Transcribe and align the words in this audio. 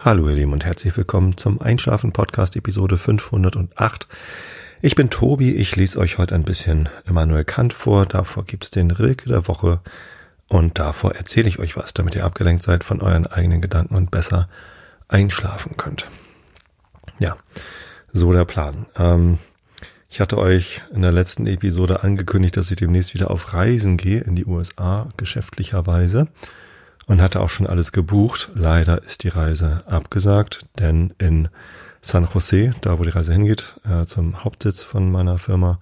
Hallo 0.00 0.28
ihr 0.28 0.36
Lieben 0.36 0.52
und 0.52 0.64
herzlich 0.64 0.96
willkommen 0.96 1.36
zum 1.36 1.60
Einschlafen 1.60 2.12
Podcast 2.12 2.54
Episode 2.54 2.96
508. 2.96 4.06
Ich 4.80 4.94
bin 4.94 5.10
Tobi, 5.10 5.56
ich 5.56 5.74
lese 5.74 5.98
euch 5.98 6.18
heute 6.18 6.36
ein 6.36 6.44
bisschen 6.44 6.88
Immanuel 7.08 7.44
Kant 7.44 7.72
vor, 7.72 8.06
davor 8.06 8.44
gibt's 8.44 8.70
den 8.70 8.92
Rilke 8.92 9.28
der 9.28 9.48
Woche 9.48 9.80
und 10.46 10.78
davor 10.78 11.16
erzähle 11.16 11.48
ich 11.48 11.58
euch 11.58 11.76
was, 11.76 11.94
damit 11.94 12.14
ihr 12.14 12.24
abgelenkt 12.24 12.62
seid 12.62 12.84
von 12.84 13.02
euren 13.02 13.26
eigenen 13.26 13.60
Gedanken 13.60 13.96
und 13.96 14.12
besser 14.12 14.48
einschlafen 15.08 15.76
könnt. 15.76 16.08
Ja, 17.18 17.36
so 18.12 18.32
der 18.32 18.44
Plan. 18.44 18.86
Ähm, 18.96 19.38
ich 20.08 20.20
hatte 20.20 20.38
euch 20.38 20.80
in 20.94 21.02
der 21.02 21.12
letzten 21.12 21.48
Episode 21.48 22.04
angekündigt, 22.04 22.56
dass 22.56 22.70
ich 22.70 22.76
demnächst 22.76 23.14
wieder 23.14 23.32
auf 23.32 23.52
Reisen 23.52 23.96
gehe 23.96 24.20
in 24.20 24.36
die 24.36 24.46
USA, 24.46 25.08
geschäftlicherweise 25.16 26.28
und 27.08 27.20
hatte 27.20 27.40
auch 27.40 27.50
schon 27.50 27.66
alles 27.66 27.90
gebucht. 27.90 28.50
Leider 28.54 29.02
ist 29.02 29.24
die 29.24 29.28
Reise 29.28 29.82
abgesagt, 29.86 30.66
denn 30.78 31.14
in 31.18 31.48
San 32.02 32.28
Jose, 32.32 32.72
da 32.82 32.98
wo 32.98 33.02
die 33.02 33.10
Reise 33.10 33.32
hingeht, 33.32 33.80
äh, 33.84 34.04
zum 34.04 34.44
Hauptsitz 34.44 34.82
von 34.82 35.10
meiner 35.10 35.38
Firma, 35.38 35.80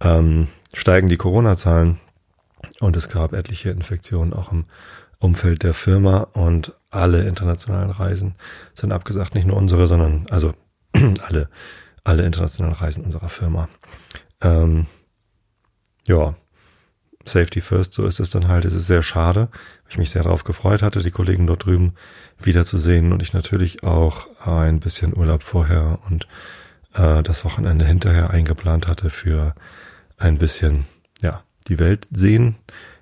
ähm, 0.00 0.48
steigen 0.74 1.08
die 1.08 1.16
Corona-Zahlen 1.16 1.98
und 2.80 2.96
es 2.96 3.08
gab 3.08 3.32
etliche 3.32 3.70
Infektionen 3.70 4.34
auch 4.34 4.52
im 4.52 4.66
Umfeld 5.18 5.62
der 5.62 5.74
Firma 5.74 6.26
und 6.32 6.72
alle 6.90 7.24
internationalen 7.26 7.90
Reisen 7.90 8.34
sind 8.74 8.92
abgesagt, 8.92 9.34
nicht 9.34 9.46
nur 9.46 9.56
unsere, 9.56 9.86
sondern 9.86 10.26
also 10.30 10.52
alle, 11.26 11.48
alle 12.02 12.26
internationalen 12.26 12.74
Reisen 12.74 13.04
unserer 13.04 13.28
Firma. 13.28 13.68
Ähm, 14.40 14.86
ja, 16.08 16.34
Safety 17.24 17.60
First, 17.60 17.94
so 17.94 18.06
ist 18.06 18.20
es 18.20 18.30
dann 18.30 18.48
halt. 18.48 18.64
Es 18.64 18.74
ist 18.74 18.86
sehr 18.86 19.02
schade, 19.02 19.48
ich 19.88 19.98
mich 19.98 20.10
sehr 20.10 20.22
darauf 20.22 20.44
gefreut 20.44 20.82
hatte, 20.82 21.02
die 21.02 21.10
Kollegen 21.10 21.46
dort 21.46 21.66
drüben 21.66 21.94
wiederzusehen 22.40 23.12
und 23.12 23.22
ich 23.22 23.32
natürlich 23.32 23.84
auch 23.84 24.26
ein 24.44 24.80
bisschen 24.80 25.16
Urlaub 25.16 25.42
vorher 25.42 25.98
und 26.08 26.26
äh, 26.94 27.22
das 27.22 27.44
Wochenende 27.44 27.84
hinterher 27.84 28.30
eingeplant 28.30 28.88
hatte 28.88 29.10
für 29.10 29.54
ein 30.18 30.38
bisschen, 30.38 30.86
ja, 31.20 31.42
die 31.68 31.78
Welt 31.78 32.08
sehen. 32.10 32.56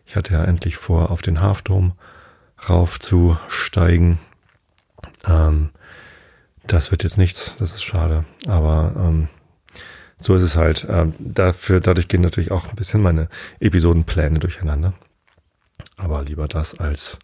Ich 0.04 0.16
hatte 0.16 0.34
ja 0.34 0.44
endlich 0.44 0.76
vor, 0.76 1.10
auf 1.10 1.22
den 1.22 1.40
Hafturm 1.40 1.92
raufzusteigen. 2.68 4.18
Ähm, 5.26 5.70
das 6.66 6.90
wird 6.90 7.02
jetzt 7.02 7.18
nichts, 7.18 7.54
das 7.58 7.72
ist 7.72 7.84
schade, 7.84 8.24
aber 8.46 8.92
ähm, 8.96 9.28
so 10.20 10.34
ist 10.34 10.42
es 10.42 10.56
halt. 10.56 10.86
Ähm, 10.88 11.14
dafür, 11.18 11.80
dadurch 11.80 12.08
gehen 12.08 12.20
natürlich 12.20 12.50
auch 12.50 12.68
ein 12.68 12.76
bisschen 12.76 13.02
meine 13.02 13.28
Episodenpläne 13.58 14.38
durcheinander. 14.38 14.94
Aber 15.96 16.22
lieber 16.22 16.46
das 16.46 16.78
als 16.78 17.18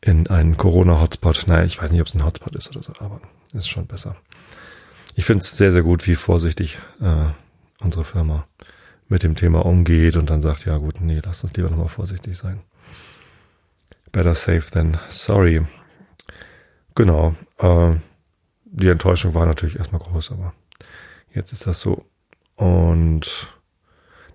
in 0.00 0.28
einen 0.28 0.56
Corona-Hotspot. 0.56 1.44
Naja, 1.46 1.64
ich 1.64 1.80
weiß 1.80 1.92
nicht, 1.92 2.00
ob 2.00 2.06
es 2.06 2.14
ein 2.14 2.24
Hotspot 2.24 2.54
ist 2.54 2.70
oder 2.70 2.82
so, 2.82 2.92
aber 3.00 3.20
ist 3.52 3.68
schon 3.68 3.86
besser. 3.86 4.16
Ich 5.14 5.24
finde 5.24 5.42
es 5.42 5.56
sehr, 5.56 5.72
sehr 5.72 5.82
gut, 5.82 6.06
wie 6.06 6.14
vorsichtig 6.14 6.78
äh, 7.00 7.26
unsere 7.80 8.04
Firma 8.04 8.46
mit 9.08 9.22
dem 9.22 9.34
Thema 9.34 9.64
umgeht 9.64 10.16
und 10.16 10.30
dann 10.30 10.42
sagt, 10.42 10.64
ja 10.66 10.76
gut, 10.76 11.00
nee, 11.00 11.20
lass 11.24 11.42
uns 11.42 11.54
lieber 11.54 11.70
nochmal 11.70 11.88
vorsichtig 11.88 12.36
sein. 12.36 12.60
Better 14.12 14.34
safe 14.34 14.70
than 14.70 14.98
sorry. 15.08 15.64
Genau. 16.94 17.34
Äh, 17.58 17.96
die 18.64 18.88
Enttäuschung 18.88 19.34
war 19.34 19.46
natürlich 19.46 19.76
erstmal 19.76 20.00
groß, 20.00 20.32
aber 20.32 20.52
Jetzt 21.32 21.52
ist 21.52 21.66
das 21.66 21.80
so. 21.80 22.04
Und 22.56 23.48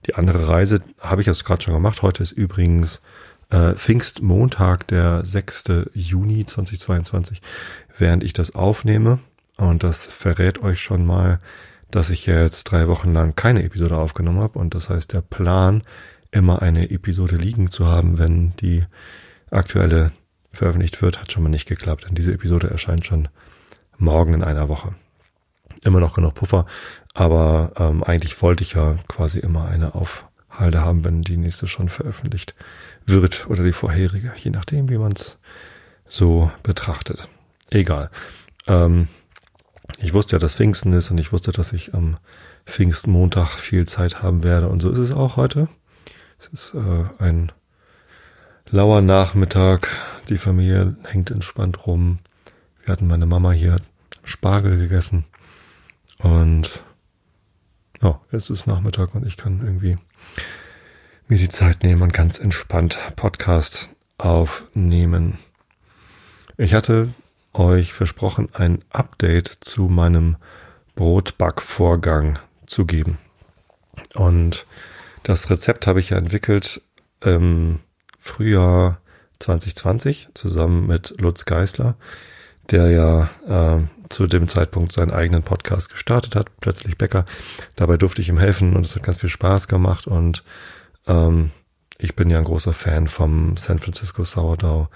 die 0.06 0.16
andere 0.16 0.48
Reise 0.48 0.80
habe 1.00 1.22
ich 1.22 1.28
jetzt 1.28 1.46
gerade 1.46 1.62
schon 1.62 1.74
gemacht. 1.74 2.02
Heute 2.02 2.24
ist 2.24 2.32
übrigens 2.32 3.02
äh, 3.50 3.74
Pfingstmontag, 3.74 4.88
der 4.88 5.24
6. 5.24 5.66
Juni 5.94 6.46
2022, 6.46 7.42
während 7.98 8.24
ich 8.24 8.34
das 8.34 8.56
aufnehme. 8.56 9.20
Und 9.58 9.84
das 9.84 10.06
verrät 10.06 10.62
euch 10.62 10.82
schon 10.82 11.06
mal, 11.06 11.40
dass 11.92 12.10
ich 12.10 12.26
jetzt 12.26 12.66
drei 12.66 12.88
Wochen 12.88 13.14
lang 13.14 13.36
keine 13.36 13.64
Episode 13.64 13.98
aufgenommen 13.98 14.42
habe. 14.42 14.60
Und 14.60 14.74
das 14.74 14.90
heißt, 14.90 15.14
der 15.14 15.22
Plan, 15.22 15.84
immer 16.32 16.64
eine 16.64 16.90
Episode 16.90 17.36
liegen 17.36 17.70
zu 17.70 17.86
haben, 17.86 18.18
wenn 18.18 18.56
die 18.58 18.84
aktuelle 19.52 20.12
veröffentlicht 20.52 21.02
wird, 21.02 21.22
hat 21.22 21.32
schon 21.32 21.44
mal 21.44 21.50
nicht 21.50 21.68
geklappt. 21.68 22.06
Denn 22.06 22.16
diese 22.16 22.34
Episode 22.34 22.70
erscheint 22.70 23.06
schon 23.06 23.28
morgen 23.98 24.34
in 24.34 24.44
einer 24.44 24.68
Woche 24.68 24.96
immer 25.86 26.00
noch 26.00 26.14
genug 26.14 26.36
Puffer, 26.36 26.66
aber 27.14 27.72
ähm, 27.78 28.04
eigentlich 28.04 28.42
wollte 28.42 28.64
ich 28.64 28.74
ja 28.74 28.96
quasi 29.08 29.40
immer 29.40 29.66
eine 29.66 29.96
auf 29.96 30.26
Halde 30.50 30.82
haben, 30.82 31.04
wenn 31.04 31.22
die 31.22 31.38
nächste 31.38 31.68
schon 31.68 31.90
veröffentlicht 31.90 32.56
wird 33.06 33.48
oder 33.50 33.64
die 33.64 33.74
vorherige, 33.74 34.34
je 34.38 34.52
nachdem, 34.52 34.90
wie 34.90 34.98
man 34.98 35.12
es 35.14 35.38
so 36.08 36.52
betrachtet. 36.62 37.28
Egal. 37.70 38.10
Ähm, 38.68 39.08
ich 39.98 40.14
wusste 40.14 40.36
ja, 40.36 40.40
dass 40.40 40.56
Pfingsten 40.56 40.94
ist 40.94 41.12
und 41.12 41.18
ich 41.18 41.32
wusste, 41.32 41.52
dass 41.52 41.74
ich 41.74 41.94
am 41.94 42.18
Pfingstmontag 42.66 43.50
viel 43.50 43.88
Zeit 43.88 44.22
haben 44.22 44.44
werde 44.44 44.70
und 44.70 44.82
so 44.82 44.90
ist 44.90 45.00
es 45.00 45.12
auch 45.12 45.38
heute. 45.38 45.68
Es 46.40 46.48
ist 46.48 46.74
äh, 46.74 47.24
ein 47.24 47.52
lauer 48.70 49.02
Nachmittag. 49.02 49.88
Die 50.30 50.38
Familie 50.38 50.96
hängt 51.06 51.32
entspannt 51.32 51.86
rum. 51.86 52.20
Wir 52.84 52.92
hatten 52.92 53.08
meine 53.08 53.26
Mama 53.26 53.52
hier 53.52 53.78
Spargel 54.24 54.78
gegessen. 54.78 55.26
Und 56.24 56.84
ja, 58.02 58.20
es 58.32 58.50
ist 58.50 58.66
Nachmittag 58.66 59.14
und 59.14 59.28
ich 59.28 59.38
kann 59.38 59.62
irgendwie 59.62 59.98
mir 61.28 61.38
die 61.38 61.50
Zeit 61.50 61.84
nehmen 61.84 62.02
und 62.02 62.14
ganz 62.14 62.40
entspannt 62.40 62.98
Podcast 63.16 63.90
aufnehmen. 64.18 65.38
Ich 66.58 66.74
hatte 66.74 67.14
euch 67.54 67.94
versprochen, 67.94 68.50
ein 68.54 68.80
Update 68.90 69.48
zu 69.48 69.84
meinem 69.84 70.38
Brotbackvorgang 70.96 72.40
zu 72.68 72.86
geben. 72.86 73.18
Und 74.16 74.66
das 75.24 75.50
Rezept 75.50 75.88
habe 75.88 76.00
ich 76.00 76.12
ja 76.12 76.18
entwickelt 76.18 76.82
im 77.22 77.80
Frühjahr 78.18 79.02
2020 79.40 80.30
zusammen 80.34 80.88
mit 80.88 81.20
Lutz 81.20 81.46
Geisler, 81.46 81.96
der 82.70 82.90
ja 82.92 83.30
äh, 83.78 83.93
zu 84.10 84.28
dem 84.28 84.48
Zeitpunkt 84.48 84.92
seinen 84.92 85.12
eigenen 85.12 85.44
Podcast 85.44 85.90
gestartet 85.90 86.36
hat, 86.36 86.48
plötzlich 86.62 86.98
Bäcker. 86.98 87.26
Dabei 87.76 87.98
durfte 87.98 88.22
ich 88.22 88.30
ihm 88.30 88.40
helfen 88.40 88.76
und 88.76 88.86
es 88.86 88.96
hat 88.96 89.04
ganz 89.04 89.18
viel 89.18 89.30
Spaß 89.30 89.68
gemacht 89.68 90.08
und 90.08 90.44
ähm, 91.08 91.52
ich 91.98 92.16
bin 92.16 92.30
ja 92.30 92.38
ein 92.38 92.44
großer 92.44 92.74
Fan 92.74 93.08
vom 93.08 93.56
San 93.58 93.80
Francisco 93.80 94.24
Sourdough. 94.24 94.90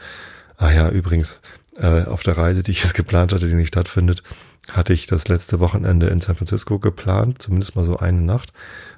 Ah 0.58 0.72
ja, 0.72 0.90
übrigens, 0.90 1.40
äh, 1.78 2.04
auf 2.04 2.24
der 2.24 2.38
Reise, 2.38 2.64
die 2.64 2.72
ich 2.72 2.84
jetzt 2.84 2.96
geplant 2.96 3.34
hatte, 3.34 3.48
die 3.48 3.56
nicht 3.56 3.70
stattfindet, 3.70 4.24
hatte 4.72 4.94
ich 4.94 5.08
das 5.08 5.28
letzte 5.28 5.60
Wochenende 5.60 6.08
in 6.08 6.22
San 6.22 6.36
Francisco 6.36 6.80
geplant, 6.80 7.42
zumindest 7.42 7.76
mal 7.76 7.86
so 7.86 7.98
eine 7.98 8.22
Nacht 8.22 8.52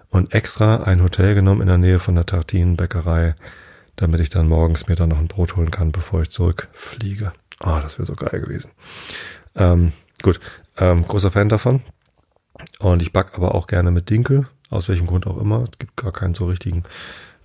und 0.10 0.34
extra 0.34 0.84
ein 0.84 1.04
Hotel 1.04 1.36
genommen 1.36 1.62
in 1.62 1.68
der 1.68 1.78
Nähe 1.78 2.00
von 2.00 2.16
der 2.16 2.26
Tartinenbäckerei, 2.26 3.36
damit 3.96 4.22
ich 4.22 4.30
dann 4.30 4.48
morgens 4.48 4.88
mir 4.88 4.96
dann 4.96 5.10
noch 5.10 5.20
ein 5.20 5.28
Brot 5.28 5.56
holen 5.56 5.72
kann, 5.72 5.92
bevor 5.92 6.22
ich 6.22 6.32
zurückfliege. 6.32 7.34
Ah, 7.60 7.82
das 7.82 8.00
wäre 8.00 8.06
so 8.06 8.16
geil 8.16 8.40
gewesen. 8.40 8.72
Ähm, 9.60 9.94
Gut, 10.22 10.40
ähm, 10.78 11.08
großer 11.08 11.32
Fan 11.32 11.50
davon. 11.50 11.82
Und 12.80 13.02
ich 13.02 13.14
back 13.14 13.32
aber 13.36 13.56
auch 13.56 13.68
gerne 13.68 13.92
mit 13.92 14.10
Dinkel, 14.10 14.48
aus 14.70 14.90
welchem 14.90 15.08
Grund 15.08 15.28
auch 15.28 15.38
immer. 15.38 15.64
Es 15.64 15.78
gibt 15.80 15.96
gar 15.96 16.12
keinen 16.12 16.34
so 16.34 16.48
richtigen 16.48 16.84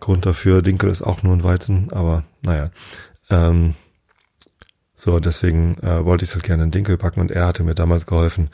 Grund 0.01 0.27
dafür. 0.27 0.61
Dinkel 0.61 0.91
ist 0.91 1.03
auch 1.03 1.23
nur 1.23 1.35
ein 1.35 1.45
Weizen, 1.45 1.93
aber 1.93 2.25
naja. 2.43 2.71
Ähm, 3.31 3.75
so, 4.97 5.21
deswegen 5.21 5.77
äh, 5.83 6.05
wollte 6.05 6.25
ich 6.25 6.31
es 6.31 6.35
halt 6.35 6.45
gerne 6.45 6.65
in 6.65 6.71
Dinkel 6.71 6.97
backen 6.97 7.21
und 7.21 7.31
er 7.31 7.47
hatte 7.47 7.63
mir 7.63 7.75
damals 7.75 8.07
geholfen, 8.07 8.51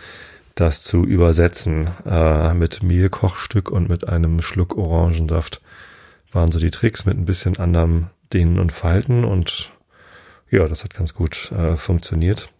das 0.55 0.83
zu 0.83 1.05
übersetzen 1.05 1.91
äh, 2.05 2.53
mit 2.55 2.83
Mehlkochstück 2.83 3.71
und 3.71 3.89
mit 3.89 4.07
einem 4.09 4.43
Schluck 4.43 4.77
Orangensaft. 4.77 5.63
Waren 6.33 6.53
so 6.53 6.59
die 6.59 6.71
Tricks 6.71 7.07
mit 7.07 7.17
ein 7.17 7.25
bisschen 7.25 7.59
anderem 7.59 8.09
Dehnen 8.33 8.59
und 8.59 8.73
Falten 8.73 9.25
und 9.25 9.73
ja, 10.51 10.69
das 10.69 10.85
hat 10.85 10.95
ganz 10.95 11.15
gut 11.15 11.53
äh, 11.53 11.77
funktioniert. 11.77 12.51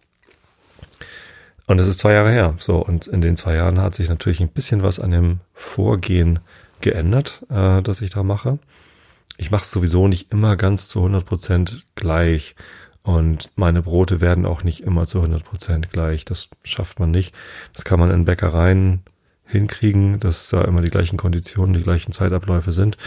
Und 1.67 1.79
es 1.79 1.87
ist 1.87 1.99
zwei 1.99 2.13
Jahre 2.13 2.31
her. 2.31 2.55
So, 2.59 2.77
und 2.77 3.07
in 3.07 3.21
den 3.21 3.35
zwei 3.35 3.55
Jahren 3.55 3.79
hat 3.81 3.93
sich 3.93 4.09
natürlich 4.09 4.41
ein 4.41 4.49
bisschen 4.49 4.83
was 4.83 4.99
an 4.99 5.11
dem 5.11 5.39
Vorgehen 5.53 6.39
geändert, 6.81 7.45
äh, 7.49 7.81
das 7.81 8.01
ich 8.01 8.09
da 8.09 8.23
mache. 8.23 8.59
Ich 9.37 9.51
mache 9.51 9.63
es 9.63 9.71
sowieso 9.71 10.07
nicht 10.07 10.31
immer 10.31 10.55
ganz 10.55 10.87
zu 10.87 10.99
100 10.99 11.25
Prozent 11.25 11.85
gleich. 11.95 12.55
Und 13.03 13.49
meine 13.55 13.81
Brote 13.81 14.21
werden 14.21 14.45
auch 14.45 14.63
nicht 14.63 14.81
immer 14.81 15.07
zu 15.07 15.19
100 15.19 15.43
Prozent 15.43 15.91
gleich. 15.91 16.25
Das 16.25 16.49
schafft 16.63 16.99
man 16.99 17.11
nicht. 17.11 17.33
Das 17.73 17.83
kann 17.83 17.99
man 17.99 18.11
in 18.11 18.25
Bäckereien 18.25 19.01
hinkriegen, 19.45 20.19
dass 20.19 20.49
da 20.49 20.63
immer 20.63 20.81
die 20.81 20.91
gleichen 20.91 21.17
Konditionen, 21.17 21.73
die 21.73 21.81
gleichen 21.81 22.11
Zeitabläufe 22.11 22.71
sind. 22.71 22.97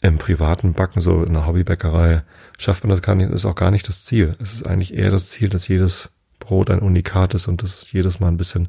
Im 0.00 0.18
privaten 0.18 0.72
Backen, 0.72 1.00
so 1.00 1.22
in 1.22 1.34
der 1.34 1.46
Hobbybäckerei, 1.46 2.22
schafft 2.58 2.82
man 2.82 2.90
das 2.90 3.02
gar 3.02 3.14
nicht, 3.14 3.30
ist 3.30 3.44
auch 3.44 3.54
gar 3.54 3.70
nicht 3.70 3.86
das 3.86 4.04
Ziel. 4.04 4.34
Es 4.40 4.52
ist 4.52 4.66
eigentlich 4.66 4.94
eher 4.94 5.10
das 5.10 5.28
Ziel, 5.28 5.48
dass 5.48 5.68
jedes 5.68 6.10
Brot 6.42 6.70
ein 6.70 6.80
Unikat 6.80 7.34
ist 7.34 7.48
und 7.48 7.62
das 7.62 7.90
jedes 7.92 8.20
Mal 8.20 8.28
ein 8.28 8.36
bisschen 8.36 8.68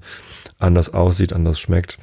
anders 0.60 0.94
aussieht, 0.94 1.34
anders 1.34 1.60
schmeckt. 1.60 1.98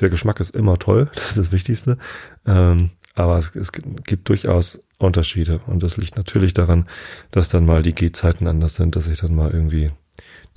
Der 0.00 0.08
Geschmack 0.08 0.40
ist 0.40 0.54
immer 0.54 0.78
toll, 0.78 1.10
das 1.14 1.30
ist 1.30 1.38
das 1.38 1.52
Wichtigste. 1.52 1.98
Ähm, 2.46 2.90
aber 3.14 3.38
es, 3.38 3.54
es, 3.54 3.70
gibt 3.72 4.28
durchaus 4.28 4.80
Unterschiede 4.98 5.60
und 5.66 5.82
das 5.82 5.96
liegt 5.96 6.16
natürlich 6.16 6.52
daran, 6.52 6.86
dass 7.30 7.48
dann 7.48 7.64
mal 7.64 7.82
die 7.82 7.94
Gehzeiten 7.94 8.48
anders 8.48 8.74
sind, 8.74 8.96
dass 8.96 9.06
ich 9.06 9.18
dann 9.18 9.34
mal 9.34 9.52
irgendwie 9.52 9.92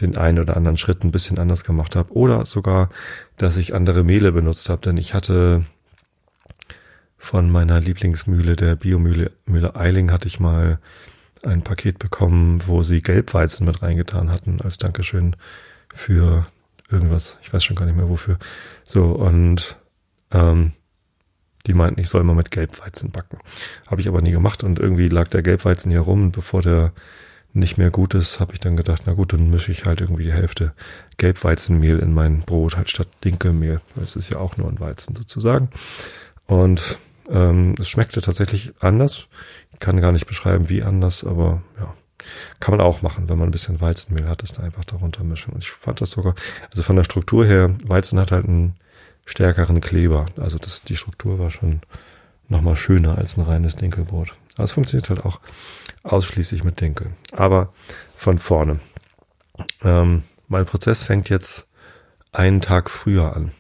den 0.02 0.18
einen 0.18 0.40
oder 0.40 0.58
anderen 0.58 0.78
Schritt 0.78 1.04
ein 1.04 1.12
bisschen 1.12 1.38
anders 1.40 1.64
gemacht 1.64 1.96
habe 1.96 2.12
oder 2.14 2.46
sogar, 2.46 2.90
dass 3.38 3.58
ich 3.58 3.76
andere 3.76 4.04
Mehle 4.04 4.32
benutzt 4.32 4.70
habe, 4.70 4.82
denn 4.82 4.98
ich 4.98 5.14
hatte 5.14 5.66
von 7.18 7.50
meiner 7.50 7.80
Lieblingsmühle, 7.80 8.56
der 8.56 8.76
Biomühle 8.76 9.32
Mühle 9.46 9.76
Eiling, 9.76 10.12
hatte 10.12 10.28
ich 10.28 10.40
mal 10.40 10.80
ein 11.48 11.64
Paket 11.64 12.00
bekommen, 12.00 12.62
wo 12.68 12.84
sie 12.84 13.02
Gelbweizen 13.02 13.66
mit 13.66 13.82
reingetan 13.82 14.32
hatten 14.32 14.62
als 14.62 14.78
Dankeschön 14.78 15.36
für 15.94 16.48
irgendwas. 16.90 17.38
Ich 17.42 17.52
weiß 17.52 17.64
schon 17.64 17.76
gar 17.76 17.86
nicht 17.86 17.98
mehr 17.98 18.10
wofür. 18.10 18.38
So 18.84 19.06
und 19.06 19.78
ähm, 20.32 20.74
die 21.66 21.74
meinten, 21.74 22.00
ich 22.00 22.10
soll 22.10 22.24
mal 22.24 22.36
mit 22.36 22.52
Gelbweizen 22.52 23.12
backen. 23.12 23.40
Habe 23.88 24.02
ich 24.02 24.08
aber 24.08 24.22
nie 24.22 24.32
gemacht 24.32 24.64
und 24.64 24.80
irgendwie 24.80 25.10
lag 25.10 25.28
der 25.28 25.42
Gelbweizen 25.42 25.92
hier 25.92 26.02
rum. 26.02 26.32
Bevor 26.32 26.62
der 26.62 26.94
nicht 27.54 27.78
mehr 27.78 27.92
gut 27.92 28.14
ist, 28.14 28.40
habe 28.40 28.54
ich 28.54 28.60
dann 28.60 28.78
gedacht, 28.78 29.04
na 29.06 29.14
gut, 29.14 29.34
dann 29.34 29.50
mische 29.50 29.72
ich 29.72 29.86
halt 29.86 30.02
irgendwie 30.02 30.24
die 30.24 30.34
Hälfte 30.34 30.74
Gelbweizenmehl 31.18 32.00
in 32.00 32.14
mein 32.14 32.40
Brot, 32.40 32.78
halt 32.78 32.90
statt 32.90 33.10
Dinkelmehl. 33.24 33.82
Es 34.02 34.16
ist 34.16 34.30
ja 34.30 34.38
auch 34.38 34.58
nur 34.58 34.70
ein 34.70 34.80
Weizen 34.80 35.16
sozusagen. 35.16 35.70
Und 36.46 36.98
ähm, 37.30 37.76
es 37.80 37.90
schmeckte 37.90 38.22
tatsächlich 38.22 38.74
anders. 38.80 39.28
Ich 39.74 39.80
kann 39.80 40.02
gar 40.02 40.12
nicht 40.12 40.28
beschreiben, 40.28 40.70
wie 40.70 40.84
anders, 40.84 41.24
aber 41.24 41.62
ja, 41.80 41.94
kann 42.60 42.76
man 42.76 42.86
auch 42.86 43.02
machen, 43.02 43.30
wenn 43.30 43.38
man 43.38 43.50
ein 43.50 43.52
bisschen 43.52 43.82
Weizenmehl 43.82 44.28
hat, 44.28 44.44
da 44.58 44.64
einfach 44.64 44.84
darunter 44.86 45.24
mischen. 45.24 45.54
Und 45.54 45.64
ich 45.64 45.70
fand 45.70 46.02
das 46.02 46.12
sogar, 46.12 46.36
also 46.70 46.84
von 46.84 46.96
der 46.96 47.04
Struktur 47.04 47.46
her, 47.46 47.76
Weizen 47.86 48.20
hat 48.20 48.32
halt 48.32 48.46
einen 48.46 48.76
stärkeren 49.26 49.82
Kleber. 49.82 50.26
Also 50.38 50.58
das, 50.58 50.84
die 50.84 50.96
Struktur 50.96 51.40
war 51.40 51.50
schon 51.50 51.82
nochmal 52.48 52.76
schöner 52.76 53.18
als 53.18 53.38
ein 53.38 53.44
reines 53.44 53.76
Dinkelbrot. 53.76 54.36
Aber 54.56 54.64
es 54.64 54.72
funktioniert 54.72 55.10
halt 55.10 55.24
auch 55.26 55.40
ausschließlich 56.04 56.64
mit 56.64 56.82
Dinkel. 56.82 57.12
Aber 57.32 57.74
von 58.16 58.38
vorne. 58.38 58.80
Ähm, 59.84 60.24
mein 60.48 60.66
Prozess 60.66 61.04
fängt 61.04 61.30
jetzt 61.30 61.68
einen 62.32 62.62
Tag 62.62 62.90
früher 62.90 63.36
an. 63.36 63.52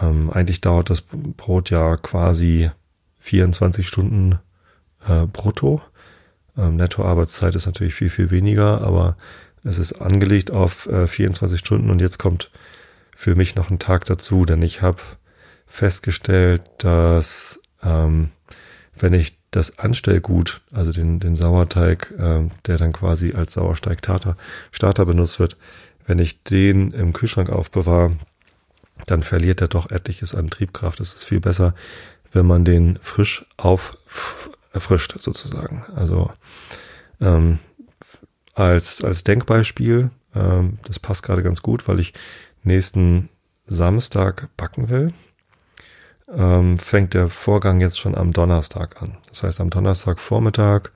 Ähm, 0.00 0.30
eigentlich 0.30 0.60
dauert 0.60 0.90
das 0.90 1.02
Brot 1.02 1.70
ja 1.70 1.96
quasi 1.96 2.70
24 3.20 3.86
Stunden 3.86 4.38
äh, 5.08 5.26
brutto. 5.26 5.80
Ähm, 6.56 6.76
Nettoarbeitszeit 6.76 7.54
ist 7.54 7.66
natürlich 7.66 7.94
viel, 7.94 8.10
viel 8.10 8.30
weniger, 8.30 8.80
aber 8.82 9.16
es 9.64 9.78
ist 9.78 9.94
angelegt 9.94 10.50
auf 10.50 10.86
äh, 10.86 11.06
24 11.06 11.58
Stunden 11.58 11.90
und 11.90 12.00
jetzt 12.00 12.18
kommt 12.18 12.50
für 13.14 13.34
mich 13.34 13.54
noch 13.54 13.70
ein 13.70 13.78
Tag 13.78 14.06
dazu, 14.06 14.44
denn 14.44 14.62
ich 14.62 14.80
habe 14.82 14.98
festgestellt, 15.66 16.62
dass 16.78 17.60
ähm, 17.82 18.30
wenn 18.96 19.12
ich 19.12 19.38
das 19.50 19.78
Anstellgut, 19.78 20.62
also 20.72 20.92
den, 20.92 21.20
den 21.20 21.36
Sauerteig, 21.36 22.12
äh, 22.18 22.48
der 22.66 22.78
dann 22.78 22.92
quasi 22.92 23.32
als 23.32 23.52
Sauersteig-Starter 23.52 24.36
Starter 24.70 25.06
benutzt 25.06 25.38
wird, 25.38 25.56
wenn 26.06 26.18
ich 26.18 26.42
den 26.42 26.92
im 26.92 27.12
Kühlschrank 27.12 27.50
aufbewahre, 27.50 28.16
dann 29.06 29.22
verliert 29.22 29.60
er 29.60 29.68
doch 29.68 29.90
etliches 29.90 30.34
an 30.34 30.50
Triebkraft. 30.50 31.00
Es 31.00 31.14
ist 31.14 31.24
viel 31.24 31.40
besser, 31.40 31.74
wenn 32.32 32.46
man 32.46 32.64
den 32.64 32.98
frisch 33.02 33.44
auffrischt 33.56 35.20
sozusagen. 35.20 35.84
Also 35.96 36.30
ähm, 37.20 37.58
als, 38.54 39.02
als 39.02 39.24
Denkbeispiel, 39.24 40.10
ähm, 40.34 40.78
das 40.84 40.98
passt 40.98 41.22
gerade 41.22 41.42
ganz 41.42 41.62
gut, 41.62 41.88
weil 41.88 42.00
ich 42.00 42.14
nächsten 42.62 43.28
Samstag 43.66 44.48
backen 44.56 44.88
will, 44.88 45.12
ähm, 46.32 46.78
fängt 46.78 47.14
der 47.14 47.28
Vorgang 47.28 47.80
jetzt 47.80 47.98
schon 47.98 48.14
am 48.14 48.32
Donnerstag 48.32 49.02
an. 49.02 49.16
Das 49.28 49.42
heißt, 49.42 49.60
am 49.60 49.70
Donnerstagvormittag 49.70 50.90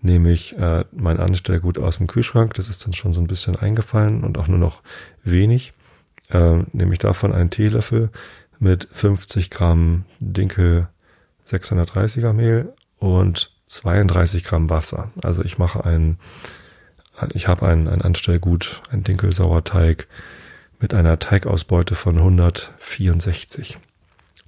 nehme 0.00 0.30
ich 0.30 0.56
äh, 0.56 0.84
mein 0.92 1.18
Anstellgut 1.18 1.78
aus 1.78 1.98
dem 1.98 2.06
Kühlschrank. 2.06 2.54
Das 2.54 2.68
ist 2.68 2.84
dann 2.84 2.92
schon 2.92 3.12
so 3.12 3.20
ein 3.20 3.26
bisschen 3.26 3.56
eingefallen 3.56 4.24
und 4.24 4.38
auch 4.38 4.48
nur 4.48 4.58
noch 4.58 4.82
wenig. 5.24 5.72
Äh, 6.30 6.62
nehme 6.72 6.92
ich 6.92 6.98
davon 6.98 7.32
einen 7.32 7.50
Teelöffel 7.50 8.10
mit 8.58 8.88
50 8.92 9.50
Gramm 9.50 10.04
Dinkel 10.20 10.88
630er 11.46 12.32
Mehl 12.32 12.72
und 12.98 13.52
32 13.66 14.44
Gramm 14.44 14.70
Wasser. 14.70 15.10
Also 15.22 15.44
ich 15.44 15.58
mache 15.58 15.84
ein, 15.84 16.18
ich 17.32 17.48
habe 17.48 17.66
ein, 17.66 17.88
ein 17.88 18.02
Anstellgut, 18.02 18.82
ein 18.90 19.02
Dinkelsauerteig 19.02 20.08
mit 20.80 20.94
einer 20.94 21.18
Teigausbeute 21.18 21.94
von 21.94 22.18
164. 22.18 23.78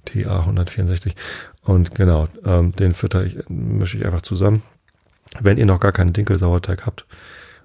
TA 0.05 0.39
164. 0.39 1.15
Und 1.63 1.93
genau, 1.93 2.27
ähm, 2.43 2.75
den 2.75 2.93
fütter 2.93 3.23
ich, 3.25 3.37
mische 3.49 3.97
ich 3.97 4.05
einfach 4.05 4.21
zusammen. 4.21 4.63
Wenn 5.39 5.57
ihr 5.57 5.65
noch 5.65 5.79
gar 5.79 5.91
keinen 5.91 6.13
Dinkelsauerteig 6.13 6.85
habt 6.85 7.05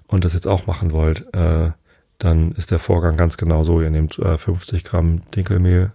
und 0.07 0.23
das 0.23 0.33
jetzt 0.33 0.47
auch 0.47 0.67
machen 0.67 0.91
wollt, 0.91 1.33
äh, 1.33 1.71
dann 2.19 2.51
ist 2.53 2.71
der 2.71 2.79
Vorgang 2.79 3.17
ganz 3.17 3.37
genau 3.37 3.63
so. 3.63 3.81
Ihr 3.81 3.89
nehmt 3.89 4.17
äh, 4.19 4.37
50 4.37 4.83
Gramm 4.83 5.21
Dinkelmehl, 5.31 5.91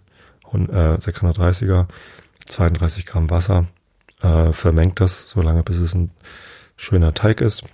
und, 0.53 0.69
äh, 0.71 0.99
630er, 0.99 1.87
32 2.47 3.07
Gramm 3.07 3.31
Wasser, 3.31 3.67
äh, 4.23 4.53
vermengt 4.53 5.01
das 5.01 5.29
so 5.29 5.43
lange, 5.43 5.63
bis 5.63 5.79
es 5.79 5.95
ein 5.95 6.11
schöner 6.77 7.15
Teig 7.15 7.41
ist, 7.41 7.65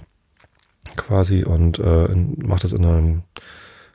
quasi, 0.97 1.45
und 1.45 1.79
äh, 1.79 2.07
in, 2.07 2.39
macht 2.47 2.65
das 2.65 2.73
in 2.73 2.85
einem 2.85 3.23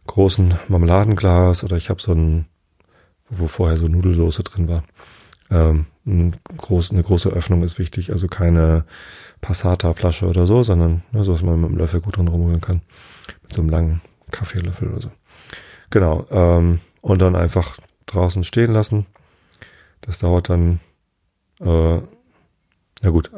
großen 0.08 0.56
Marmeladenglas 0.68 1.64
oder 1.64 1.78
ich 1.78 1.90
habe 1.90 2.02
so 2.02 2.14
ein, 2.14 2.46
wo 3.30 3.48
vorher 3.48 3.78
so 3.78 3.88
Nudelsoße 3.88 4.44
drin 4.44 4.68
war. 4.68 4.84
Ähm, 5.50 5.86
ein 6.06 6.36
groß, 6.58 6.92
eine 6.92 7.04
große 7.04 7.30
Öffnung 7.30 7.64
ist 7.64 7.80
wichtig, 7.80 8.12
also 8.12 8.28
keine 8.28 8.86
Passata-Flasche 9.42 10.28
oder 10.28 10.46
so, 10.48 10.64
sondern 10.64 11.04
ne, 11.12 11.24
so, 11.24 11.34
dass 11.34 11.42
man 11.42 11.62
mit 11.62 11.70
dem 11.70 11.78
Löffel 11.78 12.02
gut 12.02 12.18
drin 12.18 12.28
rumrühren 12.28 12.62
kann. 12.62 12.82
Mit 13.44 13.54
so 13.54 13.62
einem 13.62 13.70
langen 13.70 14.02
Kaffeelöffel 14.32 14.90
oder 14.90 15.02
so. 15.02 15.12
Genau. 15.90 16.26
Ähm, 16.32 16.80
und 17.02 17.22
dann 17.22 17.36
einfach 17.36 17.78
draußen 18.14 18.44
stehen 18.44 18.72
lassen. 18.72 19.06
Das 20.02 20.20
dauert 20.20 20.50
dann, 20.50 20.80
äh, 21.60 21.96
ja 21.96 23.10
gut, 23.10 23.32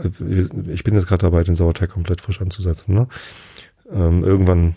ich 0.67 0.83
bin 0.83 0.93
jetzt 0.93 1.07
gerade 1.07 1.23
dabei, 1.23 1.43
den 1.43 1.55
Sauerteig 1.55 1.91
komplett 1.91 2.21
frisch 2.21 2.41
anzusetzen. 2.41 2.95
Ne? 2.95 3.07
Ähm, 3.91 4.23
irgendwann 4.23 4.75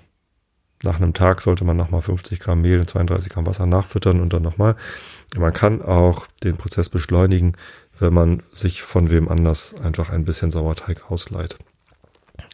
nach 0.83 0.97
einem 0.97 1.13
Tag 1.13 1.43
sollte 1.43 1.65
man 1.65 1.77
nochmal 1.77 2.03
50 2.03 2.41
Gramm 2.41 2.63
Mehl 2.63 2.79
und 2.79 2.89
32 2.89 3.33
Gramm 3.33 3.47
Wasser 3.47 3.67
nachfüttern 3.67 4.21
und 4.21 4.33
dann 4.33 4.43
nochmal. 4.43 4.77
Man 5.37 5.53
kann 5.53 5.83
auch 5.83 6.27
den 6.45 6.57
Prozess 6.57 6.89
beschleunigen, 6.89 7.57
wenn 7.99 8.15
man 8.15 8.43
sich 8.53 8.83
von 8.83 9.11
wem 9.11 9.29
anders 9.29 9.75
einfach 9.83 10.11
ein 10.11 10.25
bisschen 10.25 10.51
Sauerteig 10.51 11.11
ausleiht. 11.11 11.59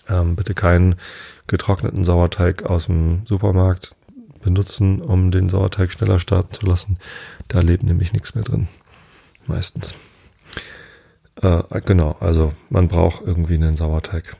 Ähm, 0.09 0.37
bitte 0.37 0.55
keinen 0.55 0.97
getrockneten 1.47 2.05
Sauerteig 2.05 2.65
aus 2.65 2.87
dem 2.87 3.23
Supermarkt 3.27 3.95
benutzen, 4.45 5.01
um 5.01 5.31
den 5.31 5.49
Sauerteig 5.49 5.91
schneller 5.91 6.21
starten 6.21 6.53
zu 6.53 6.67
lassen. 6.67 6.99
Da 7.49 7.61
lebt 7.61 7.83
nämlich 7.83 8.13
nichts 8.13 8.35
mehr 8.35 8.45
drin. 8.45 8.69
Meistens. 9.47 9.95
Äh, 11.43 11.63
genau, 11.85 12.17
also 12.21 12.53
man 12.71 12.89
braucht 12.89 13.23
irgendwie 13.27 13.55
einen 13.55 13.77
Sauerteig. 13.77 14.37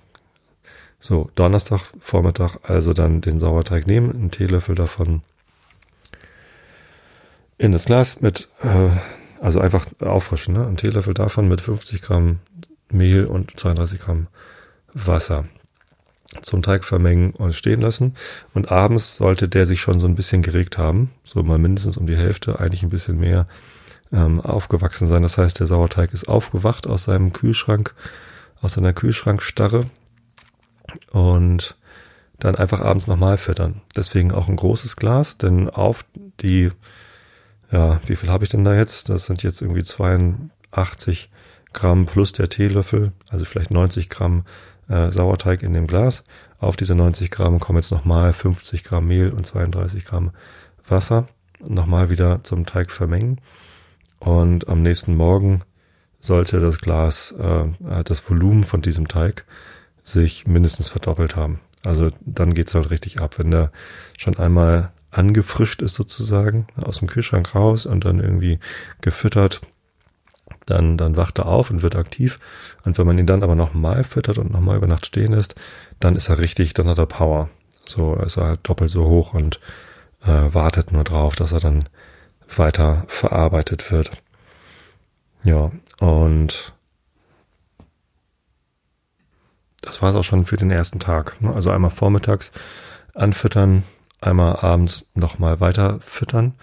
So, 1.01 1.31
Donnerstag 1.35 1.81
Vormittag 1.99 2.59
also 2.63 2.93
dann 2.93 3.21
den 3.21 3.41
Sauerteig 3.41 3.87
nehmen, 3.87 4.13
einen 4.13 4.31
Teelöffel 4.31 4.75
davon 4.75 5.23
in 7.59 7.73
das 7.73 7.87
Glas 7.87 8.21
mit, 8.21 8.49
äh, 8.63 8.89
also 9.41 9.61
einfach 9.61 9.87
auffrischen, 10.01 10.55
ne? 10.55 10.67
Ein 10.67 10.77
Teelöffel 10.77 11.15
davon 11.15 11.49
mit 11.49 11.61
50 11.61 12.03
Gramm 12.03 12.39
Mehl 12.91 13.27
und 13.27 13.59
32 13.59 14.01
Gramm 14.01 14.29
Wasser 14.93 15.45
zum 16.43 16.63
Teig 16.63 16.85
vermengen 16.85 17.31
und 17.33 17.55
stehen 17.55 17.81
lassen. 17.81 18.15
Und 18.53 18.71
abends 18.71 19.17
sollte 19.17 19.49
der 19.49 19.67
sich 19.67 19.81
schon 19.81 20.01
so 20.01 20.07
ein 20.07 20.15
bisschen 20.15 20.43
geregt 20.43 20.79
haben, 20.79 21.11
so 21.25 21.43
mal 21.43 21.59
mindestens 21.59 21.97
um 21.97 22.07
die 22.07 22.17
Hälfte, 22.17 22.59
eigentlich 22.61 22.83
ein 22.83 22.91
bisschen 22.91 23.19
mehr 23.19 23.47
ähm, 24.13 24.41
aufgewachsen 24.41 25.07
sein. 25.07 25.23
Das 25.23 25.39
heißt, 25.39 25.61
der 25.61 25.67
Sauerteig 25.67 26.13
ist 26.13 26.29
aufgewacht 26.29 26.87
aus 26.87 27.05
seinem 27.05 27.33
Kühlschrank, 27.33 27.95
aus 28.61 28.75
seiner 28.75 28.93
Kühlschrankstarre 28.93 29.87
und 31.11 31.77
dann 32.39 32.57
einfach 32.57 32.81
abends 32.81 33.07
nochmal 33.07 33.39
füttern. 33.39 33.81
Deswegen 33.97 34.33
auch 34.33 34.49
ein 34.49 34.57
großes 34.57 34.97
Glas, 34.97 35.39
denn 35.39 35.71
auf 35.71 36.05
die, 36.41 36.71
ja, 37.71 38.01
wie 38.07 38.17
viel 38.17 38.29
habe 38.29 38.45
ich 38.45 38.51
denn 38.51 38.65
da 38.65 38.75
jetzt? 38.75 39.09
Das 39.09 39.27
sind 39.27 39.43
jetzt 39.43 39.63
irgendwie 39.63 39.83
82 39.83 41.31
Gramm 41.73 42.07
plus 42.07 42.33
der 42.33 42.49
Teelöffel, 42.49 43.13
also 43.29 43.45
vielleicht 43.45 43.73
90 43.73 44.09
Gramm 44.09 44.45
äh, 44.89 45.11
Sauerteig 45.11 45.63
in 45.63 45.73
dem 45.73 45.87
Glas. 45.87 46.25
Auf 46.59 46.77
diese 46.77 46.95
90 46.95 47.31
Gramm 47.31 47.61
kommen 47.61 47.79
jetzt 47.79 47.91
nochmal 47.91 48.33
50 48.33 48.85
Gramm 48.85 49.07
Mehl 49.07 49.31
und 49.31 49.47
32 49.47 50.05
Gramm 50.05 50.31
Wasser. 50.87 51.29
Nochmal 51.61 52.11
wieder 52.11 52.43
zum 52.43 52.67
Teig 52.67 52.91
vermengen. 52.91 53.41
Und 54.19 54.69
am 54.69 54.83
nächsten 54.83 55.17
Morgen 55.17 55.61
sollte 56.19 56.61
das 56.61 56.79
Glas, 56.79 57.33
äh, 57.33 57.67
das 58.05 58.29
Volumen 58.29 58.65
von 58.65 58.83
diesem 58.83 59.09
Teig 59.09 59.45
sich 60.03 60.47
mindestens 60.47 60.89
verdoppelt 60.89 61.37
haben. 61.37 61.61
Also 61.85 62.11
dann 62.21 62.55
geht's 62.55 62.75
halt 62.75 62.91
richtig 62.91 63.21
ab, 63.21 63.39
wenn 63.39 63.51
der 63.51 63.71
schon 64.17 64.37
einmal 64.39 64.93
angefrischt 65.11 65.83
ist 65.83 65.95
sozusagen, 65.95 66.67
aus 66.77 66.99
dem 66.99 67.09
Kühlschrank 67.09 67.55
raus 67.55 67.87
und 67.87 68.05
dann 68.05 68.21
irgendwie 68.21 68.59
gefüttert, 69.01 69.61
dann, 70.67 70.97
dann 70.97 71.17
wacht 71.17 71.39
er 71.39 71.47
auf 71.47 71.71
und 71.71 71.83
wird 71.83 71.97
aktiv. 71.97 72.39
Und 72.85 72.99
wenn 72.99 73.07
man 73.07 73.19
ihn 73.19 73.27
dann 73.27 73.43
aber 73.43 73.55
nochmal 73.55 74.05
füttert 74.05 74.39
und 74.39 74.53
nochmal 74.53 74.77
über 74.77 74.87
Nacht 74.87 75.07
stehen 75.07 75.33
lässt, 75.33 75.55
dann 76.01 76.17
ist 76.17 76.29
er 76.29 76.39
richtig, 76.39 76.75
dann 76.75 76.89
hat 76.89 76.99
er 76.99 77.07
Power. 77.07 77.49
So 77.87 78.17
ist 78.17 78.37
er 78.37 78.47
halt 78.47 78.61
doppelt 78.63 78.91
so 78.91 79.07
hoch 79.07 79.35
und 79.35 79.61
äh, 80.25 80.55
wartet 80.55 80.93
nur 80.93 81.05
drauf, 81.05 81.37
dass 81.37 81.53
er 81.53 81.61
dann 81.61 81.89
weiter 82.57 83.05
verarbeitet 83.09 83.91
wird. 83.91 84.11
Ja, 85.43 85.71
und 86.01 86.73
das 89.83 90.01
war 90.01 90.11
es 90.11 90.17
auch 90.17 90.25
schon 90.25 90.47
für 90.47 90.57
den 90.57 90.71
ersten 90.71 90.99
Tag. 90.99 91.41
Ne? 91.43 91.55
Also 91.55 91.71
einmal 91.71 91.91
vormittags 91.91 92.53
anfüttern, 93.15 93.85
einmal 94.21 94.57
abends 94.57 95.05
nochmal 95.15 95.61
weiter 95.61 95.99
füttern 96.01 96.55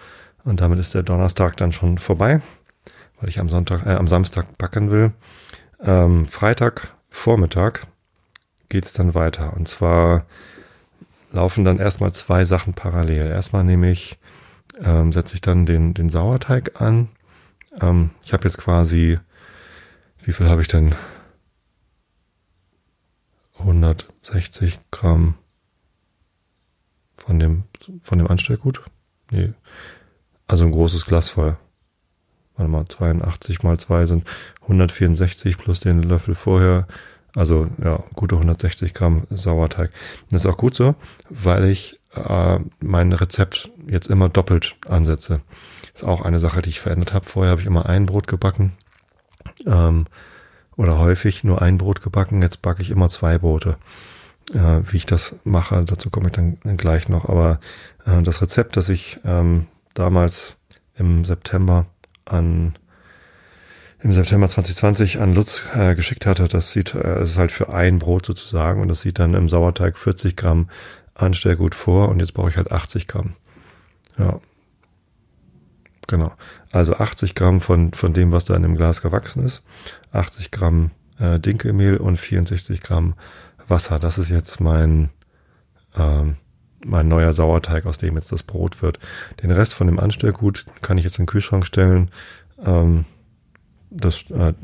und 0.44 0.60
damit 0.60 0.80
ist 0.80 0.94
der 0.94 1.04
Donnerstag 1.04 1.56
dann 1.56 1.72
schon 1.72 1.98
vorbei, 1.98 2.40
weil 3.22 3.28
ich 3.28 3.40
am 3.40 3.48
Sonntag, 3.48 3.86
äh, 3.86 3.94
am 3.94 4.08
Samstag 4.08 4.58
backen 4.58 4.90
will. 4.90 5.12
Ähm, 5.80 6.26
Freitag 6.26 6.94
Vormittag 7.08 7.86
geht's 8.68 8.92
dann 8.92 9.14
weiter 9.14 9.54
und 9.56 9.68
zwar 9.68 10.26
laufen 11.30 11.64
dann 11.64 11.78
erstmal 11.78 12.12
zwei 12.12 12.44
Sachen 12.44 12.74
parallel. 12.74 13.28
Erstmal 13.28 13.62
nehme 13.62 13.90
ich, 13.90 14.18
ähm, 14.82 15.12
setze 15.12 15.36
ich 15.36 15.40
dann 15.40 15.66
den, 15.66 15.94
den 15.94 16.08
Sauerteig 16.08 16.80
an. 16.80 17.08
Ähm, 17.80 18.10
ich 18.24 18.32
habe 18.32 18.44
jetzt 18.44 18.58
quasi, 18.58 19.18
wie 20.22 20.32
viel 20.32 20.48
habe 20.48 20.60
ich 20.60 20.68
denn? 20.68 20.94
160 23.58 24.80
Gramm 24.90 25.34
von 27.14 27.38
dem, 27.38 27.64
von 28.02 28.18
dem 28.18 28.26
Anstellgut. 28.26 28.82
Nee. 29.30 29.52
Also 30.48 30.64
ein 30.64 30.72
großes 30.72 31.04
Glas 31.04 31.28
voll. 31.28 31.56
Warte 32.56 32.70
mal, 32.70 32.86
82 32.86 33.62
mal 33.62 33.78
2 33.78 34.06
sind 34.06 34.24
164 34.62 35.58
plus 35.58 35.80
den 35.80 36.02
Löffel 36.02 36.34
vorher 36.34 36.86
also 37.34 37.68
ja, 37.82 38.02
gute 38.14 38.36
160 38.36 38.94
Gramm 38.94 39.26
Sauerteig. 39.30 39.90
Das 40.30 40.44
ist 40.44 40.50
auch 40.50 40.58
gut 40.58 40.74
so, 40.74 40.94
weil 41.30 41.64
ich 41.64 41.98
äh, 42.14 42.58
mein 42.80 43.12
Rezept 43.12 43.70
jetzt 43.86 44.08
immer 44.08 44.28
doppelt 44.28 44.76
ansetze. 44.86 45.40
Ist 45.94 46.04
auch 46.04 46.22
eine 46.22 46.38
Sache, 46.38 46.62
die 46.62 46.70
ich 46.70 46.80
verändert 46.80 47.14
habe. 47.14 47.24
Vorher 47.24 47.52
habe 47.52 47.60
ich 47.60 47.66
immer 47.66 47.86
ein 47.86 48.06
Brot 48.06 48.26
gebacken 48.26 48.72
ähm, 49.66 50.06
oder 50.76 50.98
häufig 50.98 51.42
nur 51.44 51.62
ein 51.62 51.78
Brot 51.78 52.02
gebacken. 52.02 52.42
Jetzt 52.42 52.60
backe 52.60 52.82
ich 52.82 52.90
immer 52.90 53.08
zwei 53.08 53.38
Brote. 53.38 53.76
Äh, 54.52 54.80
wie 54.90 54.96
ich 54.96 55.06
das 55.06 55.36
mache, 55.44 55.82
dazu 55.84 56.10
komme 56.10 56.28
ich 56.28 56.34
dann, 56.34 56.58
dann 56.64 56.76
gleich 56.76 57.08
noch. 57.08 57.28
Aber 57.28 57.60
äh, 58.04 58.22
das 58.22 58.42
Rezept, 58.42 58.76
das 58.76 58.90
ich 58.90 59.20
ähm, 59.24 59.66
damals 59.94 60.56
im 60.96 61.24
September 61.24 61.86
an 62.24 62.74
im 64.00 64.12
September 64.12 64.48
2020 64.48 65.20
an 65.20 65.34
Lutz 65.34 65.62
äh, 65.74 65.94
geschickt 65.94 66.26
hatte. 66.26 66.48
Das 66.48 66.72
sieht, 66.72 66.94
äh, 66.94 67.22
ist 67.22 67.38
halt 67.38 67.52
für 67.52 67.72
ein 67.72 67.98
Brot 67.98 68.26
sozusagen 68.26 68.80
und 68.80 68.88
das 68.88 69.00
sieht 69.00 69.18
dann 69.18 69.34
im 69.34 69.48
Sauerteig 69.48 69.96
40 69.96 70.36
Gramm 70.36 70.68
Anstellgut 71.14 71.74
vor 71.74 72.08
und 72.08 72.18
jetzt 72.18 72.34
brauche 72.34 72.48
ich 72.48 72.56
halt 72.56 72.72
80 72.72 73.06
Gramm. 73.06 73.34
Ja. 74.18 74.40
Genau. 76.08 76.32
Also 76.72 76.94
80 76.94 77.34
Gramm 77.34 77.60
von, 77.60 77.92
von 77.92 78.12
dem, 78.12 78.32
was 78.32 78.44
da 78.44 78.56
in 78.56 78.62
dem 78.62 78.76
Glas 78.76 79.02
gewachsen 79.02 79.44
ist. 79.44 79.62
80 80.10 80.50
Gramm 80.50 80.90
äh, 81.20 81.38
Dinkelmehl 81.38 81.96
und 81.96 82.16
64 82.16 82.80
Gramm 82.80 83.14
Wasser. 83.68 83.98
Das 83.98 84.18
ist 84.18 84.28
jetzt 84.28 84.60
mein, 84.60 85.10
ähm, 85.96 86.36
mein 86.84 87.08
neuer 87.08 87.32
Sauerteig, 87.32 87.86
aus 87.86 87.98
dem 87.98 88.14
jetzt 88.14 88.32
das 88.32 88.42
Brot 88.42 88.82
wird. 88.82 88.98
Den 89.42 89.50
Rest 89.50 89.74
von 89.74 89.86
dem 89.86 90.00
Anstellgut 90.00 90.66
kann 90.80 90.98
ich 90.98 91.04
jetzt 91.04 91.18
in 91.18 91.24
den 91.24 91.30
Kühlschrank 91.30 91.66
stellen. 91.66 92.10
Ähm, 92.64 93.04
das 93.90 94.24
äh, 94.30 94.54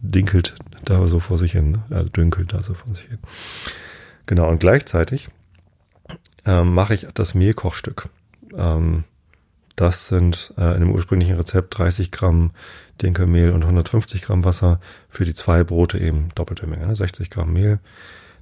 dinkelt 0.00 0.56
da 0.84 1.06
so 1.06 1.20
vor 1.20 1.38
sich 1.38 1.52
hin, 1.52 1.72
ne? 1.72 1.82
also 1.90 2.08
dünkelt 2.08 2.52
da 2.52 2.62
so 2.62 2.74
vor 2.74 2.94
sich 2.94 3.06
hin. 3.06 3.18
Genau, 4.26 4.48
und 4.48 4.60
gleichzeitig 4.60 5.28
ähm, 6.44 6.74
mache 6.74 6.94
ich 6.94 7.06
das 7.14 7.34
Mehlkochstück. 7.34 8.08
Ähm, 8.56 9.04
das 9.76 10.08
sind 10.08 10.52
äh, 10.58 10.74
in 10.74 10.80
dem 10.80 10.90
ursprünglichen 10.90 11.36
Rezept 11.36 11.78
30 11.78 12.10
Gramm 12.10 12.50
Dinkelmehl 13.00 13.52
und 13.52 13.62
150 13.62 14.22
Gramm 14.22 14.44
Wasser. 14.44 14.80
Für 15.08 15.24
die 15.24 15.34
zwei 15.34 15.62
Brote 15.62 15.98
eben 15.98 16.30
doppelte 16.34 16.66
Menge, 16.66 16.86
ne? 16.86 16.96
60 16.96 17.30
Gramm 17.30 17.52
Mehl, 17.52 17.78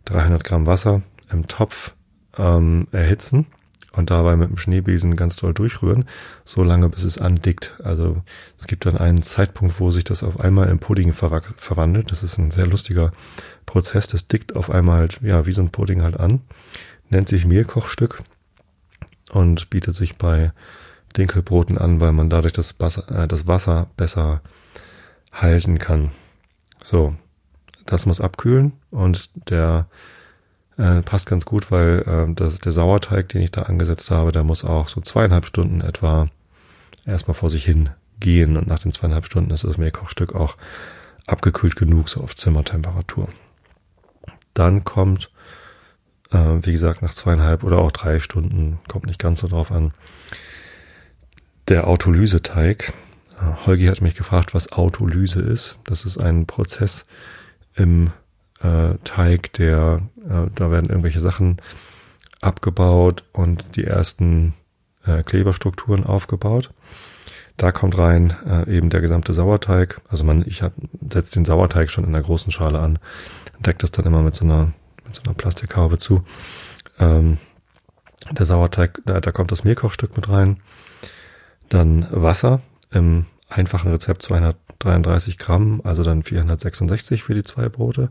300 0.06 0.44
Gramm 0.44 0.66
Wasser 0.66 1.02
im 1.30 1.46
Topf 1.46 1.92
ähm, 2.38 2.86
erhitzen 2.92 3.46
und 3.92 4.10
dabei 4.10 4.36
mit 4.36 4.50
dem 4.50 4.58
Schneebesen 4.58 5.16
ganz 5.16 5.36
doll 5.36 5.54
durchrühren, 5.54 6.04
so 6.44 6.62
lange 6.62 6.88
bis 6.88 7.02
es 7.02 7.18
andickt. 7.18 7.74
Also 7.82 8.22
es 8.58 8.66
gibt 8.66 8.84
dann 8.86 8.98
einen 8.98 9.22
Zeitpunkt, 9.22 9.80
wo 9.80 9.90
sich 9.90 10.04
das 10.04 10.22
auf 10.22 10.38
einmal 10.38 10.68
im 10.68 10.78
Pudding 10.78 11.12
ver 11.12 11.40
verwandelt. 11.56 12.10
Das 12.10 12.22
ist 12.22 12.38
ein 12.38 12.50
sehr 12.50 12.66
lustiger 12.66 13.12
Prozess. 13.64 14.06
Das 14.06 14.28
dickt 14.28 14.54
auf 14.54 14.70
einmal 14.70 14.98
halt, 14.98 15.20
ja, 15.22 15.46
wie 15.46 15.52
so 15.52 15.62
ein 15.62 15.70
Pudding 15.70 16.02
halt 16.02 16.20
an. 16.20 16.42
Nennt 17.08 17.28
sich 17.28 17.46
Mehlkochstück 17.46 18.22
und 19.30 19.70
bietet 19.70 19.94
sich 19.94 20.18
bei 20.18 20.52
Dinkelbroten 21.16 21.78
an, 21.78 22.00
weil 22.00 22.12
man 22.12 22.28
dadurch 22.28 22.52
das 22.52 22.78
Wasser, 22.78 23.10
äh, 23.10 23.28
das 23.28 23.46
Wasser 23.46 23.88
besser 23.96 24.42
halten 25.32 25.78
kann. 25.78 26.10
So, 26.82 27.14
das 27.86 28.04
muss 28.04 28.20
abkühlen 28.20 28.72
und 28.90 29.30
der 29.50 29.86
äh, 30.78 31.02
passt 31.02 31.26
ganz 31.26 31.44
gut, 31.44 31.70
weil 31.70 32.02
äh, 32.06 32.34
das, 32.34 32.58
der 32.58 32.72
Sauerteig, 32.72 33.28
den 33.30 33.42
ich 33.42 33.50
da 33.50 33.62
angesetzt 33.62 34.10
habe, 34.10 34.32
der 34.32 34.44
muss 34.44 34.64
auch 34.64 34.88
so 34.88 35.00
zweieinhalb 35.00 35.46
Stunden 35.46 35.80
etwa 35.80 36.28
erstmal 37.06 37.34
vor 37.34 37.50
sich 37.50 37.64
hin 37.64 37.90
gehen. 38.20 38.56
Und 38.56 38.66
nach 38.66 38.78
den 38.78 38.92
zweieinhalb 38.92 39.26
Stunden 39.26 39.50
ist 39.50 39.64
das 39.64 39.78
Mehlkochstück 39.78 40.34
auch 40.34 40.56
abgekühlt 41.26 41.76
genug, 41.76 42.08
so 42.08 42.20
auf 42.20 42.36
Zimmertemperatur. 42.36 43.28
Dann 44.54 44.84
kommt, 44.84 45.30
äh, 46.30 46.38
wie 46.62 46.72
gesagt, 46.72 47.02
nach 47.02 47.14
zweieinhalb 47.14 47.62
oder 47.62 47.78
auch 47.78 47.92
drei 47.92 48.20
Stunden, 48.20 48.78
kommt 48.88 49.06
nicht 49.06 49.18
ganz 49.18 49.40
so 49.40 49.48
drauf 49.48 49.70
an, 49.70 49.92
der 51.68 51.86
Autolyseteig. 51.88 52.92
Äh, 53.40 53.66
Holgi 53.66 53.86
hat 53.86 54.00
mich 54.00 54.14
gefragt, 54.14 54.54
was 54.54 54.72
Autolyse 54.72 55.40
ist. 55.40 55.78
Das 55.84 56.04
ist 56.04 56.18
ein 56.18 56.46
Prozess 56.46 57.06
im 57.74 58.12
äh, 58.66 58.98
Teig, 59.04 59.52
der, 59.54 60.00
äh, 60.24 60.50
da 60.54 60.70
werden 60.70 60.88
irgendwelche 60.88 61.20
Sachen 61.20 61.58
abgebaut 62.40 63.24
und 63.32 63.76
die 63.76 63.84
ersten 63.84 64.54
äh, 65.04 65.22
Kleberstrukturen 65.22 66.04
aufgebaut. 66.04 66.70
Da 67.56 67.72
kommt 67.72 67.96
rein 67.96 68.34
äh, 68.46 68.76
eben 68.76 68.90
der 68.90 69.00
gesamte 69.00 69.32
Sauerteig. 69.32 70.00
Also 70.08 70.24
man, 70.24 70.44
ich 70.46 70.62
setze 71.08 71.34
den 71.34 71.44
Sauerteig 71.44 71.90
schon 71.90 72.04
in 72.04 72.12
der 72.12 72.22
großen 72.22 72.52
Schale 72.52 72.80
an, 72.80 72.98
deckt 73.60 73.82
das 73.82 73.90
dann 73.90 74.04
immer 74.04 74.22
mit 74.22 74.34
so 74.34 74.44
einer, 74.44 74.72
mit 75.04 75.14
so 75.14 75.22
einer 75.24 75.34
Plastikhaube 75.34 75.98
zu. 75.98 76.22
Ähm, 76.98 77.38
der 78.30 78.44
Sauerteig, 78.44 79.00
da, 79.06 79.20
da 79.20 79.32
kommt 79.32 79.52
das 79.52 79.64
Mehlkochstück 79.64 80.16
mit 80.16 80.28
rein. 80.28 80.58
Dann 81.68 82.06
Wasser 82.10 82.60
im 82.90 83.26
einfachen 83.56 83.90
Rezept 83.90 84.22
233 84.22 85.38
Gramm, 85.38 85.80
also 85.84 86.02
dann 86.02 86.22
466 86.22 87.22
für 87.22 87.34
die 87.34 87.44
zwei 87.44 87.68
Brote. 87.68 88.10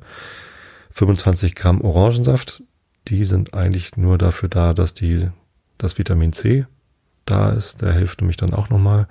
25 0.92 1.56
Gramm 1.56 1.82
Orangensaft, 1.82 2.64
die 3.08 3.26
sind 3.26 3.54
eigentlich 3.54 3.98
nur 3.98 4.18
dafür 4.18 4.50
da, 4.50 4.74
dass 4.74 4.94
die, 4.94 5.30
das 5.78 5.98
Vitamin 5.98 6.34
C 6.34 6.66
da 7.26 7.52
ist. 7.52 7.82
Der 7.82 7.94
hilft 7.94 8.22
nämlich 8.22 8.38
dann 8.38 8.54
auch 8.54 8.70
nochmal, 8.70 9.08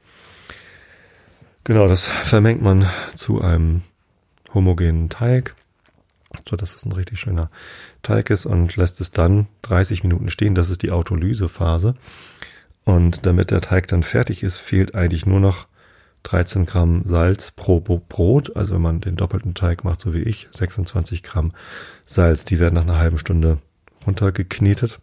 Genau, 1.63 1.88
das 1.88 2.05
vermengt 2.05 2.62
man 2.62 2.88
zu 3.15 3.41
einem 3.41 3.81
homogenen 4.53 5.10
Teig, 5.10 5.55
so 6.48 6.55
dass 6.55 6.75
es 6.75 6.86
ein 6.86 6.93
richtig 6.93 7.19
schöner 7.19 7.50
Teig 8.03 8.29
ist 8.29 8.46
und 8.46 8.75
lässt 8.75 9.01
es 9.01 9.12
dann 9.12 9.48
30 9.63 10.03
Minuten 10.03 10.29
stehen. 10.29 10.55
Das 10.55 10.69
ist 10.69 10.81
die 10.81 10.91
Autolysephase. 10.91 11.96
Und 12.86 13.25
damit 13.25 13.51
der 13.51 13.60
Teig 13.60 13.89
dann 13.89 14.03
fertig 14.03 14.43
ist, 14.43 14.60
fehlt 14.60 14.96
eigentlich 14.96 15.25
nur 15.25 15.41
noch 15.41 15.67
13 16.24 16.65
Gramm 16.65 17.03
Salz 17.05 17.51
pro 17.51 17.79
Brot. 17.79 18.55
Also 18.55 18.75
wenn 18.75 18.81
man 18.81 19.01
den 19.01 19.17
doppelten 19.17 19.53
Teig 19.53 19.84
macht, 19.84 20.00
so 20.00 20.13
wie 20.13 20.22
ich, 20.22 20.48
26 20.51 21.24
Gramm 21.24 21.51
Salz. 22.05 22.46
Die 22.46 22.60
werden 22.60 22.75
nach 22.75 22.84
einer 22.84 22.98
halben 22.98 23.17
Stunde 23.17 23.57
runtergeknetet. 24.08 25.00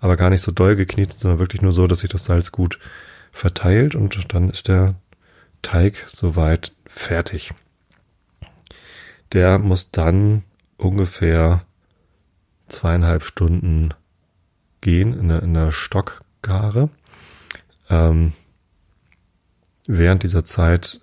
Aber 0.00 0.16
gar 0.16 0.30
nicht 0.30 0.42
so 0.42 0.52
doll 0.52 0.76
geknetet, 0.76 1.18
sondern 1.18 1.40
wirklich 1.40 1.60
nur 1.60 1.72
so, 1.72 1.86
dass 1.86 2.00
sich 2.00 2.10
das 2.10 2.24
Salz 2.24 2.52
gut 2.52 2.78
verteilt 3.32 3.94
und 3.94 4.32
dann 4.32 4.48
ist 4.48 4.68
der 4.68 4.94
Teig 5.62 6.04
soweit 6.08 6.72
fertig. 6.86 7.52
Der 9.32 9.58
muss 9.58 9.90
dann 9.90 10.44
ungefähr 10.76 11.64
zweieinhalb 12.68 13.24
Stunden 13.24 13.92
gehen 14.80 15.18
in 15.18 15.28
der, 15.28 15.42
in 15.42 15.54
der 15.54 15.70
Stockgare. 15.72 16.88
Ähm, 17.90 18.32
während 19.86 20.22
dieser 20.22 20.44
Zeit 20.44 21.00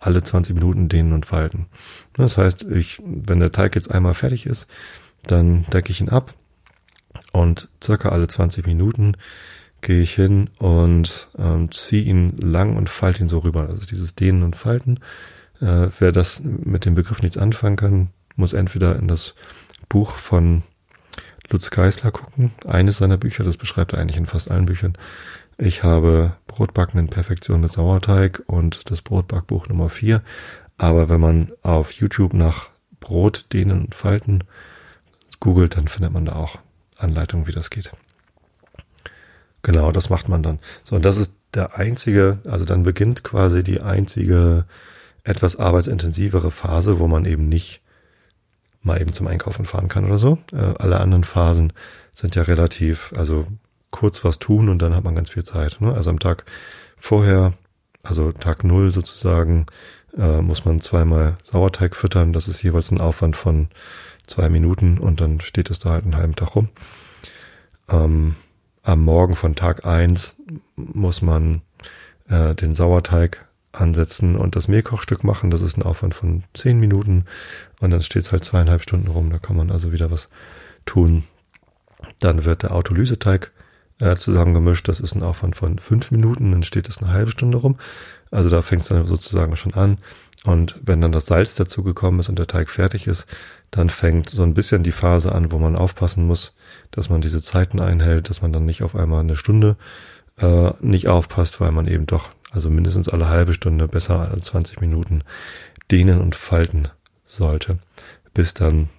alle 0.00 0.22
20 0.22 0.54
Minuten 0.54 0.88
dehnen 0.88 1.12
und 1.12 1.24
falten. 1.24 1.66
Das 2.12 2.36
heißt, 2.36 2.64
ich, 2.64 3.00
wenn 3.04 3.40
der 3.40 3.52
Teig 3.52 3.74
jetzt 3.74 3.90
einmal 3.90 4.14
fertig 4.14 4.44
ist, 4.44 4.68
dann 5.26 5.64
decke 5.72 5.90
ich 5.90 6.00
ihn 6.00 6.08
ab 6.08 6.34
und 7.32 7.68
circa 7.82 8.10
alle 8.10 8.28
20 8.28 8.66
Minuten 8.66 9.16
gehe 9.80 10.00
ich 10.00 10.14
hin 10.14 10.50
und 10.58 11.28
ähm, 11.38 11.70
ziehe 11.70 12.02
ihn 12.02 12.36
lang 12.38 12.76
und 12.76 12.88
falte 12.88 13.22
ihn 13.22 13.28
so 13.28 13.38
rüber. 13.38 13.68
Also 13.68 13.86
dieses 13.86 14.14
Dehnen 14.14 14.42
und 14.42 14.56
Falten. 14.56 14.98
Äh, 15.60 15.88
wer 15.98 16.10
das 16.10 16.42
mit 16.42 16.84
dem 16.84 16.94
Begriff 16.94 17.22
nichts 17.22 17.36
anfangen 17.36 17.76
kann, 17.76 18.08
muss 18.34 18.54
entweder 18.54 18.96
in 18.96 19.08
das 19.08 19.34
Buch 19.88 20.16
von 20.16 20.62
Lutz 21.50 21.70
Geisler 21.70 22.10
gucken. 22.10 22.52
Eines 22.66 22.96
seiner 22.96 23.18
Bücher, 23.18 23.44
das 23.44 23.56
beschreibt 23.56 23.92
er 23.92 24.00
eigentlich 24.00 24.16
in 24.16 24.26
fast 24.26 24.50
allen 24.50 24.66
Büchern. 24.66 24.94
Ich 25.58 25.84
habe 25.84 26.32
Brotbacken 26.46 26.98
in 26.98 27.08
Perfektion 27.08 27.60
mit 27.60 27.72
Sauerteig 27.72 28.42
und 28.46 28.90
das 28.90 29.02
Brotbackbuch 29.02 29.68
Nummer 29.68 29.90
4. 29.90 30.22
Aber 30.78 31.08
wenn 31.08 31.20
man 31.20 31.52
auf 31.62 31.92
YouTube 31.92 32.32
nach 32.32 32.70
Brot 32.98 33.46
dehnen 33.52 33.84
und 33.84 33.94
falten 33.94 34.44
googelt, 35.44 35.76
dann 35.76 35.88
findet 35.88 36.12
man 36.12 36.24
da 36.24 36.36
auch 36.36 36.58
Anleitungen, 36.96 37.46
wie 37.46 37.52
das 37.52 37.68
geht. 37.68 37.92
Genau, 39.62 39.92
das 39.92 40.08
macht 40.10 40.28
man 40.28 40.42
dann. 40.42 40.58
So, 40.84 40.96
und 40.96 41.04
das 41.04 41.18
ist 41.18 41.34
der 41.52 41.76
einzige, 41.76 42.38
also 42.46 42.64
dann 42.64 42.82
beginnt 42.82 43.22
quasi 43.22 43.62
die 43.62 43.80
einzige 43.80 44.64
etwas 45.22 45.56
arbeitsintensivere 45.56 46.50
Phase, 46.50 46.98
wo 46.98 47.08
man 47.08 47.26
eben 47.26 47.48
nicht 47.48 47.82
mal 48.82 49.00
eben 49.00 49.12
zum 49.12 49.26
Einkaufen 49.26 49.66
fahren 49.66 49.88
kann 49.88 50.06
oder 50.06 50.18
so. 50.18 50.38
Äh, 50.52 50.74
alle 50.78 51.00
anderen 51.00 51.24
Phasen 51.24 51.72
sind 52.14 52.34
ja 52.36 52.42
relativ, 52.42 53.12
also 53.16 53.46
kurz 53.90 54.24
was 54.24 54.38
tun 54.38 54.68
und 54.70 54.80
dann 54.80 54.94
hat 54.94 55.04
man 55.04 55.14
ganz 55.14 55.30
viel 55.30 55.44
Zeit. 55.44 55.80
Ne? 55.80 55.92
Also 55.92 56.10
am 56.10 56.18
Tag 56.18 56.44
vorher, 56.96 57.52
also 58.02 58.32
Tag 58.32 58.64
null 58.64 58.90
sozusagen, 58.90 59.66
äh, 60.16 60.40
muss 60.40 60.64
man 60.64 60.80
zweimal 60.80 61.36
Sauerteig 61.42 61.96
füttern. 61.96 62.32
Das 62.32 62.48
ist 62.48 62.62
jeweils 62.62 62.90
ein 62.90 63.00
Aufwand 63.00 63.36
von 63.36 63.68
zwei 64.26 64.48
Minuten 64.48 64.98
und 64.98 65.20
dann 65.20 65.40
steht 65.40 65.70
es 65.70 65.78
da 65.78 65.90
halt 65.90 66.04
einen 66.04 66.16
halben 66.16 66.36
Tag 66.36 66.54
rum. 66.54 66.68
Ähm, 67.88 68.36
am 68.82 69.02
Morgen 69.02 69.36
von 69.36 69.54
Tag 69.54 69.86
eins 69.86 70.36
muss 70.76 71.22
man 71.22 71.62
äh, 72.28 72.54
den 72.54 72.74
Sauerteig 72.74 73.46
ansetzen 73.72 74.36
und 74.36 74.56
das 74.56 74.68
Mehlkochstück 74.68 75.24
machen. 75.24 75.50
Das 75.50 75.60
ist 75.60 75.76
ein 75.76 75.82
Aufwand 75.82 76.14
von 76.14 76.44
zehn 76.54 76.78
Minuten 76.78 77.24
und 77.80 77.90
dann 77.90 78.02
steht 78.02 78.22
es 78.22 78.32
halt 78.32 78.44
zweieinhalb 78.44 78.82
Stunden 78.82 79.08
rum. 79.08 79.30
Da 79.30 79.38
kann 79.38 79.56
man 79.56 79.70
also 79.70 79.92
wieder 79.92 80.10
was 80.10 80.28
tun. 80.84 81.24
Dann 82.18 82.44
wird 82.44 82.62
der 82.62 82.72
Autolyseteig 82.72 83.52
äh, 83.98 84.16
zusammengemischt. 84.16 84.88
Das 84.88 85.00
ist 85.00 85.14
ein 85.14 85.22
Aufwand 85.22 85.56
von 85.56 85.78
fünf 85.78 86.10
Minuten. 86.10 86.52
Dann 86.52 86.62
steht 86.62 86.88
es 86.88 87.02
eine 87.02 87.12
halbe 87.12 87.30
Stunde 87.30 87.58
rum. 87.58 87.76
Also 88.30 88.48
da 88.48 88.62
fängt 88.62 88.82
es 88.82 88.88
dann 88.88 89.06
sozusagen 89.06 89.56
schon 89.56 89.74
an. 89.74 89.98
Und 90.46 90.78
wenn 90.82 91.00
dann 91.00 91.12
das 91.12 91.26
Salz 91.26 91.54
dazu 91.54 91.82
gekommen 91.82 92.20
ist 92.20 92.28
und 92.28 92.38
der 92.38 92.46
Teig 92.46 92.68
fertig 92.70 93.06
ist, 93.06 93.26
dann 93.70 93.88
fängt 93.88 94.28
so 94.28 94.42
ein 94.42 94.54
bisschen 94.54 94.82
die 94.82 94.92
Phase 94.92 95.32
an, 95.32 95.52
wo 95.52 95.58
man 95.58 95.74
aufpassen 95.74 96.26
muss, 96.26 96.54
dass 96.90 97.08
man 97.08 97.22
diese 97.22 97.40
Zeiten 97.40 97.80
einhält, 97.80 98.28
dass 98.28 98.42
man 98.42 98.52
dann 98.52 98.66
nicht 98.66 98.82
auf 98.82 98.94
einmal 98.94 99.20
eine 99.20 99.36
Stunde 99.36 99.76
äh, 100.38 100.72
nicht 100.80 101.08
aufpasst, 101.08 101.60
weil 101.60 101.72
man 101.72 101.86
eben 101.86 102.06
doch 102.06 102.30
also 102.52 102.70
mindestens 102.70 103.08
alle 103.08 103.28
halbe 103.28 103.52
Stunde, 103.52 103.88
besser 103.88 104.30
als 104.30 104.46
20 104.46 104.80
Minuten 104.80 105.22
dehnen 105.90 106.20
und 106.20 106.34
falten 106.34 106.88
sollte, 107.24 107.78
bis 108.32 108.54
dann 108.54 108.90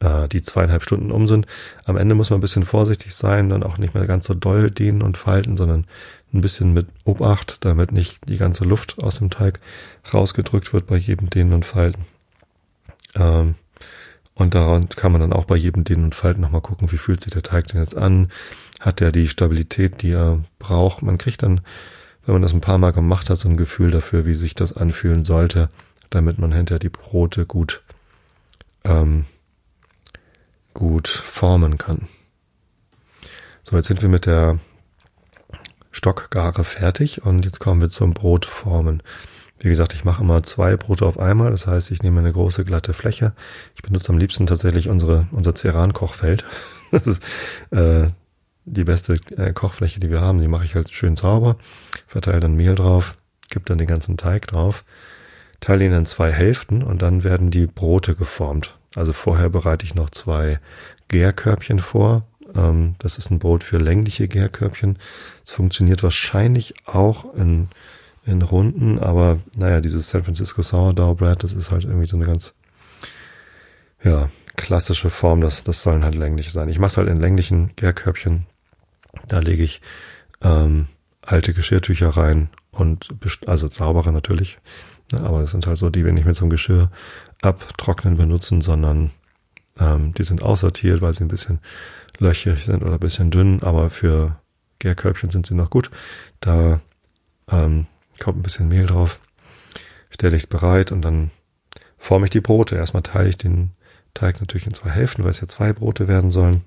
äh, 0.00 0.28
die 0.28 0.42
zweieinhalb 0.42 0.82
Stunden 0.82 1.10
um 1.10 1.28
sind. 1.28 1.46
Am 1.84 1.96
Ende 1.96 2.14
muss 2.14 2.30
man 2.30 2.38
ein 2.38 2.42
bisschen 2.42 2.64
vorsichtig 2.64 3.14
sein, 3.14 3.50
dann 3.50 3.62
auch 3.62 3.76
nicht 3.76 3.94
mehr 3.94 4.06
ganz 4.06 4.26
so 4.26 4.34
doll 4.34 4.70
dehnen 4.70 5.02
und 5.02 5.18
falten, 5.18 5.56
sondern 5.56 5.86
ein 6.34 6.40
bisschen 6.40 6.72
mit 6.72 6.88
Obacht, 7.04 7.64
damit 7.64 7.92
nicht 7.92 8.28
die 8.28 8.36
ganze 8.36 8.64
Luft 8.64 9.02
aus 9.02 9.18
dem 9.18 9.30
Teig 9.30 9.60
rausgedrückt 10.12 10.72
wird 10.72 10.86
bei 10.86 10.96
jedem 10.96 11.30
Dehnen 11.30 11.52
und 11.52 11.64
Falten. 11.64 12.04
Ähm, 13.14 13.54
und 14.34 14.54
daran 14.54 14.88
kann 14.88 15.12
man 15.12 15.20
dann 15.20 15.32
auch 15.32 15.44
bei 15.44 15.56
jedem 15.56 15.84
Dehnen 15.84 16.04
und 16.04 16.14
Falten 16.14 16.40
nochmal 16.42 16.60
gucken, 16.60 16.90
wie 16.90 16.98
fühlt 16.98 17.22
sich 17.22 17.32
der 17.32 17.42
Teig 17.42 17.68
denn 17.68 17.80
jetzt 17.80 17.96
an? 17.96 18.28
Hat 18.80 19.00
er 19.00 19.12
die 19.12 19.28
Stabilität, 19.28 20.02
die 20.02 20.10
er 20.10 20.42
braucht? 20.58 21.02
Man 21.02 21.18
kriegt 21.18 21.42
dann 21.44 21.60
wenn 22.26 22.34
man 22.34 22.42
das 22.42 22.52
ein 22.52 22.60
paar 22.60 22.78
Mal 22.78 22.92
gemacht 22.92 23.30
hat, 23.30 23.38
so 23.38 23.48
ein 23.48 23.56
Gefühl 23.56 23.90
dafür, 23.90 24.26
wie 24.26 24.34
sich 24.34 24.54
das 24.54 24.72
anfühlen 24.74 25.24
sollte, 25.24 25.68
damit 26.10 26.38
man 26.38 26.52
hinterher 26.52 26.78
die 26.78 26.88
Brote 26.88 27.46
gut, 27.46 27.82
ähm, 28.84 29.26
gut 30.72 31.08
formen 31.08 31.78
kann. 31.78 32.08
So, 33.62 33.76
jetzt 33.76 33.88
sind 33.88 34.02
wir 34.02 34.08
mit 34.08 34.26
der 34.26 34.58
Stockgare 35.94 36.64
fertig 36.64 37.24
und 37.24 37.44
jetzt 37.44 37.60
kommen 37.60 37.80
wir 37.80 37.88
zum 37.88 38.14
Brotformen. 38.14 39.02
Wie 39.60 39.68
gesagt, 39.68 39.94
ich 39.94 40.04
mache 40.04 40.22
immer 40.22 40.42
zwei 40.42 40.76
Brote 40.76 41.06
auf 41.06 41.18
einmal. 41.18 41.50
Das 41.52 41.66
heißt, 41.66 41.90
ich 41.92 42.02
nehme 42.02 42.18
eine 42.18 42.32
große 42.32 42.64
glatte 42.64 42.92
Fläche. 42.92 43.32
Ich 43.76 43.82
benutze 43.82 44.10
am 44.10 44.18
liebsten 44.18 44.46
tatsächlich 44.46 44.88
unsere, 44.88 45.26
unser 45.30 45.54
Ceran-Kochfeld. 45.54 46.44
Das 46.90 47.08
ist 47.08 47.24
äh, 47.72 48.06
die 48.66 48.84
beste 48.84 49.14
äh, 49.36 49.52
Kochfläche, 49.52 49.98
die 49.98 50.10
wir 50.10 50.20
haben, 50.20 50.40
die 50.40 50.46
mache 50.46 50.64
ich 50.64 50.76
halt 50.76 50.94
schön 50.94 51.16
sauber, 51.16 51.56
verteile 52.06 52.38
dann 52.38 52.54
Mehl 52.54 52.76
drauf, 52.76 53.16
gebe 53.48 53.64
dann 53.64 53.78
den 53.78 53.88
ganzen 53.88 54.16
Teig 54.16 54.46
drauf, 54.46 54.84
teile 55.58 55.84
ihn 55.84 55.92
in 55.92 56.06
zwei 56.06 56.30
Hälften 56.30 56.84
und 56.84 57.02
dann 57.02 57.24
werden 57.24 57.50
die 57.50 57.66
Brote 57.66 58.14
geformt. 58.14 58.76
Also 58.94 59.12
vorher 59.12 59.50
bereite 59.50 59.84
ich 59.84 59.96
noch 59.96 60.10
zwei 60.10 60.60
Gärkörbchen 61.08 61.80
vor. 61.80 62.22
Ähm, 62.54 62.94
das 62.98 63.18
ist 63.18 63.30
ein 63.30 63.38
Brot 63.38 63.64
für 63.64 63.78
längliche 63.78 64.28
Gärkörbchen. 64.28 64.98
Es 65.44 65.52
funktioniert 65.52 66.02
wahrscheinlich 66.02 66.74
auch 66.86 67.34
in, 67.34 67.68
in 68.26 68.42
Runden, 68.42 68.98
aber 68.98 69.38
naja, 69.56 69.80
dieses 69.80 70.08
San 70.08 70.24
Francisco 70.24 70.62
Sourdough 70.62 71.16
Bread, 71.16 71.42
das 71.42 71.52
ist 71.52 71.70
halt 71.70 71.84
irgendwie 71.84 72.06
so 72.06 72.16
eine 72.16 72.26
ganz, 72.26 72.54
ja, 74.02 74.28
klassische 74.56 75.10
Form, 75.10 75.40
das, 75.40 75.64
das 75.64 75.82
sollen 75.82 76.04
halt 76.04 76.14
länglich 76.14 76.52
sein. 76.52 76.68
Ich 76.68 76.78
mache 76.78 76.90
es 76.90 76.96
halt 76.96 77.08
in 77.08 77.20
länglichen 77.20 77.74
Gärkörbchen 77.76 78.46
da 79.28 79.38
lege 79.38 79.62
ich 79.62 79.80
ähm, 80.42 80.86
alte 81.22 81.54
Geschirrtücher 81.54 82.10
rein 82.10 82.48
und 82.70 83.08
also 83.46 83.68
saubere 83.68 84.12
natürlich, 84.12 84.58
ne, 85.12 85.20
aber 85.22 85.40
das 85.40 85.52
sind 85.52 85.66
halt 85.66 85.78
so, 85.78 85.90
die 85.90 86.04
wir 86.04 86.12
nicht 86.12 86.26
so 86.34 86.44
einem 86.44 86.50
Geschirr 86.50 86.90
abtrocknen 87.40 88.16
benutzen, 88.16 88.60
sondern 88.62 89.10
ähm, 89.78 90.14
die 90.14 90.24
sind 90.24 90.42
aussortiert, 90.42 91.00
weil 91.00 91.14
sie 91.14 91.24
ein 91.24 91.28
bisschen 91.28 91.60
löcherig 92.18 92.64
sind 92.64 92.82
oder 92.82 92.94
ein 92.94 93.00
bisschen 93.00 93.30
dünn, 93.30 93.62
aber 93.62 93.90
für 93.90 94.36
Gärkörbchen 94.78 95.30
sind 95.30 95.46
sie 95.46 95.54
noch 95.54 95.70
gut. 95.70 95.90
Da 96.40 96.80
ähm, 97.50 97.86
kommt 98.18 98.38
ein 98.38 98.42
bisschen 98.42 98.68
Mehl 98.68 98.86
drauf, 98.86 99.20
stelle 100.10 100.36
ich 100.36 100.44
es 100.44 100.46
bereit 100.48 100.92
und 100.92 101.02
dann 101.02 101.30
forme 101.98 102.26
ich 102.26 102.30
die 102.30 102.40
Brote. 102.40 102.76
Erstmal 102.76 103.02
teile 103.02 103.28
ich 103.28 103.38
den 103.38 103.70
Teig 104.12 104.40
natürlich 104.40 104.66
in 104.66 104.74
zwei 104.74 104.90
Hälften, 104.90 105.24
weil 105.24 105.30
es 105.30 105.40
ja 105.40 105.48
zwei 105.48 105.72
Brote 105.72 106.06
werden 106.06 106.30
sollen. 106.30 106.62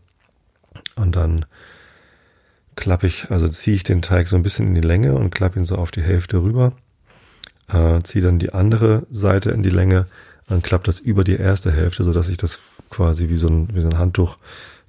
Und 0.96 1.16
dann 1.16 1.46
klappe 2.76 3.08
ich, 3.08 3.32
also 3.32 3.48
ziehe 3.48 3.76
ich 3.76 3.84
den 3.84 4.02
Teig 4.02 4.28
so 4.28 4.36
ein 4.36 4.44
bisschen 4.44 4.68
in 4.68 4.76
die 4.76 4.82
Länge 4.82 5.16
und 5.16 5.32
klappe 5.32 5.60
ihn 5.60 5.66
so 5.66 5.76
auf 5.76 5.92
die 5.92 6.02
Hälfte 6.02 6.42
rüber, 6.42 6.74
äh, 7.70 8.02
ziehe 8.04 8.24
dann 8.24 8.40
die 8.40 8.54
andere 8.54 9.06
Seite 9.10 9.52
in 9.52 9.64
die 9.64 9.70
Länge 9.70 10.06
und 10.50 10.64
klappe 10.64 10.86
das 10.86 11.00
über 11.00 11.24
die 11.24 11.36
erste 11.36 11.72
Hälfte, 11.72 12.04
so 12.04 12.14
dass 12.14 12.30
ich 12.30 12.38
das 12.38 12.62
quasi 12.90 13.30
wie 13.30 13.38
so 13.38 13.48
ein, 13.48 13.70
wie 13.74 13.82
so 13.82 13.90
ein 13.90 13.98
Handtuch 13.98 14.38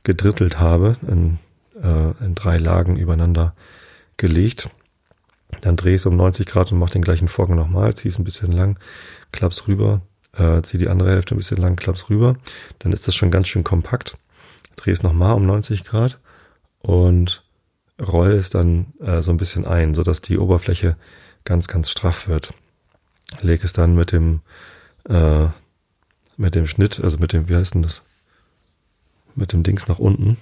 gedrittelt 0.08 0.58
habe, 0.58 0.96
in, 1.06 1.38
äh, 1.82 2.24
in 2.24 2.34
drei 2.34 2.56
Lagen 2.56 2.96
übereinander 2.96 3.54
gelegt. 4.16 4.70
Dann 5.60 5.76
drehe 5.76 5.96
ich 5.96 6.00
es 6.00 6.06
um 6.06 6.16
90 6.16 6.46
Grad 6.46 6.72
und 6.72 6.78
mache 6.78 6.94
den 6.94 7.02
gleichen 7.02 7.28
Vorgang 7.28 7.58
nochmal, 7.58 7.94
ziehe 7.94 8.10
es 8.10 8.18
ein 8.18 8.24
bisschen 8.24 8.50
lang, 8.50 8.78
klapp's 9.32 9.68
rüber, 9.68 10.00
äh, 10.32 10.62
ziehe 10.62 10.82
die 10.82 10.88
andere 10.88 11.10
Hälfte 11.10 11.34
ein 11.34 11.36
bisschen 11.36 11.58
lang, 11.58 11.76
klapp's 11.76 12.08
rüber. 12.08 12.36
Dann 12.78 12.92
ist 12.92 13.06
das 13.06 13.16
schon 13.16 13.30
ganz 13.30 13.48
schön 13.48 13.64
kompakt. 13.64 14.16
Drehe 14.76 14.94
es 14.94 15.02
nochmal 15.02 15.34
um 15.34 15.44
90 15.44 15.84
Grad 15.84 16.18
und 16.78 17.44
roll 18.00 18.30
es 18.30 18.48
dann 18.48 18.94
äh, 19.02 19.20
so 19.20 19.30
ein 19.30 19.36
bisschen 19.36 19.66
ein, 19.66 19.94
so 19.94 20.02
dass 20.02 20.22
die 20.22 20.38
Oberfläche 20.38 20.96
ganz, 21.44 21.68
ganz 21.68 21.90
straff 21.90 22.28
wird. 22.28 22.54
Leg 23.42 23.62
es 23.62 23.74
dann 23.74 23.94
mit 23.94 24.12
dem, 24.12 24.40
äh, 25.06 25.48
mit 26.38 26.54
dem 26.54 26.66
Schnitt, 26.66 26.98
also 26.98 27.18
mit 27.18 27.34
dem, 27.34 27.50
wie 27.50 27.56
heißt 27.56 27.74
denn 27.74 27.82
das? 27.82 28.02
Mit 29.38 29.52
dem 29.52 29.62
Dings 29.62 29.86
nach 29.86 30.00
unten. 30.00 30.36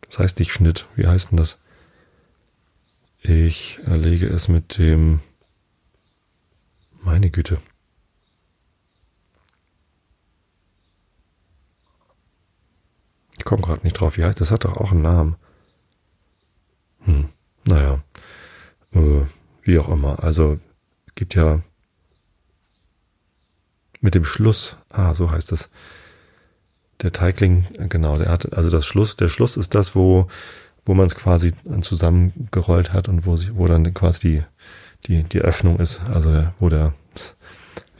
Das 0.00 0.18
heißt 0.18 0.40
nicht 0.40 0.52
Schnitt, 0.52 0.88
wie 0.96 1.06
heißt 1.06 1.30
denn 1.30 1.36
das? 1.36 1.58
Ich 3.22 3.78
lege 3.84 4.26
es 4.26 4.48
mit 4.48 4.76
dem, 4.76 5.20
meine 7.00 7.30
Güte. 7.30 7.60
Ich 13.36 13.44
komme 13.44 13.62
gerade 13.62 13.84
nicht 13.84 13.94
drauf. 13.94 14.16
Wie 14.16 14.24
heißt 14.24 14.40
das? 14.40 14.50
Hat 14.50 14.64
doch 14.64 14.78
auch 14.78 14.90
einen 14.90 15.02
Namen. 15.02 15.36
Hm, 17.04 17.28
naja. 17.66 18.02
Äh, 18.90 19.22
wie 19.62 19.78
auch 19.78 19.88
immer. 19.88 20.24
Also 20.24 20.58
gibt 21.14 21.36
ja 21.36 21.62
mit 24.00 24.16
dem 24.16 24.24
Schluss, 24.24 24.76
ah, 24.90 25.14
so 25.14 25.30
heißt 25.30 25.52
es. 25.52 25.70
Der 27.00 27.12
Teigling, 27.12 27.66
genau, 27.88 28.18
der 28.18 28.28
hat, 28.28 28.52
also 28.52 28.70
das 28.70 28.84
Schluss, 28.84 29.16
der 29.16 29.28
Schluss 29.28 29.56
ist 29.56 29.74
das, 29.74 29.94
wo, 29.94 30.26
wo 30.84 30.94
man 30.94 31.06
es 31.06 31.14
quasi 31.14 31.52
zusammengerollt 31.80 32.92
hat 32.92 33.08
und 33.08 33.24
wo 33.24 33.36
sich, 33.36 33.54
wo 33.54 33.68
dann 33.68 33.94
quasi 33.94 34.20
die, 34.20 34.44
die, 35.06 35.22
die 35.22 35.40
Öffnung 35.40 35.78
ist, 35.78 36.00
also 36.12 36.48
wo 36.58 36.68
der, 36.68 36.94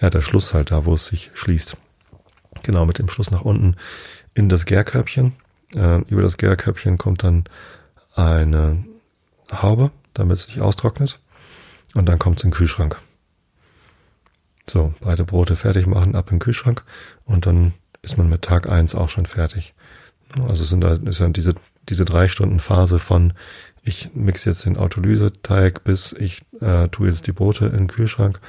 ja, 0.01 0.11
der 0.11 0.21
Schluss 0.21 0.53
halt 0.53 0.73
da, 0.73 0.85
wo 0.85 0.95
es 0.95 1.07
sich 1.07 1.31
schließt. 1.35 1.77
Genau, 2.63 2.85
mit 2.87 2.99
dem 2.99 3.09
Schluss 3.09 3.31
nach 3.31 3.43
unten 3.43 3.77
in 4.35 4.49
das 4.49 4.65
Gärkörbchen. 4.65 5.35
Äh, 5.75 6.01
über 6.09 6.23
das 6.23 6.37
Gärkörbchen 6.37 6.99
kommt 6.99 7.23
dann 7.23 7.45
eine 8.15 8.85
Haube, 9.53 9.91
damit 10.15 10.39
es 10.39 10.45
sich 10.45 10.61
austrocknet. 10.61 11.21
Und 11.95 12.09
dann 12.09 12.19
kommt 12.19 12.39
es 12.39 12.45
in 12.45 12.51
den 12.51 12.57
Kühlschrank. 12.57 13.01
So, 14.69 14.93
beide 15.01 15.25
Brote 15.25 15.57
fertig 15.57 15.87
machen, 15.87 16.15
ab 16.15 16.31
in 16.31 16.37
den 16.37 16.41
Kühlschrank 16.41 16.85
und 17.25 17.47
dann 17.47 17.73
ist 18.09 18.17
man 18.17 18.29
mit 18.29 18.43
Tag 18.43 18.69
eins 18.69 18.95
auch 18.95 19.09
schon 19.09 19.27
fertig. 19.27 19.75
Also 20.49 20.65
sind 20.65 20.83
da, 20.83 20.95
ist 20.95 21.21
ja 21.21 21.29
diese, 21.29 21.55
diese 21.89 22.05
drei 22.05 22.29
Stunden 22.29 22.61
Phase 22.61 22.99
von 22.99 23.33
ich 23.83 24.11
mixe 24.15 24.51
jetzt 24.51 24.65
den 24.65 24.77
Autolyseteig 24.77 25.85
bis 25.85 26.13
ich 26.13 26.43
äh, 26.61 26.89
tue 26.89 27.09
jetzt 27.09 27.27
die 27.27 27.33
Brote 27.33 27.67
in 27.67 27.73
den 27.73 27.87
Kühlschrank. 27.89 28.41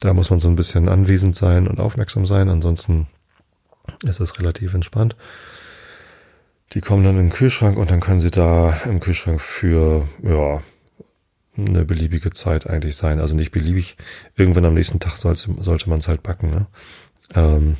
Da 0.00 0.14
muss 0.14 0.30
man 0.30 0.40
so 0.40 0.48
ein 0.48 0.56
bisschen 0.56 0.88
anwesend 0.88 1.36
sein 1.36 1.68
und 1.68 1.80
aufmerksam 1.80 2.26
sein, 2.26 2.48
ansonsten 2.48 3.06
ist 4.04 4.20
es 4.20 4.38
relativ 4.38 4.74
entspannt. 4.74 5.16
Die 6.72 6.80
kommen 6.80 7.04
dann 7.04 7.16
in 7.16 7.26
den 7.26 7.30
Kühlschrank 7.30 7.76
und 7.76 7.90
dann 7.90 8.00
können 8.00 8.20
sie 8.20 8.30
da 8.30 8.80
im 8.86 9.00
Kühlschrank 9.00 9.40
für 9.40 10.08
ja, 10.22 10.62
eine 11.56 11.84
beliebige 11.84 12.30
Zeit 12.30 12.66
eigentlich 12.66 12.96
sein. 12.96 13.20
Also 13.20 13.36
nicht 13.36 13.50
beliebig. 13.50 13.96
Irgendwann 14.36 14.64
am 14.64 14.74
nächsten 14.74 14.98
Tag 14.98 15.16
sollte, 15.16 15.50
sollte 15.60 15.88
man 15.90 15.98
es 15.98 16.08
halt 16.08 16.22
backen. 16.22 16.50
Ne? 16.50 16.66
Ähm, 17.34 17.76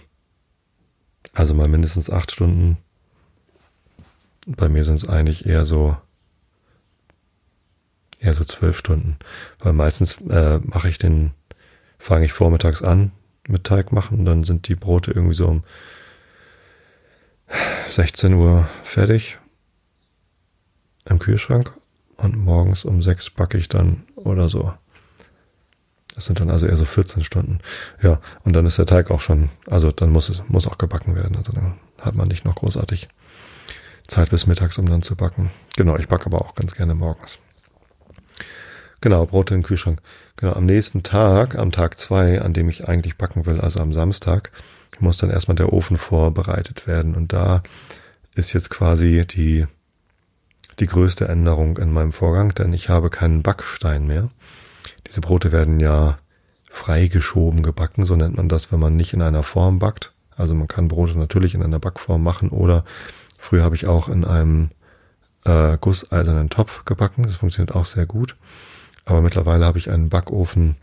also 1.33 1.55
mal 1.55 1.69
mindestens 1.69 2.11
acht 2.11 2.31
Stunden. 2.31 2.79
Bei 4.47 4.69
mir 4.69 4.85
sind 4.85 4.97
es 4.97 5.09
eigentlich 5.09 5.47
eher 5.47 5.65
so 5.65 5.97
eher 8.23 8.35
so 8.35 8.45
zwölf 8.45 8.79
Stunden. 8.79 9.17
Weil 9.59 9.73
meistens 9.73 10.21
äh, 10.29 10.61
mache 10.63 10.89
ich 10.89 10.99
den, 10.99 11.33
fange 11.99 12.25
ich 12.25 12.33
vormittags 12.33 12.83
an 12.83 13.13
mit 13.49 13.65
Teig 13.65 13.93
machen, 13.93 14.25
dann 14.25 14.45
sind 14.45 14.69
die 14.69 14.77
Brote 14.77 15.11
irgendwie 15.11 15.35
so 15.35 15.49
um 15.49 15.65
16 17.91 18.35
Uhr 18.35 18.69
fertig 18.85 19.39
im 21.05 21.19
Kühlschrank 21.19 21.73
und 22.17 22.37
morgens 22.37 22.85
um 22.85 23.03
sechs 23.03 23.29
backe 23.31 23.59
ich 23.59 23.69
dann 23.69 24.05
oder 24.15 24.49
so. 24.49 24.73
Das 26.15 26.27
sind 26.27 26.41
dann 26.41 26.51
also 26.51 26.67
eher 26.67 26.77
so 26.77 26.85
14 26.85 27.25
Stunden. 27.25 27.61
Ja, 28.03 28.21
und 28.45 28.55
dann 28.55 28.67
ist 28.67 28.79
der 28.79 28.87
Teig 28.87 29.11
auch 29.11 29.21
schon, 29.21 29.49
also 29.69 29.91
dann 29.91 30.11
muss 30.11 30.29
es, 30.29 30.43
muss 30.49 30.67
auch 30.67 30.79
gebacken 30.79 31.15
werden. 31.15 31.37
Also 31.37 31.53
dann 31.53 31.75
hat 32.01 32.15
man 32.15 32.29
nicht 32.29 32.45
noch 32.45 32.57
großartig 32.57 33.09
Zeit 34.07 34.31
bis 34.31 34.47
mittags, 34.47 34.79
um 34.79 34.87
dann 34.87 35.03
zu 35.03 35.17
backen. 35.17 35.51
Genau, 35.77 35.97
ich 35.97 36.09
backe 36.09 36.27
aber 36.27 36.43
auch 36.43 36.55
ganz 36.55 36.75
gerne 36.75 36.95
morgens. 36.95 37.39
Genau, 39.01 39.27
Brote 39.27 39.55
in 39.55 39.61
den 39.61 39.67
Kühlschrank. 39.67 40.01
Genau, 40.37 40.53
am 40.53 40.67
nächsten 40.67 41.03
Tag, 41.03 41.57
am 41.57 41.73
Tag 41.73 41.99
zwei, 41.99 42.41
an 42.41 42.53
dem 42.53 42.69
ich 42.69 42.89
eigentlich 42.89 43.17
backen 43.17 43.47
will, 43.47 43.61
also 43.61 43.81
am 43.81 43.93
Samstag, 43.93 44.53
muss 45.01 45.17
dann 45.17 45.31
erstmal 45.31 45.57
der 45.57 45.73
Ofen 45.73 45.97
vorbereitet 45.97 46.87
werden. 46.87 47.15
Und 47.15 47.33
da 47.33 47.63
ist 48.35 48.53
jetzt 48.53 48.71
quasi 48.71 49.27
die 49.27 49.67
die 50.79 50.87
größte 50.87 51.29
Änderung 51.29 51.77
in 51.79 51.93
meinem 51.93 52.13
Vorgang, 52.13 52.55
denn 52.55 52.73
ich 52.73 52.89
habe 52.89 53.11
keinen 53.11 53.43
Backstein 53.43 54.07
mehr. 54.07 54.31
Diese 55.07 55.21
Brote 55.21 55.53
werden 55.53 55.81
ja 55.81 56.19
freigeschoben 56.71 57.63
gebacken, 57.63 58.05
so 58.05 58.17
nennt 58.17 58.37
man 58.37 58.49
das, 58.49 58.73
wenn 58.73 58.81
man 58.81 58.97
nicht 58.97 59.13
in 59.13 59.23
einer 59.23 59.43
Form 59.43 59.79
backt. 59.79 60.13
Also 60.37 60.55
man 60.55 60.69
kann 60.69 60.89
Brote 60.89 61.19
natürlich 61.19 61.55
in 61.55 61.63
einer 61.63 61.79
Backform 61.79 62.23
machen 62.23 62.49
oder 62.49 62.85
früher 63.39 63.63
habe 63.63 63.75
ich 63.75 63.87
auch 63.87 64.09
in 64.09 64.25
einem 64.25 64.71
äh, 65.45 65.77
gusseisernen 65.79 66.51
Topf 66.51 66.85
gebacken. 66.85 67.25
Das 67.25 67.37
funktioniert 67.37 67.75
auch 67.75 67.85
sehr 67.85 68.07
gut. 68.07 68.37
Aber 69.05 69.21
mittlerweile 69.21 69.67
habe 69.67 69.79
ich 69.79 69.91
einen 69.91 70.09
Backofen, 70.09 70.77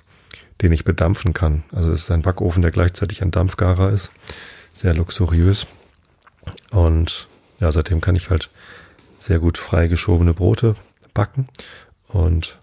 den 0.61 0.71
ich 0.71 0.83
bedampfen 0.83 1.33
kann. 1.33 1.63
Also 1.71 1.91
es 1.91 2.03
ist 2.03 2.11
ein 2.11 2.21
Backofen, 2.21 2.61
der 2.61 2.71
gleichzeitig 2.71 3.21
ein 3.21 3.31
Dampfgarer 3.31 3.89
ist. 3.89 4.11
Sehr 4.73 4.93
luxuriös. 4.93 5.67
Und 6.71 7.27
ja, 7.59 7.71
seitdem 7.71 8.01
kann 8.01 8.15
ich 8.15 8.29
halt 8.29 8.49
sehr 9.17 9.39
gut 9.39 9.57
freigeschobene 9.57 10.33
Brote 10.33 10.75
backen. 11.13 11.47
Und 12.07 12.59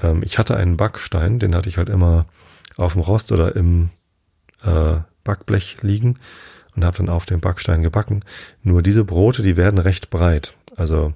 ähm, 0.00 0.22
ich 0.24 0.38
hatte 0.38 0.56
einen 0.56 0.76
Backstein, 0.76 1.38
den 1.38 1.54
hatte 1.54 1.68
ich 1.68 1.78
halt 1.78 1.88
immer 1.88 2.26
auf 2.76 2.94
dem 2.94 3.02
Rost 3.02 3.32
oder 3.32 3.54
im 3.56 3.90
äh, 4.64 5.00
Backblech 5.24 5.82
liegen 5.82 6.18
und 6.74 6.84
habe 6.84 6.96
dann 6.96 7.08
auf 7.08 7.26
dem 7.26 7.40
Backstein 7.40 7.82
gebacken. 7.82 8.20
Nur 8.62 8.82
diese 8.82 9.04
Brote, 9.04 9.42
die 9.42 9.56
werden 9.56 9.78
recht 9.78 10.10
breit. 10.10 10.54
Also 10.76 11.12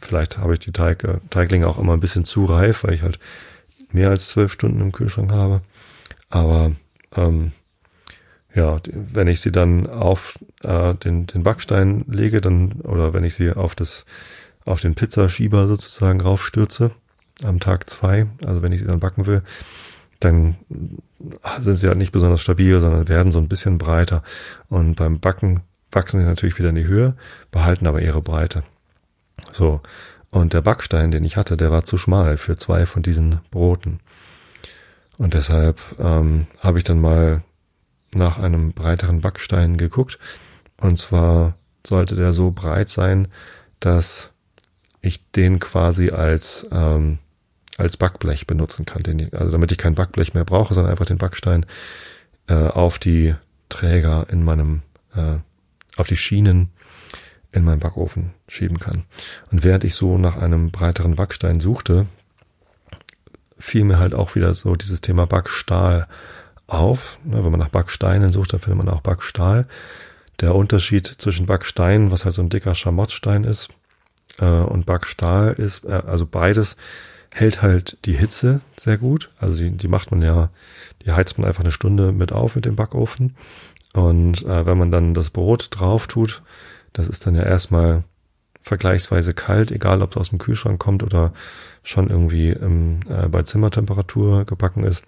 vielleicht 0.00 0.38
habe 0.38 0.54
ich 0.54 0.60
die 0.60 0.72
Teig, 0.72 1.04
äh, 1.04 1.18
Teiglinge 1.30 1.68
auch 1.68 1.78
immer 1.78 1.92
ein 1.92 2.00
bisschen 2.00 2.24
zu 2.24 2.44
reif, 2.44 2.84
weil 2.84 2.94
ich 2.94 3.02
halt 3.02 3.18
mehr 3.92 4.10
als 4.10 4.28
zwölf 4.28 4.52
Stunden 4.52 4.80
im 4.80 4.92
Kühlschrank 4.92 5.32
habe. 5.32 5.62
Aber 6.30 6.72
ähm, 7.14 7.52
ja, 8.54 8.80
wenn 8.92 9.28
ich 9.28 9.40
sie 9.40 9.52
dann 9.52 9.86
auf 9.86 10.38
äh, 10.62 10.94
den, 10.94 11.26
den 11.26 11.42
Backstein 11.42 12.04
lege, 12.08 12.40
dann, 12.40 12.72
oder 12.82 13.12
wenn 13.12 13.24
ich 13.24 13.34
sie 13.34 13.52
auf 13.52 13.74
das, 13.74 14.04
auf 14.64 14.80
den 14.80 14.94
Pizzaschieber 14.94 15.68
sozusagen 15.68 16.20
raufstürze, 16.20 16.90
am 17.44 17.60
Tag 17.60 17.88
zwei, 17.88 18.26
also 18.44 18.62
wenn 18.62 18.72
ich 18.72 18.80
sie 18.80 18.86
dann 18.86 19.00
backen 19.00 19.26
will, 19.26 19.42
dann 20.20 20.56
sind 21.60 21.76
sie 21.76 21.86
halt 21.86 21.98
nicht 21.98 22.12
besonders 22.12 22.40
stabil, 22.40 22.80
sondern 22.80 23.08
werden 23.08 23.32
so 23.32 23.38
ein 23.38 23.48
bisschen 23.48 23.78
breiter. 23.78 24.22
Und 24.68 24.96
beim 24.96 25.20
Backen 25.20 25.60
wachsen 25.92 26.20
sie 26.20 26.26
natürlich 26.26 26.58
wieder 26.58 26.70
in 26.70 26.74
die 26.74 26.86
Höhe, 26.86 27.14
behalten 27.50 27.86
aber 27.86 28.02
ihre 28.02 28.22
Breite. 28.22 28.62
So. 29.52 29.80
Und 30.30 30.52
der 30.52 30.60
Backstein, 30.60 31.10
den 31.10 31.24
ich 31.24 31.36
hatte, 31.36 31.56
der 31.56 31.70
war 31.70 31.84
zu 31.84 31.96
schmal 31.96 32.36
für 32.36 32.56
zwei 32.56 32.84
von 32.84 33.02
diesen 33.02 33.40
Broten. 33.50 34.00
Und 35.16 35.34
deshalb 35.34 35.80
ähm, 35.98 36.46
habe 36.60 36.78
ich 36.78 36.84
dann 36.84 37.00
mal 37.00 37.42
nach 38.12 38.38
einem 38.38 38.72
breiteren 38.72 39.20
Backstein 39.20 39.76
geguckt. 39.76 40.18
Und 40.80 40.98
zwar 40.98 41.54
sollte 41.86 42.14
der 42.14 42.32
so 42.32 42.50
breit 42.50 42.88
sein, 42.88 43.28
dass 43.80 44.30
ich 45.00 45.30
den 45.32 45.58
quasi 45.58 46.10
als, 46.10 46.68
ähm, 46.72 47.18
als 47.78 47.96
Backblech 47.96 48.46
benutzen 48.46 48.84
kann. 48.84 49.02
Den, 49.02 49.32
also 49.32 49.50
damit 49.52 49.72
ich 49.72 49.78
kein 49.78 49.94
Backblech 49.94 50.34
mehr 50.34 50.44
brauche, 50.44 50.74
sondern 50.74 50.90
einfach 50.90 51.06
den 51.06 51.18
Backstein 51.18 51.64
äh, 52.48 52.54
auf 52.54 52.98
die 52.98 53.34
Träger 53.68 54.26
in 54.30 54.44
meinem, 54.44 54.82
äh, 55.14 55.36
auf 55.96 56.08
die 56.08 56.16
Schienen 56.16 56.70
in 57.52 57.64
meinen 57.64 57.80
Backofen 57.80 58.32
schieben 58.46 58.78
kann. 58.78 59.04
Und 59.50 59.64
während 59.64 59.84
ich 59.84 59.94
so 59.94 60.18
nach 60.18 60.36
einem 60.36 60.70
breiteren 60.70 61.14
Backstein 61.14 61.60
suchte, 61.60 62.06
fiel 63.58 63.84
mir 63.84 63.98
halt 63.98 64.14
auch 64.14 64.34
wieder 64.34 64.52
so 64.54 64.74
dieses 64.74 65.00
Thema 65.00 65.26
Backstahl 65.26 66.06
auf. 66.66 67.18
Ne, 67.24 67.42
wenn 67.42 67.50
man 67.50 67.60
nach 67.60 67.70
Backsteinen 67.70 68.32
sucht, 68.32 68.52
dann 68.52 68.60
findet 68.60 68.84
man 68.84 68.94
auch 68.94 69.00
Backstahl. 69.00 69.66
Der 70.40 70.54
Unterschied 70.54 71.06
zwischen 71.06 71.46
Backstein, 71.46 72.10
was 72.10 72.24
halt 72.24 72.34
so 72.34 72.42
ein 72.42 72.50
dicker 72.50 72.74
Schamottstein 72.74 73.44
ist, 73.44 73.70
äh, 74.38 74.44
und 74.44 74.86
Backstahl 74.86 75.54
ist, 75.54 75.84
äh, 75.84 76.02
also 76.06 76.26
beides 76.26 76.76
hält 77.38 77.62
halt 77.62 77.98
die 78.04 78.14
Hitze 78.14 78.60
sehr 78.76 78.98
gut. 78.98 79.30
Also 79.38 79.62
die, 79.62 79.70
die 79.70 79.88
macht 79.88 80.10
man 80.10 80.22
ja, 80.22 80.50
die 81.04 81.12
heizt 81.12 81.38
man 81.38 81.46
einfach 81.46 81.62
eine 81.62 81.72
Stunde 81.72 82.12
mit 82.12 82.32
auf 82.32 82.56
mit 82.56 82.64
dem 82.64 82.76
Backofen. 82.76 83.36
Und 83.94 84.42
äh, 84.42 84.66
wenn 84.66 84.78
man 84.78 84.90
dann 84.90 85.14
das 85.14 85.30
Brot 85.30 85.68
drauf 85.70 86.06
tut, 86.06 86.42
das 86.92 87.08
ist 87.08 87.26
dann 87.26 87.34
ja 87.34 87.42
erstmal 87.42 88.04
vergleichsweise 88.60 89.34
kalt, 89.34 89.72
egal 89.72 90.02
ob 90.02 90.10
es 90.10 90.16
aus 90.16 90.28
dem 90.30 90.38
Kühlschrank 90.38 90.78
kommt 90.78 91.02
oder 91.02 91.32
schon 91.82 92.10
irgendwie 92.10 92.50
im, 92.50 93.00
äh, 93.08 93.28
bei 93.28 93.42
Zimmertemperatur 93.42 94.44
gebacken 94.44 94.84
ist. 94.84 95.04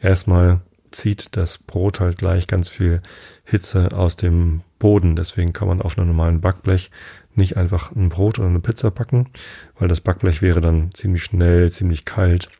Erstmal 0.00 0.60
zieht 0.90 1.36
das 1.36 1.58
Brot 1.58 2.00
halt 2.00 2.18
gleich 2.18 2.46
ganz 2.46 2.68
viel 2.68 3.02
Hitze 3.44 3.88
aus 3.92 4.16
dem 4.16 4.62
Boden. 4.84 5.16
Deswegen 5.16 5.54
kann 5.54 5.66
man 5.66 5.80
auf 5.80 5.96
einem 5.96 6.08
normalen 6.08 6.42
Backblech 6.42 6.90
nicht 7.34 7.56
einfach 7.56 7.92
ein 7.96 8.10
Brot 8.10 8.38
oder 8.38 8.48
eine 8.48 8.60
Pizza 8.60 8.90
backen, 8.90 9.30
weil 9.78 9.88
das 9.88 10.02
Backblech 10.02 10.42
wäre 10.42 10.60
dann 10.60 10.92
ziemlich 10.92 11.24
schnell, 11.24 11.70
ziemlich 11.70 12.04
kalt. 12.04 12.50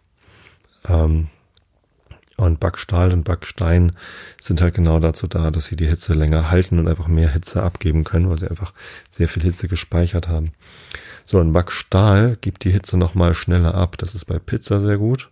Ähm, 0.88 1.28
Und 2.36 2.60
Backstahl 2.60 3.12
und 3.12 3.24
Backstein 3.24 3.92
sind 4.40 4.62
halt 4.62 4.74
genau 4.74 4.98
dazu 5.00 5.26
da, 5.26 5.50
dass 5.50 5.66
sie 5.66 5.76
die 5.76 5.86
Hitze 5.86 6.14
länger 6.14 6.50
halten 6.50 6.78
und 6.78 6.88
einfach 6.88 7.08
mehr 7.08 7.28
Hitze 7.28 7.62
abgeben 7.62 8.04
können, 8.04 8.28
weil 8.30 8.38
sie 8.38 8.48
einfach 8.48 8.72
sehr 9.12 9.28
viel 9.28 9.42
Hitze 9.42 9.68
gespeichert 9.68 10.26
haben. 10.26 10.52
So, 11.26 11.38
ein 11.40 11.52
Backstahl 11.52 12.36
gibt 12.40 12.64
die 12.64 12.72
Hitze 12.72 12.96
nochmal 12.96 13.34
schneller 13.34 13.74
ab. 13.74 13.98
Das 13.98 14.14
ist 14.14 14.24
bei 14.24 14.38
Pizza 14.38 14.80
sehr 14.80 14.96
gut, 14.96 15.30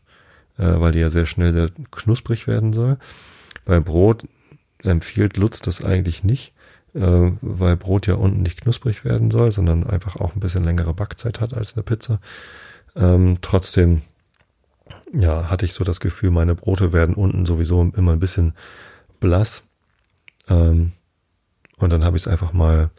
äh, 0.59 0.79
weil 0.79 0.93
die 0.93 1.01
ja 1.01 1.09
sehr 1.09 1.27
schnell 1.27 1.53
sehr 1.53 1.71
knusprig 1.91 2.47
werden 2.47 2.75
soll. 2.75 2.99
Bei 3.65 3.81
Brot 3.81 4.29
empfiehlt 4.85 5.39
Lutz 5.39 5.61
das 5.61 5.83
eigentlich 5.83 6.23
nicht, 6.23 6.53
äh, 6.95 7.33
weil 7.41 7.77
Brot 7.77 8.07
ja 8.07 8.15
unten 8.15 8.43
nicht 8.43 8.61
knusprig 8.61 9.05
werden 9.05 9.31
soll, 9.31 9.53
sondern 9.53 9.87
einfach 9.87 10.17
auch 10.17 10.35
ein 10.35 10.41
bisschen 10.41 10.65
längere 10.65 10.95
Backzeit 10.95 11.41
hat 11.41 11.55
als 11.55 11.75
eine 11.75 11.83
Pizza. 11.83 12.21
Ähm, 12.95 13.39
trotzdem, 13.41 14.03
ja, 15.13 15.49
hatte 15.51 15.65
ich 15.65 15.73
so 15.73 15.85
das 15.85 16.01
Gefühl, 16.01 16.31
meine 16.31 16.55
Brote 16.55 16.93
werden 16.93 17.15
unten 17.15 17.47
sowieso 17.47 17.83
immer 17.97 18.13
ein 18.13 18.21
bisschen 18.21 18.55
blass. 19.21 19.63
Ähm, 20.49 20.93
und 21.79 21.93
dann 21.93 22.05
habe 22.05 22.17
ich 22.17 22.25
es 22.25 22.29
einfach 22.29 22.53
mal 22.53 22.91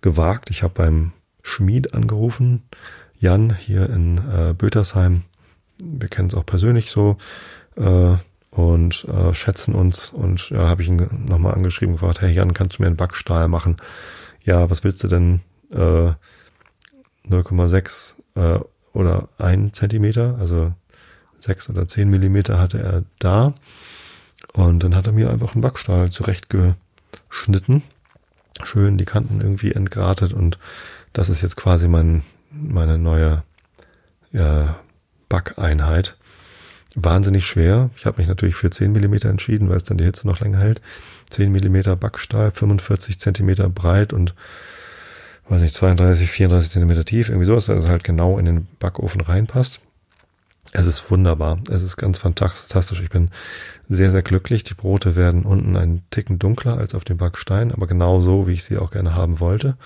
gewagt. 0.00 0.50
Ich 0.50 0.62
habe 0.62 0.74
beim 0.74 1.12
Schmied 1.42 1.94
angerufen, 1.94 2.62
Jan 3.18 3.54
hier 3.54 3.88
in 3.90 4.18
äh, 4.18 4.54
Bötersheim. 4.54 5.22
Wir 5.78 6.08
kennen 6.08 6.28
es 6.28 6.34
auch 6.34 6.46
persönlich 6.46 6.90
so. 6.90 7.16
Äh, 7.76 8.16
und 8.52 9.04
äh, 9.04 9.34
schätzen 9.34 9.74
uns. 9.74 10.10
Und 10.10 10.50
ja, 10.50 10.68
habe 10.68 10.82
ich 10.82 10.88
ihn 10.88 11.08
nochmal 11.26 11.54
angeschrieben 11.54 11.94
gefragt, 11.96 12.20
hey 12.20 12.32
Jan, 12.32 12.54
kannst 12.54 12.78
du 12.78 12.82
mir 12.82 12.86
einen 12.86 12.96
Backstahl 12.96 13.48
machen? 13.48 13.78
Ja, 14.44 14.70
was 14.70 14.84
willst 14.84 15.02
du 15.02 15.08
denn? 15.08 15.40
Äh, 15.72 16.12
0,6 17.28 18.14
äh, 18.34 18.60
oder 18.92 19.28
1 19.38 19.72
Zentimeter, 19.72 20.36
also 20.38 20.72
6 21.38 21.70
oder 21.70 21.88
10 21.88 22.10
Millimeter 22.10 22.58
hatte 22.58 22.80
er 22.80 23.04
da. 23.18 23.54
Und 24.52 24.82
dann 24.82 24.94
hat 24.94 25.06
er 25.06 25.12
mir 25.12 25.30
einfach 25.30 25.54
einen 25.54 25.62
Backstahl 25.62 26.10
zurechtgeschnitten. 26.10 27.82
Schön 28.64 28.98
die 28.98 29.06
Kanten 29.06 29.40
irgendwie 29.40 29.72
entgratet 29.72 30.32
und 30.32 30.58
das 31.12 31.30
ist 31.30 31.40
jetzt 31.40 31.56
quasi 31.56 31.88
mein, 31.88 32.22
meine 32.50 32.98
neue 32.98 33.44
ja, 34.30 34.76
Backeinheit 35.28 36.16
wahnsinnig 36.94 37.46
schwer. 37.46 37.90
Ich 37.96 38.06
habe 38.06 38.18
mich 38.18 38.28
natürlich 38.28 38.54
für 38.54 38.70
10 38.70 38.92
Millimeter 38.92 39.28
entschieden, 39.28 39.68
weil 39.68 39.76
es 39.76 39.84
dann 39.84 39.98
die 39.98 40.04
Hitze 40.04 40.26
noch 40.26 40.40
länger 40.40 40.58
hält. 40.58 40.80
10 41.30 41.50
Millimeter 41.50 41.96
Backstahl, 41.96 42.50
45 42.50 43.18
Zentimeter 43.18 43.68
breit 43.68 44.12
und 44.12 44.34
weiß 45.48 45.62
nicht, 45.62 45.74
32, 45.74 46.30
34 46.30 46.70
Zentimeter 46.70 47.04
tief, 47.04 47.28
irgendwie 47.28 47.46
sowas, 47.46 47.68
also 47.68 47.88
halt 47.88 48.04
genau 48.04 48.38
in 48.38 48.44
den 48.44 48.68
Backofen 48.78 49.20
reinpasst. 49.20 49.80
Es 50.70 50.86
ist 50.86 51.10
wunderbar. 51.10 51.58
Es 51.70 51.82
ist 51.82 51.96
ganz 51.96 52.18
fantastisch. 52.18 53.00
Ich 53.02 53.10
bin 53.10 53.30
sehr, 53.88 54.10
sehr 54.10 54.22
glücklich. 54.22 54.64
Die 54.64 54.74
Brote 54.74 55.16
werden 55.16 55.42
unten 55.42 55.76
einen 55.76 56.02
Ticken 56.10 56.38
dunkler 56.38 56.78
als 56.78 56.94
auf 56.94 57.04
dem 57.04 57.18
Backstein, 57.18 57.72
aber 57.72 57.86
genau 57.86 58.20
so, 58.20 58.46
wie 58.46 58.52
ich 58.52 58.64
sie 58.64 58.78
auch 58.78 58.90
gerne 58.90 59.14
haben 59.14 59.40
wollte. 59.40 59.76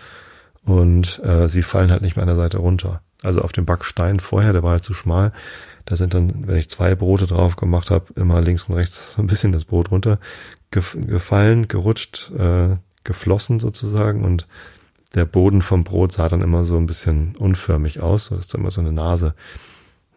Und 0.64 1.20
äh, 1.24 1.48
sie 1.48 1.62
fallen 1.62 1.90
halt 1.90 2.02
nicht 2.02 2.16
mehr 2.16 2.22
an 2.22 2.28
der 2.28 2.36
Seite 2.36 2.58
runter. 2.58 3.00
Also 3.22 3.40
auf 3.40 3.52
dem 3.52 3.64
Backstein 3.64 4.20
vorher, 4.20 4.52
der 4.52 4.62
war 4.62 4.72
halt 4.72 4.84
zu 4.84 4.94
schmal. 4.94 5.32
Da 5.86 5.96
sind 5.96 6.14
dann, 6.14 6.46
wenn 6.46 6.56
ich 6.56 6.68
zwei 6.68 6.94
Brote 6.94 7.26
drauf 7.26 7.56
gemacht 7.56 7.90
habe, 7.90 8.12
immer 8.16 8.42
links 8.42 8.64
und 8.64 8.74
rechts 8.74 9.14
so 9.14 9.22
ein 9.22 9.28
bisschen 9.28 9.52
das 9.52 9.64
Brot 9.64 9.90
runter 9.90 10.18
gefallen, 10.70 11.68
gerutscht, 11.68 12.32
äh, 12.36 12.76
geflossen 13.04 13.60
sozusagen 13.60 14.24
und 14.24 14.46
der 15.14 15.24
Boden 15.24 15.62
vom 15.62 15.84
Brot 15.84 16.12
sah 16.12 16.28
dann 16.28 16.42
immer 16.42 16.64
so 16.64 16.76
ein 16.76 16.86
bisschen 16.86 17.36
unförmig 17.36 18.00
aus, 18.00 18.26
so 18.26 18.36
dass 18.36 18.52
immer 18.52 18.72
so 18.72 18.80
eine 18.80 18.92
Nase, 18.92 19.34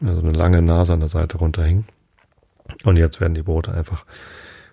also 0.04 0.22
eine 0.22 0.32
lange 0.32 0.62
Nase 0.62 0.94
an 0.94 1.00
der 1.00 1.10
Seite 1.10 1.38
runterhing. 1.38 1.86
Und 2.84 2.98
jetzt 2.98 3.22
werden 3.22 3.36
die 3.36 3.44
Brote 3.44 3.74
einfach 3.74 4.06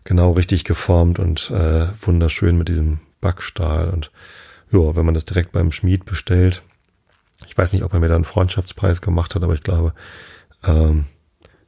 genau 0.04 0.32
richtig 0.32 0.64
geformt 0.64 1.18
und 1.18 1.50
äh, 1.50 1.88
wunderschön 2.00 2.56
mit 2.56 2.68
diesem 2.68 3.00
Backstahl 3.20 3.90
und 3.90 4.10
ja, 4.72 4.96
wenn 4.96 5.04
man 5.04 5.14
das 5.14 5.24
direkt 5.24 5.52
beim 5.52 5.72
Schmied 5.72 6.04
bestellt, 6.06 6.62
ich 7.46 7.56
weiß 7.56 7.72
nicht, 7.72 7.82
ob 7.82 7.92
er 7.92 8.00
mir 8.00 8.08
da 8.08 8.14
einen 8.14 8.24
Freundschaftspreis 8.24 9.02
gemacht 9.02 9.34
hat, 9.34 9.42
aber 9.42 9.54
ich 9.54 9.62
glaube, 9.62 9.92
ähm, 10.64 11.06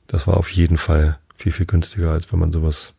das 0.06 0.26
war 0.26 0.36
auf 0.36 0.50
jeden 0.50 0.76
Fall 0.76 1.18
viel, 1.36 1.52
viel 1.52 1.66
günstiger, 1.66 2.12
als 2.12 2.32
wenn 2.32 2.40
man 2.40 2.52
sowas 2.52 2.94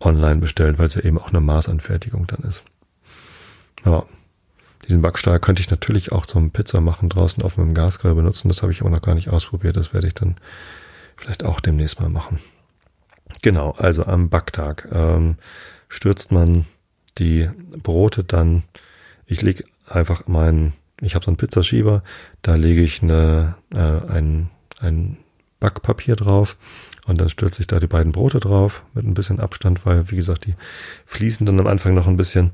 online 0.00 0.40
bestellt, 0.40 0.78
weil 0.78 0.86
es 0.86 0.94
ja 0.94 1.02
eben 1.02 1.18
auch 1.18 1.28
eine 1.28 1.40
Maßanfertigung 1.40 2.26
dann 2.26 2.40
ist. 2.40 2.64
Ja, 3.84 4.04
diesen 4.88 5.02
Backstahl 5.02 5.38
könnte 5.40 5.62
ich 5.62 5.70
natürlich 5.70 6.12
auch 6.12 6.26
zum 6.26 6.50
Pizza 6.50 6.80
machen 6.80 7.08
draußen 7.08 7.42
auf 7.42 7.56
meinem 7.56 7.74
Gasgrill 7.74 8.14
benutzen. 8.14 8.48
Das 8.48 8.62
habe 8.62 8.72
ich 8.72 8.80
aber 8.80 8.90
noch 8.90 9.02
gar 9.02 9.14
nicht 9.14 9.28
ausprobiert. 9.28 9.76
Das 9.76 9.94
werde 9.94 10.06
ich 10.06 10.14
dann 10.14 10.36
vielleicht 11.16 11.44
auch 11.44 11.60
demnächst 11.60 12.00
mal 12.00 12.08
machen. 12.08 12.40
Genau, 13.42 13.72
also 13.72 14.04
am 14.04 14.28
Backtag 14.28 14.88
ähm, 14.92 15.36
stürzt 15.88 16.32
man 16.32 16.66
die 17.18 17.48
Brote 17.82 18.24
dann. 18.24 18.64
Ich 19.26 19.42
lege 19.42 19.64
einfach 19.86 20.26
meinen, 20.26 20.72
ich 21.00 21.14
habe 21.14 21.24
so 21.24 21.30
einen 21.30 21.36
Pizzaschieber, 21.36 22.02
da 22.42 22.54
lege 22.54 22.82
ich 22.82 23.02
eine, 23.02 23.54
äh, 23.74 24.10
ein, 24.10 24.50
ein 24.80 25.16
Backpapier 25.60 26.16
drauf 26.16 26.56
und 27.06 27.20
dann 27.20 27.28
stürze 27.28 27.60
ich 27.60 27.66
da 27.66 27.78
die 27.78 27.86
beiden 27.86 28.12
Brote 28.12 28.40
drauf 28.40 28.82
mit 28.94 29.04
ein 29.04 29.14
bisschen 29.14 29.40
Abstand, 29.40 29.84
weil 29.84 30.10
wie 30.10 30.16
gesagt, 30.16 30.46
die 30.46 30.54
fließen 31.06 31.46
dann 31.46 31.60
am 31.60 31.66
Anfang 31.66 31.94
noch 31.94 32.06
ein 32.06 32.16
bisschen 32.16 32.52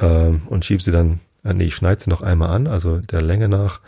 ähm, 0.00 0.42
und 0.46 0.64
schiebe 0.64 0.82
sie 0.82 0.92
dann, 0.92 1.20
äh, 1.44 1.54
nee, 1.54 1.64
ich 1.64 1.74
schneide 1.74 2.02
sie 2.02 2.10
noch 2.10 2.22
einmal 2.22 2.50
an, 2.50 2.66
also 2.66 2.98
der 2.98 3.22
Länge 3.22 3.48
nach 3.48 3.80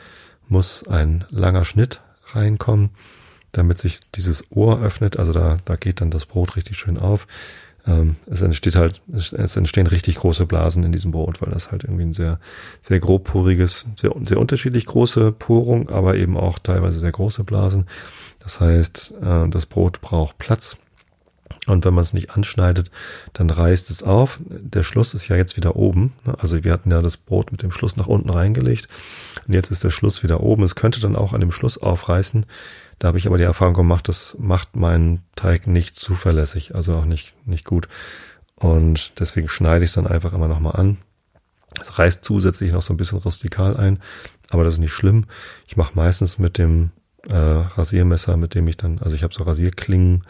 muss 0.49 0.87
ein 0.87 1.25
langer 1.31 1.65
Schnitt 1.65 2.01
reinkommen, 2.27 2.91
damit 3.53 3.79
sich 3.79 4.01
dieses 4.15 4.51
Ohr 4.51 4.81
öffnet, 4.81 5.19
also 5.19 5.33
da, 5.33 5.59
da 5.65 5.77
geht 5.77 6.01
dann 6.01 6.11
das 6.11 6.27
Brot 6.27 6.57
richtig 6.57 6.79
schön 6.79 6.99
auf. 6.99 7.27
Ähm, 7.87 8.17
es 8.27 8.43
entsteht 8.43 8.75
halt, 8.75 9.01
es 9.13 9.33
entstehen 9.33 9.87
richtig 9.87 10.17
große 10.17 10.47
Blasen 10.47 10.83
in 10.83 10.93
diesem 10.93 11.13
Brot, 11.13 11.41
weil 11.41 11.53
das 11.53 11.71
halt 11.71 11.85
irgendwie 11.85 12.05
ein 12.05 12.15
sehr, 12.15 12.41
sehr 12.83 12.99
grobporiges, 12.99 13.87
sehr, 13.95 14.13
sehr 14.23 14.39
unterschiedlich 14.39 14.87
große 14.87 15.33
Porung, 15.33 15.89
aber 15.89 16.17
eben 16.17 16.37
auch 16.37 16.59
teilweise 16.59 16.99
sehr 16.99 17.13
große 17.13 17.45
Blasen. 17.45 17.87
Das 18.41 18.61
heißt, 18.61 19.15
äh, 19.23 19.49
das 19.49 19.67
Brot 19.67 20.01
braucht 20.01 20.39
Platz. 20.39 20.77
Und 21.67 21.85
wenn 21.85 21.95
man 21.95 22.03
es 22.03 22.13
nicht 22.13 22.31
anschneidet, 22.31 22.91
dann 23.33 23.51
reißt 23.51 23.91
es 23.91 24.03
auf. 24.03 24.39
Der 24.47 24.85
Schluss 24.85 25.15
ist 25.15 25.27
ja 25.29 25.37
jetzt 25.37 25.57
wieder 25.57 25.75
oben. 25.75 26.13
Ne? 26.25 26.37
Also 26.39 26.63
wir 26.63 26.73
hatten 26.73 26.91
ja 26.91 27.03
das 27.03 27.17
Brot 27.17 27.51
mit 27.51 27.63
dem 27.63 27.73
Schluss 27.73 27.97
nach 27.97 28.07
unten 28.07 28.31
reingelegt. 28.31 28.89
Und 29.47 29.55
jetzt 29.55 29.71
ist 29.71 29.83
der 29.83 29.91
Schluss 29.91 30.23
wieder 30.23 30.41
oben. 30.41 30.63
Es 30.63 30.77
könnte 30.77 31.01
dann 31.01 31.17
auch 31.17 31.33
an 31.33 31.41
dem 31.41 31.53
Schluss 31.53 31.79
aufreißen. 31.79 32.47
Da 32.99 33.09
habe 33.09 33.19
ich 33.19 33.27
aber 33.27 33.39
die 33.39 33.45
Erfahrung 33.45 33.75
gemacht, 33.75 34.09
das 34.09 34.37
macht 34.39 34.75
meinen 34.75 35.23
Teig 35.35 35.67
nicht 35.67 35.97
zuverlässig, 35.97 36.75
also 36.75 36.95
auch 36.97 37.05
nicht, 37.05 37.35
nicht 37.47 37.65
gut. 37.65 37.89
Und 38.55 39.21
deswegen 39.21 39.49
schneide 39.49 39.85
ich 39.85 39.91
es 39.91 39.95
dann 39.95 40.07
einfach 40.07 40.33
immer 40.33 40.49
nochmal 40.49 40.77
an. 40.77 40.99
Es 41.79 41.99
reißt 41.99 42.25
zusätzlich 42.25 42.73
noch 42.73 42.81
so 42.81 42.95
ein 42.95 42.97
bisschen 42.97 43.19
rustikal 43.19 43.77
ein, 43.77 44.01
aber 44.49 44.65
das 44.65 44.75
ist 44.75 44.81
nicht 44.81 44.95
schlimm. 44.95 45.27
Ich 45.67 45.77
mache 45.77 45.93
meistens 45.95 46.39
mit 46.39 46.57
dem 46.57 46.91
äh, 47.29 47.35
Rasiermesser, 47.37 48.37
mit 48.37 48.55
dem 48.55 48.67
ich 48.69 48.79
dann, 48.79 48.99
also 48.99 49.15
ich 49.15 49.23
habe 49.23 49.35
so 49.35 49.45
Rasierklingen 49.45 50.23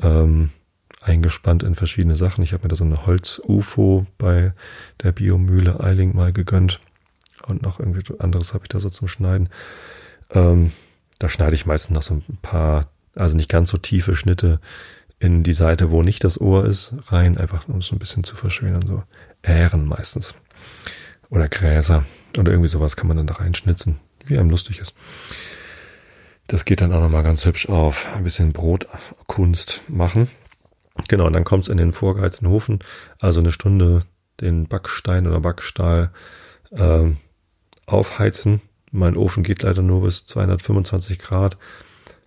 ähm, 0.00 0.50
eingespannt 1.00 1.62
in 1.62 1.74
verschiedene 1.74 2.16
Sachen. 2.16 2.44
Ich 2.44 2.52
habe 2.52 2.64
mir 2.64 2.68
da 2.68 2.76
so 2.76 2.84
eine 2.84 3.06
Holz-UFO 3.06 4.06
bei 4.18 4.52
der 5.02 5.12
Biomühle 5.12 5.80
Eiling 5.80 6.14
mal 6.14 6.32
gegönnt. 6.32 6.80
Und 7.46 7.62
noch 7.62 7.80
irgendwie 7.80 8.02
anderes 8.18 8.52
habe 8.52 8.64
ich 8.64 8.68
da 8.68 8.78
so 8.78 8.90
zum 8.90 9.08
Schneiden. 9.08 9.48
Ähm, 10.30 10.72
da 11.18 11.28
schneide 11.28 11.54
ich 11.54 11.66
meistens 11.66 11.94
noch 11.94 12.02
so 12.02 12.14
ein 12.14 12.38
paar, 12.42 12.90
also 13.14 13.36
nicht 13.36 13.50
ganz 13.50 13.70
so 13.70 13.78
tiefe 13.78 14.14
Schnitte 14.14 14.60
in 15.18 15.42
die 15.42 15.52
Seite, 15.52 15.90
wo 15.90 16.02
nicht 16.02 16.22
das 16.24 16.40
Ohr 16.40 16.64
ist, 16.64 16.94
rein, 17.08 17.38
einfach 17.38 17.66
um 17.68 17.78
es 17.78 17.86
so 17.86 17.96
ein 17.96 17.98
bisschen 17.98 18.24
zu 18.24 18.36
verschönern, 18.36 18.86
so 18.86 19.02
Ähren 19.42 19.86
meistens. 19.86 20.34
Oder 21.30 21.48
Gräser. 21.48 22.04
Oder 22.38 22.52
irgendwie 22.52 22.68
sowas 22.68 22.96
kann 22.96 23.08
man 23.08 23.16
dann 23.16 23.26
da 23.26 23.34
reinschnitzen, 23.34 23.98
wie 24.26 24.38
einem 24.38 24.50
lustig 24.50 24.78
ist. 24.78 24.94
Das 26.46 26.64
geht 26.64 26.80
dann 26.80 26.92
auch 26.92 27.00
nochmal 27.00 27.22
ganz 27.22 27.44
hübsch 27.44 27.68
auf. 27.68 28.08
Ein 28.16 28.24
bisschen 28.24 28.52
Brotkunst 28.52 29.82
machen. 29.88 30.28
Genau, 31.08 31.26
und 31.26 31.32
dann 31.32 31.44
kommt's 31.44 31.68
in 31.68 31.76
den 31.76 31.92
vorgeheizten 31.92 32.46
Ofen. 32.46 32.78
Also 33.20 33.40
eine 33.40 33.52
Stunde 33.52 34.04
den 34.40 34.66
Backstein 34.66 35.26
oder 35.26 35.40
Backstahl 35.40 36.10
äh, 36.70 37.06
aufheizen. 37.86 38.60
Mein 38.90 39.16
Ofen 39.16 39.42
geht 39.42 39.62
leider 39.62 39.82
nur 39.82 40.02
bis 40.02 40.26
225 40.26 41.18
Grad. 41.18 41.58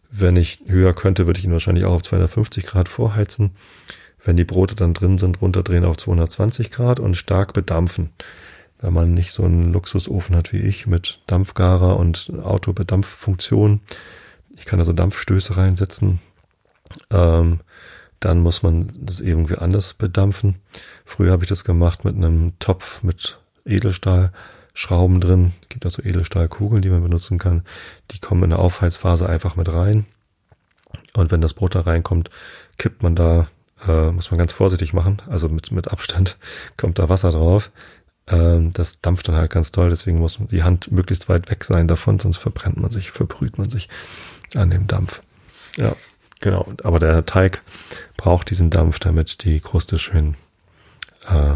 Wenn 0.09 0.35
ich 0.35 0.61
höher 0.67 0.93
könnte, 0.93 1.25
würde 1.25 1.39
ich 1.39 1.45
ihn 1.45 1.51
wahrscheinlich 1.51 1.85
auch 1.85 1.93
auf 1.93 2.03
250 2.03 2.65
Grad 2.65 2.89
vorheizen. 2.89 3.51
Wenn 4.23 4.37
die 4.37 4.43
Brote 4.43 4.75
dann 4.75 4.93
drin 4.93 5.17
sind, 5.17 5.41
runterdrehen 5.41 5.85
auf 5.85 5.97
220 5.97 6.69
Grad 6.69 6.99
und 6.99 7.15
stark 7.15 7.53
bedampfen 7.53 8.11
wenn 8.81 8.93
man 8.93 9.13
nicht 9.13 9.31
so 9.31 9.43
einen 9.43 9.71
Luxusofen 9.71 10.35
hat 10.35 10.51
wie 10.51 10.57
ich 10.57 10.87
mit 10.87 11.21
Dampfgarer 11.27 11.97
und 11.97 12.31
Autobedampffunktion. 12.43 13.81
Ich 14.57 14.65
kann 14.65 14.79
also 14.79 14.91
Dampfstöße 14.91 15.55
reinsetzen. 15.55 16.19
Ähm, 17.09 17.61
dann 18.19 18.39
muss 18.39 18.63
man 18.63 18.91
das 18.99 19.21
irgendwie 19.21 19.57
anders 19.57 19.93
bedampfen. 19.93 20.55
Früher 21.05 21.31
habe 21.31 21.43
ich 21.43 21.49
das 21.49 21.63
gemacht 21.63 22.03
mit 22.05 22.15
einem 22.15 22.53
Topf 22.59 23.03
mit 23.03 23.39
Edelstahlschrauben 24.71 25.21
drin. 25.21 25.53
Es 25.61 25.69
gibt 25.69 25.85
also 25.85 26.01
Edelstahlkugeln, 26.01 26.81
die 26.81 26.89
man 26.89 27.03
benutzen 27.03 27.37
kann. 27.37 27.63
Die 28.11 28.19
kommen 28.19 28.43
in 28.43 28.49
der 28.51 28.59
Aufheizphase 28.59 29.27
einfach 29.27 29.55
mit 29.55 29.71
rein. 29.71 30.05
Und 31.13 31.31
wenn 31.31 31.41
das 31.41 31.53
Brot 31.53 31.75
da 31.75 31.81
reinkommt, 31.81 32.29
kippt 32.77 33.03
man 33.03 33.15
da, 33.15 33.47
äh, 33.87 34.11
muss 34.11 34.31
man 34.31 34.37
ganz 34.37 34.51
vorsichtig 34.51 34.93
machen, 34.93 35.21
also 35.27 35.49
mit, 35.49 35.71
mit 35.71 35.89
Abstand 35.89 36.37
kommt 36.77 36.99
da 36.99 37.09
Wasser 37.09 37.31
drauf. 37.31 37.71
Ähm, 38.27 38.71
das 38.73 39.01
dampft 39.01 39.27
dann 39.27 39.35
halt 39.35 39.51
ganz 39.51 39.71
toll, 39.71 39.89
deswegen 39.89 40.19
muss 40.19 40.39
die 40.51 40.63
Hand 40.63 40.91
möglichst 40.91 41.27
weit 41.29 41.49
weg 41.49 41.63
sein 41.63 41.87
davon, 41.87 42.19
sonst 42.19 42.37
verbrennt 42.37 42.77
man 42.77 42.91
sich, 42.91 43.11
verbrüht 43.11 43.57
man 43.57 43.69
sich 43.69 43.89
an 44.55 44.69
dem 44.69 44.87
Dampf. 44.87 45.21
Ja, 45.77 45.95
genau. 46.39 46.67
Aber 46.83 46.99
der 46.99 47.25
Teig 47.25 47.61
braucht 48.17 48.49
diesen 48.49 48.69
Dampf, 48.69 48.99
damit 48.99 49.43
die 49.43 49.59
Kruste 49.59 49.97
schön, 49.97 50.35
äh, 51.29 51.55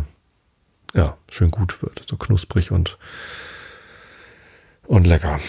ja, 0.95 1.17
schön 1.29 1.49
gut 1.49 1.81
wird, 1.81 2.03
so 2.10 2.17
knusprig 2.17 2.71
und 2.71 2.97
und 4.88 5.05
lecker. 5.05 5.39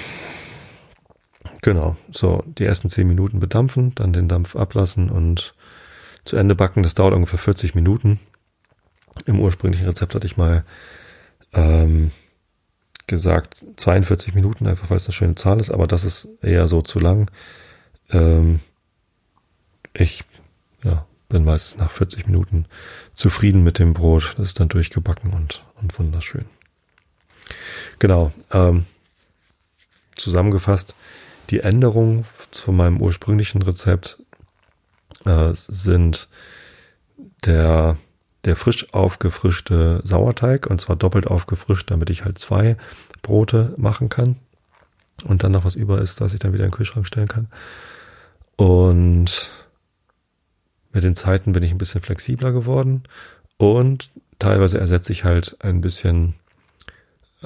Genau, 1.63 1.97
so 2.11 2.43
die 2.47 2.65
ersten 2.65 2.89
zehn 2.89 3.09
Minuten 3.09 3.41
bedampfen, 3.41 3.95
dann 3.95 4.13
den 4.13 4.29
Dampf 4.29 4.57
ablassen 4.57 5.11
und 5.11 5.55
zu 6.25 6.37
Ende 6.37 6.55
backen. 6.55 6.83
Das 6.83 6.95
dauert 6.95 7.15
ungefähr 7.15 7.39
40 7.39 7.75
Minuten. 7.75 8.19
Im 9.25 9.41
ursprünglichen 9.41 9.87
Rezept 9.87 10.15
hatte 10.15 10.27
ich 10.27 10.37
mal 10.37 10.65
ähm, 11.53 12.13
gesagt 13.07 13.65
42 13.77 14.35
Minuten, 14.35 14.67
einfach 14.67 14.91
weil 14.91 14.97
es 14.97 15.07
eine 15.07 15.15
schöne 15.15 15.35
Zahl 15.35 15.61
ist, 15.61 15.71
aber 15.71 15.87
das 15.87 16.05
ist 16.05 16.29
eher 16.43 16.69
so 16.69 16.83
zu 16.83 16.99
lang. 16.99 17.31
Ähm, 18.11 18.61
ich 19.95 20.25
ja, 20.83 21.07
bin 21.29 21.45
meist 21.45 21.79
nach 21.79 21.91
40 21.91 22.27
Minuten 22.27 22.67
zufrieden 23.17 23.65
mit 23.65 23.81
dem 23.81 23.95
Brot. 23.95 24.35
Das 24.39 24.49
ist 24.49 24.61
dann 24.61 24.69
durchgebacken 24.69 25.33
und, 25.33 25.65
und 25.81 25.99
wunderschön. 25.99 26.45
Genau. 27.99 28.33
Ähm, 28.53 28.87
zusammengefasst, 30.15 30.95
die 31.51 31.61
Änderungen 31.61 32.25
zu 32.51 32.73
meinem 32.73 33.01
ursprünglichen 33.01 33.63
Rezept 33.63 34.19
äh, 35.25 35.51
sind 35.53 36.29
der, 37.45 37.97
der 38.45 38.57
frisch 38.57 38.93
aufgefrischte 38.93 40.01
Sauerteig 40.05 40.67
und 40.67 40.81
zwar 40.81 40.97
doppelt 40.97 41.27
aufgefrischt, 41.27 41.91
damit 41.91 42.11
ich 42.11 42.25
halt 42.25 42.39
zwei 42.39 42.77
Brote 43.23 43.75
machen 43.77 44.09
kann 44.09 44.37
und 45.25 45.43
dann 45.43 45.53
noch 45.53 45.65
was 45.65 45.75
über 45.75 46.01
ist, 46.01 46.21
dass 46.21 46.35
ich 46.35 46.41
dann 46.41 46.53
wieder 46.53 46.65
in 46.65 46.71
den 46.71 46.77
Kühlschrank 46.77 47.07
stellen 47.07 47.29
kann. 47.29 47.49
Und 48.57 49.51
mit 50.97 51.05
den 51.05 51.15
Zeiten 51.15 51.53
bin 51.53 51.63
ich 51.63 51.73
ein 51.73 51.79
bisschen 51.79 52.01
flexibler 52.01 52.53
geworden 52.53 53.03
und 53.59 54.11
teilweise 54.39 54.79
ersetze 54.79 55.13
ich 55.13 55.25
halt 55.25 55.55
ein 55.61 55.83
bisschen 55.83 56.33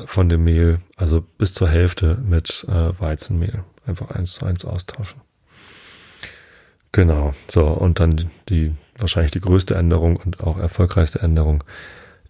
von 0.07 0.29
dem 0.29 0.45
Mehl, 0.45 0.79
also 0.97 1.21
bis 1.37 1.53
zur 1.53 1.69
Hälfte 1.69 2.17
mit 2.25 2.65
äh, 2.69 3.01
Weizenmehl. 3.01 3.65
Einfach 3.87 4.13
eins 4.13 4.35
zu 4.35 4.47
eins 4.47 4.65
austauschen. 4.65 5.21
Genau, 6.93 7.35
so, 7.49 7.67
und 7.67 7.99
dann 7.99 8.31
die 8.49 8.73
wahrscheinlich 8.97 9.33
die 9.33 9.41
größte 9.41 9.75
Änderung 9.75 10.17
und 10.17 10.39
auch 10.41 10.57
erfolgreichste 10.57 11.19
Änderung 11.19 11.65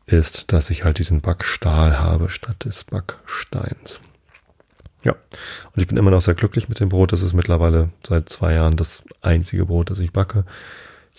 ist, 0.06 0.54
dass 0.54 0.70
ich 0.70 0.84
halt 0.84 0.98
diesen 0.98 1.20
Backstahl 1.20 1.98
habe 1.98 2.30
statt 2.30 2.64
des 2.64 2.84
Backsteins. 2.84 4.00
Ja, 5.04 5.12
und 5.12 5.82
ich 5.82 5.86
bin 5.86 5.98
immer 5.98 6.10
noch 6.10 6.22
sehr 6.22 6.34
glücklich 6.34 6.70
mit 6.70 6.80
dem 6.80 6.88
Brot. 6.88 7.12
Das 7.12 7.20
ist 7.20 7.34
mittlerweile 7.34 7.90
seit 8.06 8.30
zwei 8.30 8.54
Jahren 8.54 8.78
das 8.78 9.02
einzige 9.20 9.66
Brot, 9.66 9.90
das 9.90 9.98
ich 9.98 10.14
backe. 10.14 10.46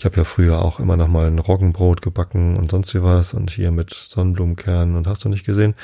Ich 0.02 0.06
habe 0.06 0.18
ja 0.18 0.24
früher 0.24 0.66
auch 0.66 0.80
immer 0.80 0.98
noch 0.98 1.08
mal 1.08 1.28
ein 1.28 1.38
Roggenbrot 1.38 2.02
gebacken 2.02 2.58
und 2.58 2.72
sonst 2.72 2.96
wie 2.96 3.04
was 3.04 3.36
und 3.36 3.52
hier 3.52 3.70
mit 3.70 3.94
Sonnenblumenkernen 3.94 4.96
und 4.96 5.06
hast 5.06 5.24
du 5.24 5.30
nicht 5.30 5.46
gesehen 5.46 5.76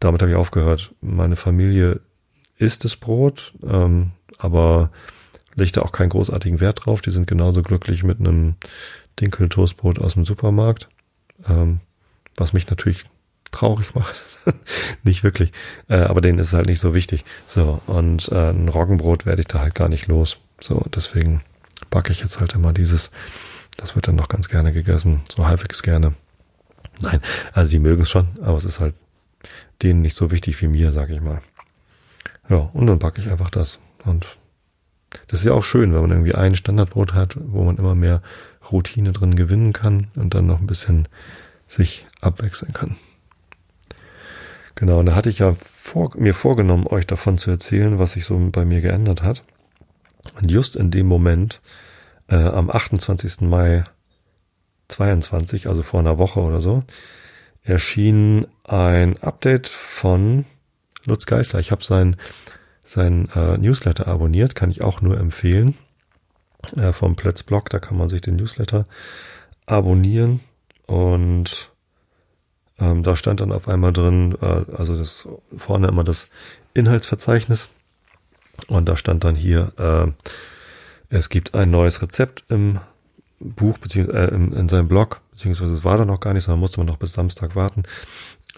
damit 0.00 0.22
habe 0.22 0.30
ich 0.30 0.36
aufgehört. 0.36 0.94
Meine 1.00 1.36
Familie 1.36 2.00
isst 2.56 2.84
das 2.84 2.96
Brot, 2.96 3.54
ähm, 3.66 4.12
aber 4.38 4.90
legt 5.54 5.76
da 5.76 5.82
auch 5.82 5.92
keinen 5.92 6.10
großartigen 6.10 6.60
Wert 6.60 6.86
drauf. 6.86 7.00
Die 7.00 7.10
sind 7.10 7.26
genauso 7.26 7.62
glücklich 7.62 8.04
mit 8.04 8.20
einem 8.20 8.54
Dinkel-Toastbrot 9.20 9.98
aus 9.98 10.14
dem 10.14 10.24
Supermarkt, 10.24 10.88
ähm, 11.48 11.80
was 12.36 12.52
mich 12.52 12.68
natürlich 12.68 13.04
traurig 13.50 13.94
macht. 13.94 14.14
nicht 15.02 15.24
wirklich, 15.24 15.52
äh, 15.88 15.96
aber 15.96 16.20
denen 16.20 16.38
ist 16.38 16.48
es 16.48 16.52
halt 16.52 16.66
nicht 16.66 16.80
so 16.80 16.94
wichtig. 16.94 17.24
So, 17.46 17.80
und 17.86 18.28
äh, 18.30 18.50
ein 18.50 18.68
Roggenbrot 18.68 19.26
werde 19.26 19.40
ich 19.40 19.48
da 19.48 19.60
halt 19.60 19.74
gar 19.74 19.88
nicht 19.88 20.06
los. 20.06 20.38
So, 20.60 20.84
deswegen 20.94 21.42
backe 21.90 22.12
ich 22.12 22.20
jetzt 22.20 22.40
halt 22.40 22.54
immer 22.54 22.72
dieses. 22.72 23.10
Das 23.76 23.94
wird 23.94 24.08
dann 24.08 24.16
noch 24.16 24.28
ganz 24.28 24.48
gerne 24.48 24.72
gegessen, 24.72 25.22
so 25.30 25.46
halbwegs 25.46 25.82
gerne. 25.82 26.14
Nein, 27.00 27.20
also 27.52 27.70
sie 27.70 27.78
mögen 27.78 28.02
es 28.02 28.10
schon, 28.10 28.28
aber 28.42 28.58
es 28.58 28.64
ist 28.64 28.80
halt 28.80 28.94
denen 29.82 30.02
nicht 30.02 30.16
so 30.16 30.30
wichtig 30.30 30.60
wie 30.60 30.68
mir, 30.68 30.90
sag 30.90 31.10
ich 31.10 31.20
mal. 31.20 31.40
Ja, 32.48 32.70
und 32.72 32.86
dann 32.86 32.98
backe 32.98 33.20
ich 33.20 33.30
einfach 33.30 33.50
das. 33.50 33.78
Und 34.04 34.38
das 35.28 35.40
ist 35.40 35.46
ja 35.46 35.52
auch 35.52 35.62
schön, 35.62 35.94
wenn 35.94 36.00
man 36.00 36.10
irgendwie 36.10 36.34
ein 36.34 36.54
Standardbrot 36.54 37.14
hat, 37.14 37.36
wo 37.40 37.64
man 37.64 37.76
immer 37.76 37.94
mehr 37.94 38.22
Routine 38.70 39.12
drin 39.12 39.36
gewinnen 39.36 39.72
kann 39.72 40.08
und 40.16 40.34
dann 40.34 40.46
noch 40.46 40.60
ein 40.60 40.66
bisschen 40.66 41.06
sich 41.66 42.06
abwechseln 42.20 42.72
kann. 42.72 42.96
Genau, 44.74 45.00
und 45.00 45.06
da 45.06 45.14
hatte 45.14 45.28
ich 45.28 45.40
ja 45.40 45.54
vor, 45.54 46.12
mir 46.16 46.34
vorgenommen, 46.34 46.86
euch 46.86 47.06
davon 47.06 47.36
zu 47.36 47.50
erzählen, 47.50 47.98
was 47.98 48.12
sich 48.12 48.24
so 48.24 48.38
bei 48.52 48.64
mir 48.64 48.80
geändert 48.80 49.22
hat. 49.22 49.42
Und 50.34 50.50
just 50.50 50.76
in 50.76 50.90
dem 50.90 51.06
Moment, 51.06 51.60
äh, 52.28 52.36
am 52.36 52.70
28. 52.70 53.42
Mai 53.42 53.84
22, 54.88 55.68
also 55.68 55.82
vor 55.82 56.00
einer 56.00 56.18
Woche 56.18 56.40
oder 56.40 56.60
so, 56.60 56.80
erschien 57.62 58.46
ein 58.64 59.18
Update 59.22 59.68
von 59.68 60.44
Lutz 61.04 61.26
Geisler. 61.26 61.60
Ich 61.60 61.70
habe 61.70 61.84
sein, 61.84 62.16
sein 62.84 63.28
äh, 63.34 63.58
Newsletter 63.58 64.06
abonniert, 64.08 64.54
kann 64.54 64.70
ich 64.70 64.82
auch 64.82 65.00
nur 65.00 65.18
empfehlen. 65.18 65.76
Äh, 66.76 66.92
vom 66.92 67.16
Plötzblog, 67.16 67.70
da 67.70 67.78
kann 67.78 67.96
man 67.96 68.08
sich 68.08 68.20
den 68.20 68.36
Newsletter 68.36 68.86
abonnieren. 69.66 70.40
Und 70.86 71.70
ähm, 72.78 73.02
da 73.02 73.16
stand 73.16 73.40
dann 73.40 73.52
auf 73.52 73.68
einmal 73.68 73.92
drin, 73.92 74.36
äh, 74.40 74.64
also 74.76 74.96
das 74.96 75.28
vorne 75.56 75.88
immer 75.88 76.04
das 76.04 76.28
Inhaltsverzeichnis. 76.74 77.68
Und 78.66 78.88
da 78.88 78.96
stand 78.96 79.24
dann 79.24 79.36
hier, 79.36 79.72
äh, 79.78 80.10
es 81.10 81.28
gibt 81.28 81.54
ein 81.54 81.70
neues 81.70 82.02
Rezept 82.02 82.44
im 82.48 82.80
Buch, 83.40 83.78
beziehungsweise 83.78 84.30
äh, 84.30 84.34
in, 84.34 84.52
in 84.52 84.68
seinem 84.68 84.88
Blog, 84.88 85.20
beziehungsweise 85.30 85.72
es 85.72 85.84
war 85.84 85.96
da 85.96 86.04
noch 86.04 86.20
gar 86.20 86.34
nicht, 86.34 86.44
sondern 86.44 86.60
musste 86.60 86.80
man 86.80 86.86
noch 86.86 86.96
bis 86.96 87.12
Samstag 87.12 87.54
warten. 87.54 87.84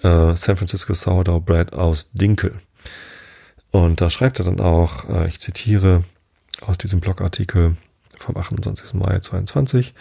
Äh, 0.03 0.35
San 0.37 0.57
Francisco 0.57 0.95
Sourdough 0.95 1.45
Bread 1.45 1.73
aus 1.73 2.11
Dinkel. 2.13 2.55
Und 3.71 4.01
da 4.01 4.11
schreibt 4.11 4.39
er 4.41 4.47
dann 4.47 4.61
auch, 4.61 5.09
äh, 5.09 5.29
ich 5.29 5.39
zitiere 5.39 6.05
aus 6.61 6.79
diesem 6.79 7.01
Blogartikel 7.01 7.77
vom 8.19 8.37
28. 8.37 8.95
Mai 8.95 9.19
22. 9.21 9.95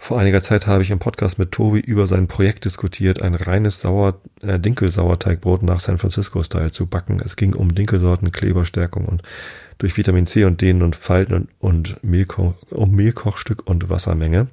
Vor 0.00 0.20
einiger 0.20 0.40
Zeit 0.40 0.68
habe 0.68 0.82
ich 0.84 0.90
im 0.90 1.00
Podcast 1.00 1.38
mit 1.38 1.50
Tobi 1.50 1.80
über 1.80 2.06
sein 2.06 2.28
Projekt 2.28 2.64
diskutiert, 2.64 3.20
ein 3.20 3.34
reines 3.34 3.80
Sauer, 3.80 4.20
äh, 4.42 4.58
Dinkelsauerteigbrot 4.58 5.64
nach 5.64 5.80
San 5.80 5.98
Francisco-Style 5.98 6.70
zu 6.70 6.86
backen. 6.86 7.20
Es 7.22 7.34
ging 7.34 7.52
um 7.52 7.74
Dinkelsorten, 7.74 8.30
Kleberstärkung 8.30 9.06
und 9.06 9.22
durch 9.78 9.96
Vitamin 9.96 10.24
C 10.26 10.44
und 10.44 10.60
Dehnen 10.60 10.82
und 10.82 10.96
Falten 10.96 11.34
und, 11.34 11.48
und 11.58 12.04
Mehlko 12.04 12.54
um 12.70 12.92
Mehlkochstück 12.92 13.66
und 13.66 13.90
Wassermenge. 13.90 14.46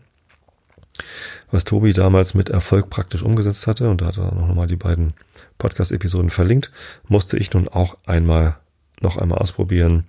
Was 1.51 1.63
Tobi 1.63 1.93
damals 1.93 2.33
mit 2.33 2.49
Erfolg 2.49 2.89
praktisch 2.89 3.21
umgesetzt 3.21 3.67
hatte, 3.67 3.89
und 3.89 4.01
da 4.01 4.07
hat 4.07 4.17
er 4.17 4.33
noch 4.33 4.53
mal 4.53 4.67
die 4.67 4.75
beiden 4.75 5.13
Podcast-Episoden 5.59 6.31
verlinkt, 6.31 6.71
musste 7.07 7.37
ich 7.37 7.53
nun 7.53 7.67
auch 7.67 7.97
einmal 8.05 8.57
noch 8.99 9.17
einmal 9.17 9.37
ausprobieren. 9.37 10.05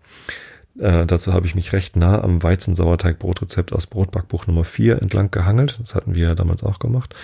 Äh, 0.79 1.07
dazu 1.07 1.33
habe 1.33 1.47
ich 1.47 1.55
mich 1.55 1.73
recht 1.73 1.97
nah 1.97 2.23
am 2.23 2.43
Weizensauerteig-Brotrezept 2.43 3.73
aus 3.73 3.87
Brotbackbuch 3.87 4.47
Nummer 4.47 4.65
4 4.65 5.01
entlang 5.01 5.31
gehangelt. 5.31 5.79
Das 5.81 5.95
hatten 5.95 6.15
wir 6.15 6.29
ja 6.29 6.35
damals 6.35 6.62
auch 6.62 6.79
gemacht. 6.79 7.15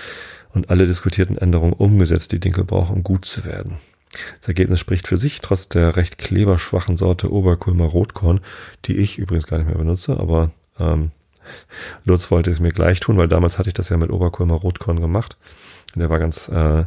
Und 0.53 0.71
alle 0.71 0.87
diskutierten 0.87 1.37
Änderungen 1.37 1.73
umgesetzt, 1.73 2.33
die 2.33 2.41
Dinkel 2.41 2.65
brauchen, 2.65 2.97
um 2.97 3.03
gut 3.03 3.25
zu 3.25 3.45
werden. 3.45 3.79
Das 4.41 4.49
Ergebnis 4.49 4.81
spricht 4.81 5.09
für 5.09 5.17
sich, 5.17 5.41
trotz 5.41 5.69
der 5.69 5.97
recht 5.97 6.19
kleberschwachen 6.19 6.97
Sorte 6.97 7.33
Oberkulmer 7.33 7.87
Rotkorn, 7.87 8.41
die 8.85 8.99
ich 8.99 9.19
übrigens 9.19 9.47
gar 9.47 9.59
nicht 9.59 9.69
mehr 9.69 9.79
benutze, 9.79 10.19
aber 10.19 10.51
ähm, 10.79 11.13
Lutz 12.05 12.31
wollte 12.31 12.51
es 12.51 12.61
mir 12.61 12.73
gleich 12.73 13.01
tun, 13.01 13.17
weil 13.17 13.29
damals 13.29 13.59
hatte 13.59 13.71
ich 13.71 13.75
das 13.75 13.89
ja 13.89 13.97
mit 13.97 14.11
Oberkulmer 14.11 14.55
Rotkorn 14.55 15.01
gemacht. 15.01 15.37
Und 15.95 16.01
der 16.01 16.11
war 16.11 16.19
ganz 16.19 16.49
äh, 16.49 16.85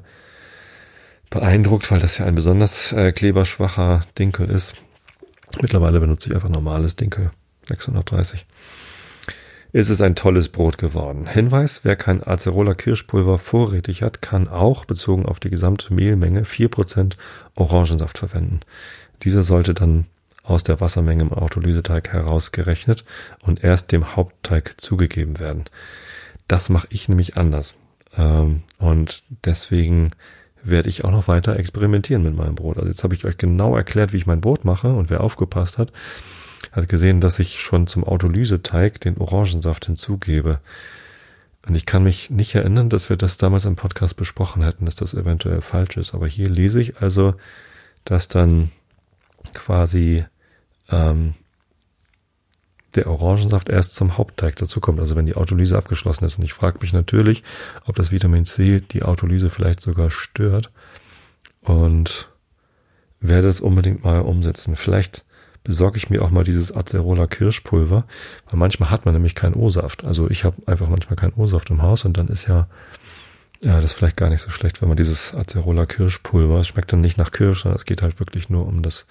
beeindruckt, 1.30 1.89
weil 1.92 2.00
das 2.00 2.18
ja 2.18 2.26
ein 2.26 2.36
besonders 2.36 2.92
äh, 2.94 3.12
kleberschwacher 3.12 4.02
Dinkel 4.18 4.50
ist. 4.50 4.76
Mittlerweile 5.62 5.99
benutze 5.99 6.30
ich 6.30 6.36
einfach 6.36 6.49
normales 6.49 6.95
Dinkel 6.95 7.32
630 7.68 8.45
ist 9.76 9.89
es 9.89 9.99
ein 9.99 10.16
tolles 10.16 10.47
Brot 10.47 10.78
geworden. 10.78 11.28
Hinweis, 11.28 11.82
wer 11.84 11.97
kein 11.97 12.26
Acerola 12.26 12.76
Kirschpulver 12.76 13.38
vorrätig 13.38 14.03
hat, 14.03 14.22
kann 14.22 14.47
auch, 14.47 14.86
bezogen 14.86 15.26
auf 15.26 15.41
die 15.41 15.49
gesamte 15.49 15.93
Mehlmenge, 15.93 16.43
4% 16.43 17.18
Orangensaft 17.56 18.20
verwenden. 18.20 18.62
Dieser 19.24 19.43
sollte 19.43 19.74
dann 19.74 20.06
aus 20.43 20.64
der 20.64 20.80
Wassermenge 20.80 21.24
im 21.24 21.34
Autolyseteig 21.34 22.14
herausgerechnet 22.14 23.03
und 23.41 23.66
erst 23.66 23.91
dem 23.91 24.16
Hauptteig 24.16 24.80
zugegeben 24.80 25.41
werden. 25.41 25.66
Das 26.47 26.70
mache 26.70 26.88
ich 26.89 27.10
nämlich 27.10 27.36
anders. 27.36 27.76
Ähm, 28.18 28.64
und 28.78 29.24
deswegen 29.43 30.12
werde 30.66 30.89
ich 30.89 31.05
auch 31.05 31.11
noch 31.11 31.28
weiter 31.28 31.57
experimentieren 31.57 32.24
mit 32.24 32.36
meinem 32.36 32.55
Brot. 32.55 32.78
Also 32.78 32.89
jetzt 32.89 33.03
habe 33.03 33.16
ich 33.16 33.26
euch 33.26 33.38
genau 33.38 33.76
erklärt, 33.76 34.13
wie 34.13 34.18
ich 34.18 34.26
mein 34.26 34.41
Brot 34.41 34.66
mache 34.66 34.93
und 34.93 35.09
wer 35.09 35.22
aufgepasst 35.22 35.78
hat, 35.78 35.91
hat 36.72 36.89
gesehen, 36.89 37.22
dass 37.22 37.39
ich 37.39 37.59
schon 37.61 37.88
zum 37.88 38.03
Autolyseteig 38.03 38.99
den 38.99 39.18
Orangensaft 39.18 39.86
hinzugebe. 39.86 40.59
Und 41.68 41.76
ich 41.76 41.86
kann 41.86 42.03
mich 42.03 42.30
nicht 42.30 42.53
erinnern, 42.53 42.89
dass 42.89 43.09
wir 43.09 43.18
das 43.18 43.38
damals 43.38 43.66
im 43.66 43.76
Podcast 43.76 44.16
besprochen 44.16 44.63
hätten, 44.63 44.86
dass 44.86 44.95
das 44.95 45.13
eventuell 45.13 45.61
falsch 45.61 45.97
ist. 45.97 46.13
Aber 46.13 46.28
hier 46.28 46.49
lese 46.49 46.82
ich 46.82 47.01
also, 47.01 47.36
dass 48.03 48.28
dann 48.28 48.72
quasi 49.53 50.26
ähm, 50.91 51.34
der 52.96 53.08
Orangensaft 53.08 53.70
erst 53.70 53.96
zum 53.96 54.18
Hauptteig 54.18 54.56
dazukommt, 54.56 55.00
also 55.00 55.16
wenn 55.16 55.26
die 55.26 55.36
Autolyse 55.36 55.78
abgeschlossen 55.78 56.26
ist. 56.26 56.38
Und 56.38 56.46
ich 56.46 56.54
frage 56.54 56.80
mich 56.82 56.93
natürlich, 56.93 57.43
ob 57.86 57.96
das 57.96 58.12
Vitamin 58.12 58.46
C 58.46 58.80
die 58.80 59.04
Autolyse 59.04 59.50
vielleicht 59.50 59.82
sogar 59.82 60.12
stört 60.12 60.72
und 61.62 62.30
werde 63.20 63.48
es 63.48 63.62
unbedingt 63.62 64.04
mal 64.04 64.22
umsetzen. 64.22 64.76
Vielleicht 64.76 65.24
besorge 65.64 65.98
ich 65.98 66.10
mir 66.10 66.22
auch 66.22 66.30
mal 66.30 66.43
dieses 66.43 66.76
Acerola 66.76 67.28
Kirschpulver, 67.28 68.06
weil 68.50 68.60
manchmal 68.60 68.91
hat 68.91 69.06
man 69.06 69.14
nämlich 69.14 69.36
keinen 69.36 69.56
O-Saft. 69.56 70.06
Also 70.06 70.30
ich 70.30 70.43
habe 70.43 70.56
einfach 70.68 70.89
manchmal 70.89 71.16
keinen 71.16 71.34
O-Saft 71.34 71.70
im 71.72 71.82
Haus 71.82 72.06
und 72.06 72.18
dann 72.18 72.28
ist 72.28 72.48
ja 72.48 72.68
ja, 73.62 73.76
das 73.82 73.91
ist 73.91 73.93
vielleicht 73.93 74.18
gar 74.18 74.30
nicht 74.30 74.41
so 74.41 74.52
schlecht, 74.52 74.82
wenn 74.82 74.89
man 74.89 74.98
dieses 74.98 75.34
Acerola 75.34 75.86
Kirschpulver, 75.86 76.60
es 76.60 76.68
schmeckt 76.68 76.93
dann 76.93 77.02
nicht 77.02 77.18
nach 77.18 77.32
Kirsch, 77.32 77.64
sondern 77.64 77.78
es 77.78 77.86
geht 77.86 78.02
halt 78.02 78.20
wirklich 78.20 78.50
nur 78.50 78.68
um 78.68 78.82
das 78.82 79.08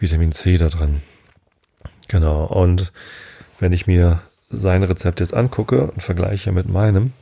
Vitamin 0.00 0.32
C 0.32 0.58
da 0.58 0.68
dran. 0.68 1.00
Genau. 2.08 2.44
Und 2.44 2.92
wenn 3.58 3.72
ich 3.72 3.86
mir 3.86 4.20
sein 4.48 4.82
Rezept 4.82 5.20
jetzt 5.20 5.34
angucke 5.34 5.90
und 5.90 6.02
vergleiche 6.02 6.52
mit 6.52 6.68
meinem, 6.68 7.12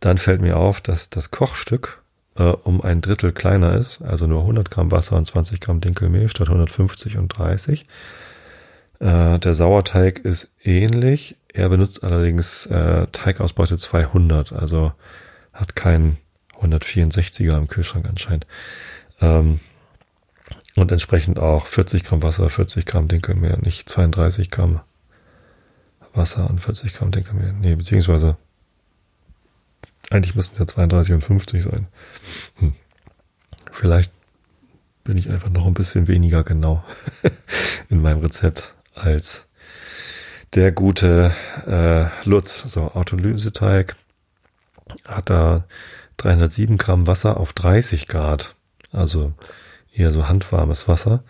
dann 0.00 0.18
fällt 0.18 0.40
mir 0.40 0.56
auf, 0.56 0.80
dass 0.80 1.10
das 1.10 1.30
Kochstück 1.30 2.02
äh, 2.36 2.42
um 2.42 2.80
ein 2.80 3.00
Drittel 3.00 3.32
kleiner 3.32 3.74
ist, 3.74 4.02
also 4.02 4.26
nur 4.26 4.42
100 4.42 4.70
Gramm 4.70 4.90
Wasser 4.90 5.16
und 5.16 5.26
20 5.26 5.60
Gramm 5.60 5.80
Dinkelmehl 5.80 6.28
statt 6.28 6.48
150 6.48 7.16
und 7.16 7.28
30. 7.28 7.86
Äh, 9.00 9.38
der 9.38 9.54
Sauerteig 9.54 10.20
ist 10.20 10.48
ähnlich. 10.62 11.36
Er 11.52 11.68
benutzt 11.68 12.04
allerdings 12.04 12.66
äh, 12.66 13.06
Teigausbeute 13.10 13.78
200, 13.78 14.52
also 14.52 14.92
hat 15.52 15.74
keinen 15.74 16.18
164er 16.60 17.56
im 17.56 17.68
Kühlschrank 17.68 18.06
anscheinend. 18.08 18.46
Ähm, 19.20 19.60
und 20.80 20.92
entsprechend 20.92 21.38
auch 21.38 21.66
40 21.66 22.04
Gramm 22.04 22.22
Wasser, 22.22 22.48
40 22.48 22.86
Gramm 22.86 23.08
Dinkelmehl, 23.08 23.58
nicht 23.60 23.88
32 23.88 24.50
Gramm 24.50 24.80
Wasser 26.14 26.48
und 26.48 26.60
40 26.60 26.94
Gramm 26.94 27.10
Dinkelmehl. 27.10 27.52
Nee, 27.52 27.74
beziehungsweise 27.74 28.36
eigentlich 30.10 30.34
müssten 30.34 30.54
es 30.54 30.60
ja 30.60 30.66
32 30.66 31.14
und 31.14 31.24
50 31.24 31.62
sein. 31.62 31.86
Hm. 32.56 32.74
Vielleicht 33.72 34.10
bin 35.04 35.18
ich 35.18 35.30
einfach 35.30 35.50
noch 35.50 35.66
ein 35.66 35.74
bisschen 35.74 36.08
weniger 36.08 36.44
genau 36.44 36.84
in 37.88 38.00
meinem 38.00 38.20
Rezept 38.20 38.74
als 38.94 39.46
der 40.54 40.72
gute 40.72 41.32
äh, 41.66 42.28
Lutz. 42.28 42.64
So, 42.66 42.92
Autolyseteig 42.92 43.96
hat 45.06 45.30
da 45.30 45.64
307 46.16 46.78
Gramm 46.78 47.06
Wasser 47.06 47.38
auf 47.38 47.52
30 47.52 48.06
Grad. 48.06 48.54
Also 48.92 49.34
eher 49.98 50.12
so 50.12 50.28
handwarmes 50.28 50.88
Wasser. 50.88 51.22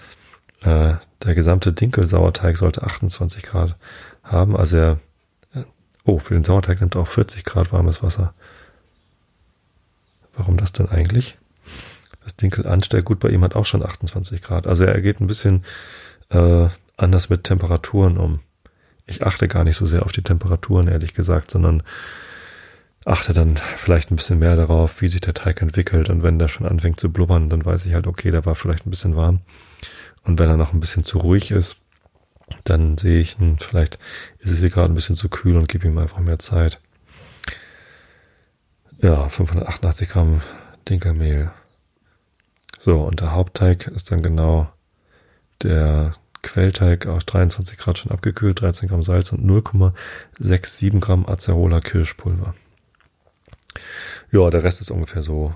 Äh, 0.63 0.95
der 1.23 1.35
gesamte 1.35 1.73
Dinkelsauerteig 1.73 2.57
sollte 2.57 2.83
28 2.83 3.43
Grad 3.43 3.77
haben. 4.23 4.57
Also 4.57 4.77
er, 4.77 4.99
äh, 5.55 5.63
oh, 6.05 6.19
für 6.19 6.35
den 6.35 6.45
Sauerteig 6.45 6.81
nimmt 6.81 6.95
er 6.95 7.03
auch 7.03 7.09
40 7.09 7.45
Grad 7.45 7.73
warmes 7.73 8.03
Wasser. 8.03 8.35
Warum 10.35 10.57
das 10.57 10.73
denn 10.73 10.89
eigentlich? 10.89 11.37
Das 12.23 12.37
Dinkel-Anstellgut 12.37 13.21
bei 13.21 13.31
ihm 13.31 13.43
hat 13.43 13.57
auch 13.57 13.67
schon 13.67 13.85
28 13.85 14.43
Grad. 14.43 14.67
Also 14.67 14.85
er 14.85 15.01
geht 15.01 15.21
ein 15.21 15.27
bisschen 15.27 15.65
äh, 16.31 16.69
anders 16.97 17.31
mit 17.31 17.45
Temperaturen 17.45 18.19
um. 18.19 18.41
Ich 19.07 19.25
achte 19.25 19.49
gar 19.49 19.65
nicht 19.65 19.77
so 19.77 19.87
sehr 19.87 20.05
auf 20.05 20.13
die 20.13 20.23
Temperaturen, 20.23 20.87
ehrlich 20.87 21.15
gesagt, 21.15 21.51
sondern 21.51 21.83
achte 23.09 23.33
dann 23.33 23.57
vielleicht 23.57 24.11
ein 24.11 24.17
bisschen 24.17 24.39
mehr 24.39 24.57
darauf, 24.57 25.01
wie 25.01 25.09
sich 25.09 25.21
der 25.21 25.35
Teig 25.35 25.63
entwickelt. 25.63 26.11
Und 26.11 26.23
wenn 26.23 26.39
der 26.39 26.49
schon 26.49 26.67
anfängt 26.67 27.01
zu 27.01 27.11
blubbern, 27.11 27.49
dann 27.49 27.65
weiß 27.65 27.87
ich 27.87 27.95
halt, 27.95 28.07
okay, 28.07 28.31
der 28.31 28.45
war 28.45 28.55
vielleicht 28.55 28.87
ein 28.87 28.91
bisschen 28.91 29.17
warm. 29.17 29.41
Und 30.25 30.39
wenn 30.39 30.51
er 30.51 30.57
noch 30.57 30.73
ein 30.73 30.81
bisschen 30.81 31.05
zu 31.05 31.19
ruhig 31.19 31.51
ist, 31.51 31.77
dann 32.65 32.99
sehe 32.99 33.21
ich, 33.21 33.39
hm, 33.39 33.59
vielleicht 33.59 33.99
ist 34.39 34.51
es 34.51 34.59
hier 34.59 34.71
gerade 34.71 34.93
ein 34.93 34.95
bisschen 34.95 35.17
zu 35.17 35.29
kühl 35.29 35.57
und 35.57 35.69
gebe 35.69 35.87
ihm 35.87 35.99
einfach 35.99 36.19
mehr 36.19 36.39
Zeit. 36.39 36.81
Ja, 39.01 39.29
588 39.29 40.09
Gramm 40.09 40.43
Dinkelmehl. 40.89 41.51
So, 42.79 43.03
und 43.03 43.21
der 43.21 43.33
Hauptteig 43.33 43.87
ist 43.89 44.11
dann 44.11 44.23
genau 44.23 44.71
der 45.63 46.13
Quellteig 46.43 47.07
auf 47.07 47.25
23 47.25 47.79
Grad 47.79 47.99
schon 47.99 48.13
abgekühlt, 48.13 48.61
13 48.61 48.89
Gramm 48.89 49.03
Salz 49.03 49.33
und 49.33 49.45
0,67 49.45 51.01
Gramm 51.01 51.27
Acerola 51.27 51.81
Kirschpulver. 51.81 52.55
Ja, 54.31 54.51
der 54.51 54.65
Rest 54.65 54.81
ist 54.81 54.91
ungefähr 54.91 55.23
so, 55.23 55.55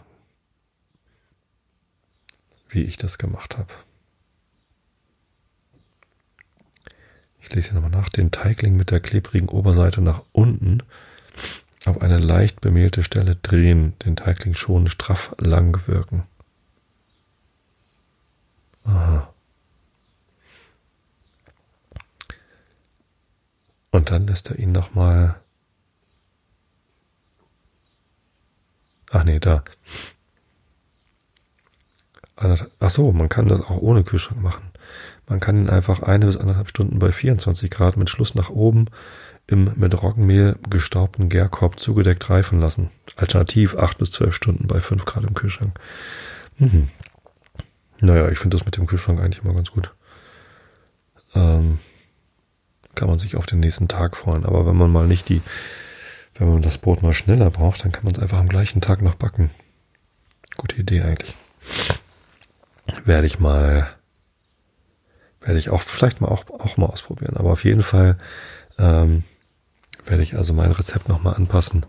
wie 2.68 2.82
ich 2.82 2.96
das 2.96 3.18
gemacht 3.18 3.58
habe. 3.58 3.72
Ich 7.40 7.52
lese 7.54 7.70
hier 7.70 7.80
nochmal 7.80 8.00
nach. 8.00 8.08
Den 8.08 8.30
Teigling 8.30 8.76
mit 8.76 8.90
der 8.90 9.00
klebrigen 9.00 9.48
Oberseite 9.48 10.00
nach 10.00 10.22
unten 10.32 10.82
auf 11.84 12.00
eine 12.00 12.18
leicht 12.18 12.60
bemehlte 12.60 13.02
Stelle 13.02 13.36
drehen, 13.36 13.98
den 14.04 14.16
Teigling 14.16 14.54
schon 14.54 14.88
straff 14.88 15.34
lang 15.38 15.86
wirken. 15.86 16.22
Aha. 18.84 19.32
Und 23.90 24.10
dann 24.10 24.26
lässt 24.26 24.50
er 24.50 24.58
ihn 24.58 24.72
nochmal 24.72 25.41
Ach 29.12 29.24
nee, 29.24 29.38
da. 29.38 29.62
Ach 32.34 32.90
so, 32.90 33.12
man 33.12 33.28
kann 33.28 33.46
das 33.46 33.60
auch 33.60 33.76
ohne 33.76 34.02
Kühlschrank 34.02 34.42
machen. 34.42 34.70
Man 35.28 35.38
kann 35.38 35.56
ihn 35.56 35.70
einfach 35.70 36.02
eine 36.02 36.26
bis 36.26 36.38
anderthalb 36.38 36.70
Stunden 36.70 36.98
bei 36.98 37.12
24 37.12 37.70
Grad 37.70 37.96
mit 37.96 38.10
Schluss 38.10 38.34
nach 38.34 38.48
oben 38.48 38.86
im 39.46 39.70
mit 39.76 40.02
Roggenmehl 40.02 40.56
gestaubten 40.68 41.28
Gärkorb 41.28 41.78
zugedeckt 41.78 42.30
reifen 42.30 42.58
lassen. 42.58 42.90
Alternativ 43.16 43.76
acht 43.76 43.98
bis 43.98 44.12
zwölf 44.12 44.34
Stunden 44.34 44.66
bei 44.66 44.80
fünf 44.80 45.04
Grad 45.04 45.24
im 45.24 45.34
Kühlschrank. 45.34 45.78
Mhm. 46.58 46.88
Naja, 48.00 48.28
ich 48.30 48.38
finde 48.38 48.56
das 48.56 48.64
mit 48.64 48.76
dem 48.76 48.86
Kühlschrank 48.86 49.20
eigentlich 49.20 49.44
immer 49.44 49.54
ganz 49.54 49.70
gut. 49.70 49.92
Ähm, 51.34 51.78
kann 52.94 53.08
man 53.08 53.18
sich 53.18 53.36
auf 53.36 53.46
den 53.46 53.60
nächsten 53.60 53.88
Tag 53.88 54.16
freuen. 54.16 54.46
Aber 54.46 54.66
wenn 54.66 54.76
man 54.76 54.90
mal 54.90 55.06
nicht 55.06 55.28
die 55.28 55.42
wenn 56.46 56.54
man 56.54 56.62
das 56.62 56.78
Brot 56.78 57.02
mal 57.02 57.12
schneller 57.12 57.50
braucht, 57.50 57.84
dann 57.84 57.92
kann 57.92 58.04
man 58.04 58.14
es 58.14 58.20
einfach 58.20 58.38
am 58.38 58.48
gleichen 58.48 58.80
Tag 58.80 59.02
noch 59.02 59.14
backen. 59.14 59.50
Gute 60.56 60.76
Idee 60.76 61.02
eigentlich. 61.02 61.34
Werde 63.04 63.26
ich 63.26 63.38
mal, 63.38 63.88
werde 65.40 65.58
ich 65.58 65.70
auch 65.70 65.80
vielleicht 65.80 66.20
mal 66.20 66.28
auch, 66.28 66.44
auch 66.50 66.76
mal 66.76 66.86
ausprobieren. 66.86 67.36
Aber 67.36 67.52
auf 67.52 67.64
jeden 67.64 67.82
Fall 67.82 68.18
ähm, 68.78 69.24
werde 70.04 70.22
ich 70.22 70.34
also 70.34 70.52
mein 70.52 70.72
Rezept 70.72 71.08
nochmal 71.08 71.34
anpassen 71.34 71.86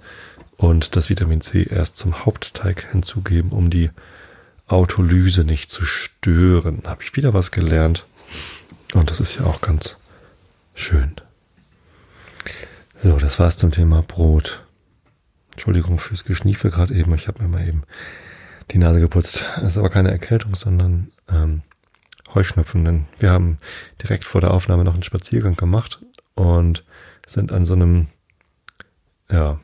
und 0.58 0.96
das 0.96 1.10
Vitamin 1.10 1.42
C 1.42 1.64
erst 1.64 1.98
zum 1.98 2.26
Hauptteig 2.26 2.92
hinzugeben, 2.92 3.52
um 3.52 3.70
die 3.70 3.90
Autolyse 4.68 5.44
nicht 5.44 5.72
zu 5.72 5.84
stören. 5.84 6.84
Habe 6.86 7.04
ich 7.04 7.16
wieder 7.16 7.34
was 7.34 7.52
gelernt. 7.52 8.06
Und 8.94 9.10
das 9.10 9.20
ist 9.20 9.36
ja 9.40 9.46
auch 9.46 9.62
ganz 9.62 9.98
schön. 10.76 11.16
So, 13.04 13.18
das 13.18 13.38
war's 13.38 13.58
zum 13.58 13.72
Thema 13.72 14.02
Brot. 14.02 14.64
Entschuldigung 15.52 16.00
fürs 16.00 16.24
Geschniefe 16.24 16.70
gerade 16.70 16.94
eben. 16.94 17.14
Ich 17.16 17.28
habe 17.28 17.44
mir 17.44 17.50
mal 17.50 17.68
eben 17.68 17.84
die 18.72 18.78
Nase 18.78 19.02
geputzt. 19.02 19.44
Das 19.58 19.74
ist 19.74 19.78
aber 19.78 19.90
keine 19.90 20.10
Erkältung, 20.10 20.56
sondern 20.56 21.12
ähm, 21.28 21.64
Heuschnupfen. 22.34 22.86
Denn 22.86 23.06
wir 23.20 23.32
haben 23.32 23.58
direkt 24.02 24.24
vor 24.24 24.40
der 24.40 24.54
Aufnahme 24.54 24.86
noch 24.86 24.94
einen 24.94 25.04
Spaziergang 25.04 25.56
gemacht 25.56 26.00
und 26.36 26.86
sind 27.28 27.52
an 27.52 27.66
so 27.66 27.74
einem, 27.74 28.08
ja, 29.30 29.60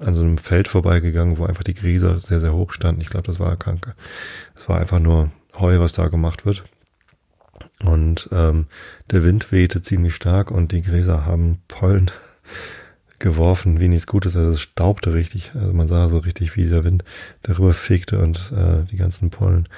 an 0.00 0.14
so 0.14 0.20
einem 0.20 0.36
Feld 0.36 0.68
vorbeigegangen, 0.68 1.38
wo 1.38 1.46
einfach 1.46 1.64
die 1.64 1.72
Gräser 1.72 2.20
sehr, 2.20 2.40
sehr 2.40 2.52
hoch 2.52 2.74
standen. 2.74 3.00
Ich 3.00 3.08
glaube, 3.08 3.26
das 3.26 3.40
war 3.40 3.56
kranke. 3.56 3.94
Es 4.54 4.68
war 4.68 4.78
einfach 4.78 4.98
nur 4.98 5.30
Heu, 5.58 5.80
was 5.80 5.94
da 5.94 6.08
gemacht 6.08 6.44
wird. 6.44 6.62
Und 7.86 8.28
ähm, 8.32 8.66
der 9.10 9.24
Wind 9.24 9.50
wehte 9.50 9.80
ziemlich 9.80 10.14
stark 10.14 10.50
und 10.50 10.72
die 10.72 10.82
Gräser 10.82 11.24
haben 11.24 11.62
Pollen 11.68 12.10
geworfen, 13.18 13.80
wie 13.80 13.88
nichts 13.88 14.06
Gutes. 14.06 14.36
Also 14.36 14.50
es 14.50 14.60
staubte 14.60 15.14
richtig. 15.14 15.52
Also 15.54 15.72
man 15.72 15.88
sah 15.88 16.08
so 16.08 16.18
richtig, 16.18 16.56
wie 16.56 16.68
der 16.68 16.84
Wind 16.84 17.04
darüber 17.42 17.72
fegte 17.72 18.18
und 18.18 18.52
äh, 18.54 18.84
die 18.84 18.96
ganzen 18.96 19.30
Pollen 19.30 19.68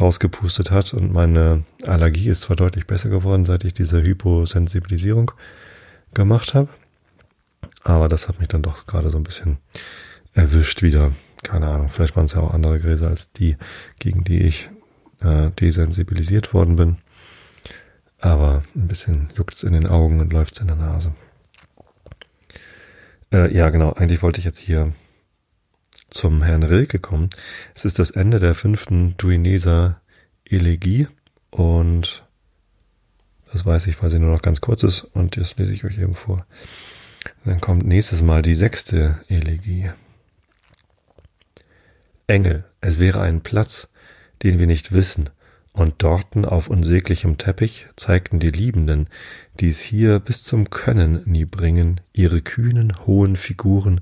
rausgepustet 0.00 0.70
hat. 0.70 0.94
Und 0.94 1.12
meine 1.12 1.64
Allergie 1.84 2.28
ist 2.28 2.42
zwar 2.42 2.56
deutlich 2.56 2.86
besser 2.86 3.08
geworden, 3.08 3.46
seit 3.46 3.64
ich 3.64 3.74
diese 3.74 4.02
Hyposensibilisierung 4.02 5.32
gemacht 6.14 6.54
habe. 6.54 6.68
Aber 7.82 8.08
das 8.08 8.28
hat 8.28 8.38
mich 8.38 8.48
dann 8.48 8.62
doch 8.62 8.86
gerade 8.86 9.10
so 9.10 9.16
ein 9.16 9.24
bisschen 9.24 9.58
erwischt 10.32 10.82
wieder. 10.82 11.12
Keine 11.42 11.68
Ahnung, 11.68 11.88
vielleicht 11.88 12.16
waren 12.16 12.26
es 12.26 12.34
ja 12.34 12.40
auch 12.40 12.54
andere 12.54 12.80
Gräser 12.80 13.08
als 13.08 13.32
die, 13.32 13.56
gegen 13.98 14.24
die 14.24 14.42
ich 14.42 14.70
äh, 15.20 15.50
desensibilisiert 15.50 16.52
worden 16.54 16.76
bin. 16.76 16.96
aber 18.20 18.62
ein 18.74 18.88
bisschen 18.88 19.28
juckt's 19.36 19.62
in 19.62 19.72
den 19.72 19.86
Augen 19.86 20.20
und 20.20 20.32
läuft's 20.32 20.60
in 20.60 20.66
der 20.66 20.76
Nase. 20.76 21.12
Äh, 23.32 23.54
ja, 23.54 23.70
genau, 23.70 23.92
eigentlich 23.92 24.22
wollte 24.22 24.38
ich 24.38 24.44
jetzt 24.44 24.58
hier 24.58 24.92
zum 26.10 26.42
Herrn 26.42 26.62
Rilke 26.62 26.98
kommen. 26.98 27.30
Es 27.74 27.84
ist 27.84 27.98
das 27.98 28.10
Ende 28.10 28.38
der 28.38 28.54
fünften 28.54 29.16
Duineser 29.16 30.00
Elegie 30.44 31.08
und 31.50 32.24
das 33.52 33.64
weiß 33.64 33.86
ich, 33.86 34.02
weil 34.02 34.10
sie 34.10 34.18
nur 34.18 34.32
noch 34.32 34.42
ganz 34.42 34.60
kurz 34.60 34.82
ist 34.82 35.02
und 35.02 35.36
das 35.36 35.56
lese 35.56 35.72
ich 35.72 35.84
euch 35.84 35.98
eben 35.98 36.14
vor. 36.14 36.46
Dann 37.44 37.60
kommt 37.60 37.86
nächstes 37.86 38.22
Mal 38.22 38.42
die 38.42 38.54
sechste 38.54 39.18
Elegie. 39.28 39.90
Engel, 42.26 42.64
es 42.80 42.98
wäre 42.98 43.20
ein 43.20 43.40
Platz, 43.40 43.88
den 44.42 44.58
wir 44.58 44.66
nicht 44.66 44.92
wissen, 44.92 45.30
und 45.76 46.02
dorten 46.02 46.46
auf 46.46 46.68
unsäglichem 46.68 47.36
Teppich 47.36 47.86
zeigten 47.96 48.40
die 48.40 48.50
Liebenden, 48.50 49.08
die's 49.60 49.78
hier 49.78 50.20
bis 50.20 50.42
zum 50.42 50.70
Können 50.70 51.22
nie 51.26 51.44
bringen, 51.44 52.00
ihre 52.14 52.40
kühnen, 52.40 52.94
hohen 53.06 53.36
Figuren 53.36 54.00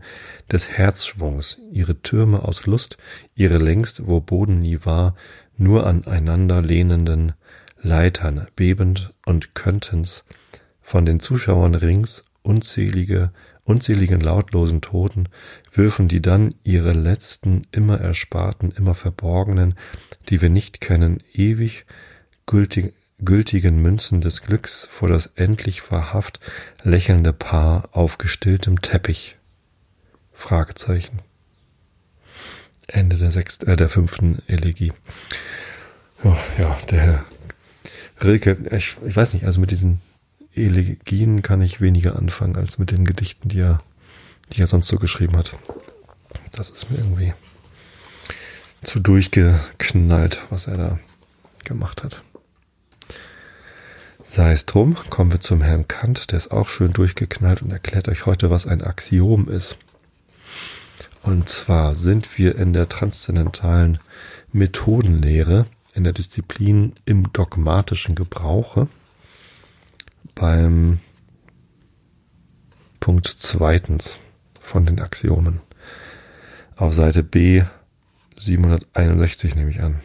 des 0.51 0.71
Herzschwungs, 0.71 1.59
ihre 1.73 2.01
Türme 2.01 2.43
aus 2.45 2.67
Lust, 2.67 2.97
ihre 3.35 3.59
längst, 3.59 4.07
wo 4.07 4.21
Boden 4.21 4.61
nie 4.61 4.79
war, 4.85 5.17
nur 5.59 5.87
aneinander 5.87 6.63
lehnenden 6.63 7.33
Leitern 7.83 8.47
bebend 8.55 9.13
und 9.27 9.57
könnten's 9.57 10.25
von 10.81 11.05
den 11.05 11.19
Zuschauern 11.19 11.75
rings 11.75 12.25
unzählige, 12.43 13.33
unzähligen 13.65 14.21
lautlosen 14.21 14.81
Toten 14.81 15.29
würfen 15.73 16.09
die 16.09 16.23
dann 16.23 16.55
ihre 16.63 16.93
letzten, 16.93 17.67
immer 17.73 18.01
ersparten, 18.01 18.71
immer 18.73 18.95
verborgenen, 18.95 19.75
die 20.29 20.41
wir 20.41 20.51
nicht 20.51 20.81
kennen, 20.81 21.23
ewig 21.33 21.87
gültig, 22.47 22.95
gültigen 23.19 23.81
Münzen 23.81 24.21
des 24.21 24.43
Glücks 24.43 24.85
vor 24.85 25.09
das 25.09 25.27
endlich 25.35 25.91
wahrhaft 25.91 26.41
lächelnde 26.83 27.33
Paar 27.33 27.89
auf 27.93 28.19
gestilltem 28.19 28.83
Teppich. 28.83 29.37
Fragezeichen. 30.33 31.21
Ende 32.87 33.17
der 33.17 33.31
sechsten, 33.31 33.67
äh, 33.67 33.77
der 33.77 33.89
fünften 33.89 34.43
Elegie. 34.47 34.93
Oh, 36.23 36.37
ja, 36.59 36.77
der 36.91 37.01
Herr 37.01 37.25
Rilke, 38.23 38.57
ich, 38.71 38.97
ich 39.07 39.17
weiß 39.17 39.35
nicht, 39.35 39.45
also 39.45 39.61
mit 39.61 39.71
diesen 39.71 40.01
Elegien 40.55 41.43
kann 41.43 41.63
ich 41.63 41.81
weniger 41.81 42.17
anfangen 42.17 42.57
als 42.57 42.79
mit 42.79 42.91
den 42.91 43.05
Gedichten, 43.05 43.49
die 43.49 43.61
er, 43.61 43.81
die 44.53 44.61
er 44.61 44.67
sonst 44.67 44.89
so 44.89 44.99
geschrieben 44.99 45.37
hat. 45.37 45.53
Das 46.53 46.71
ist 46.71 46.91
mir 46.91 46.99
irgendwie 46.99 47.35
zu 48.83 49.01
durchgeknallt, 49.01 50.43
was 50.51 50.67
er 50.67 50.77
da 50.77 50.99
gemacht 51.65 52.05
hat. 52.05 52.23
Sei 54.23 54.53
es 54.53 54.65
drum, 54.65 54.97
kommen 55.11 55.33
wir 55.33 55.41
zum 55.41 55.61
Herrn 55.61 55.87
Kant, 55.87 56.31
der 56.31 56.39
ist 56.39 56.51
auch 56.51 56.69
schön 56.69 56.93
durchgeknallt 56.93 57.61
und 57.63 57.71
erklärt 57.71 58.09
euch 58.09 58.27
heute, 58.27 58.51
was 58.51 58.67
ein 58.67 58.83
Axiom 58.83 59.49
ist. 59.49 59.77
Und 61.23 61.49
zwar 61.49 61.95
sind 61.95 62.39
wir 62.39 62.57
in 62.57 62.73
der 62.73 62.89
transzendentalen 62.89 63.99
Methodenlehre, 64.53 65.67
in 65.95 66.05
der 66.05 66.13
Disziplin 66.13 66.95
im 67.05 67.33
dogmatischen 67.33 68.15
Gebrauche, 68.15 68.89
beim 70.35 71.01
Punkt 73.01 73.27
zweitens 73.27 74.19
von 74.61 74.87
den 74.87 75.01
Axiomen. 75.01 75.61
Auf 76.77 76.95
Seite 76.95 77.23
B 77.23 77.63
761 78.39 79.55
nehme 79.55 79.71
ich 79.71 79.81
an. 79.81 80.01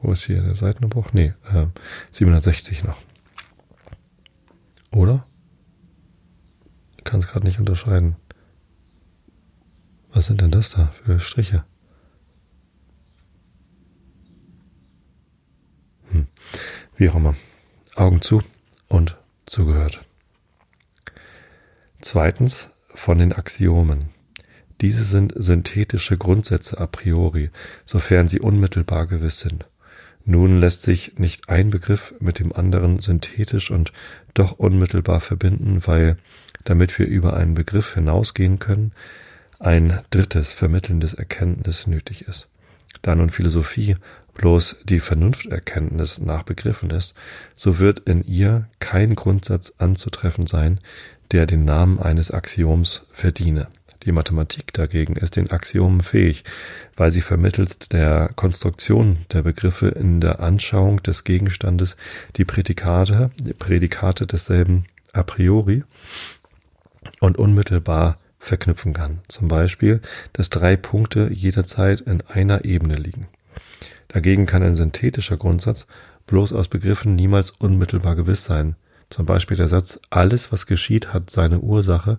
Wo 0.00 0.12
ist 0.12 0.24
hier 0.24 0.42
der 0.42 0.54
Seitenumbruch? 0.54 1.12
Nee, 1.12 1.34
äh, 1.52 1.66
760 2.12 2.84
noch. 2.84 2.98
Oder? 4.90 5.26
Kann 7.04 7.20
es 7.20 7.28
gerade 7.28 7.46
nicht 7.46 7.58
unterscheiden. 7.58 8.16
Was 10.12 10.26
sind 10.26 10.40
denn 10.40 10.50
das 10.50 10.70
da 10.70 10.88
für 10.88 11.20
Striche? 11.20 11.64
Hm. 16.10 16.26
Wie 16.96 17.08
auch 17.08 17.14
immer. 17.14 17.34
Augen 17.94 18.20
zu 18.20 18.42
und 18.88 19.16
zugehört. 19.48 20.04
Zweitens 22.00 22.68
von 22.94 23.18
den 23.18 23.32
Axiomen. 23.32 24.10
Diese 24.80 25.02
sind 25.02 25.32
synthetische 25.36 26.16
Grundsätze 26.16 26.78
a 26.78 26.86
priori, 26.86 27.50
sofern 27.84 28.28
sie 28.28 28.40
unmittelbar 28.40 29.06
gewiss 29.06 29.40
sind. 29.40 29.66
Nun 30.24 30.60
lässt 30.60 30.82
sich 30.82 31.18
nicht 31.18 31.48
ein 31.48 31.70
Begriff 31.70 32.14
mit 32.20 32.38
dem 32.38 32.52
anderen 32.52 33.00
synthetisch 33.00 33.70
und 33.70 33.92
doch 34.34 34.52
unmittelbar 34.52 35.20
verbinden, 35.20 35.82
weil, 35.86 36.18
damit 36.64 36.98
wir 36.98 37.06
über 37.06 37.34
einen 37.34 37.54
Begriff 37.54 37.94
hinausgehen 37.94 38.58
können, 38.58 38.92
ein 39.58 40.00
drittes 40.10 40.52
vermittelndes 40.52 41.14
Erkenntnis 41.14 41.86
nötig 41.86 42.28
ist. 42.28 42.46
Da 43.02 43.14
nun 43.14 43.30
Philosophie 43.30 43.96
bloß 44.38 44.76
die 44.84 45.00
Vernunfterkenntnis 45.00 46.18
nach 46.18 46.44
begriffen 46.44 46.88
ist, 46.90 47.14
so 47.54 47.78
wird 47.78 47.98
in 48.00 48.24
ihr 48.24 48.66
kein 48.80 49.14
Grundsatz 49.14 49.74
anzutreffen 49.76 50.46
sein, 50.46 50.78
der 51.32 51.44
den 51.44 51.66
Namen 51.66 51.98
eines 51.98 52.30
Axioms 52.30 53.02
verdiene. 53.12 53.68
Die 54.04 54.12
Mathematik 54.12 54.72
dagegen 54.72 55.16
ist 55.16 55.36
den 55.36 55.50
Axiomen 55.50 56.02
fähig, 56.02 56.44
weil 56.96 57.10
sie 57.10 57.20
vermittelst 57.20 57.92
der 57.92 58.30
Konstruktion 58.36 59.26
der 59.32 59.42
Begriffe 59.42 59.88
in 59.88 60.20
der 60.20 60.40
Anschauung 60.40 61.02
des 61.02 61.24
Gegenstandes 61.24 61.96
die 62.36 62.44
Prädikate, 62.44 63.30
die 63.40 63.52
Prädikate 63.52 64.26
desselben 64.26 64.84
a 65.12 65.24
priori 65.24 65.82
und 67.20 67.36
unmittelbar 67.36 68.18
verknüpfen 68.38 68.94
kann. 68.94 69.18
Zum 69.26 69.48
Beispiel, 69.48 70.00
dass 70.32 70.48
drei 70.48 70.76
Punkte 70.76 71.28
jederzeit 71.32 72.00
in 72.00 72.22
einer 72.28 72.64
Ebene 72.64 72.94
liegen. 72.94 73.26
Dagegen 74.08 74.46
kann 74.46 74.62
ein 74.62 74.76
synthetischer 74.76 75.36
Grundsatz 75.36 75.86
bloß 76.26 76.52
aus 76.52 76.68
Begriffen 76.68 77.14
niemals 77.14 77.50
unmittelbar 77.50 78.16
gewiss 78.16 78.44
sein. 78.44 78.76
Zum 79.10 79.26
Beispiel 79.26 79.56
der 79.56 79.68
Satz, 79.68 79.98
alles 80.10 80.52
was 80.52 80.66
geschieht, 80.66 81.12
hat 81.12 81.30
seine 81.30 81.60
Ursache, 81.60 82.18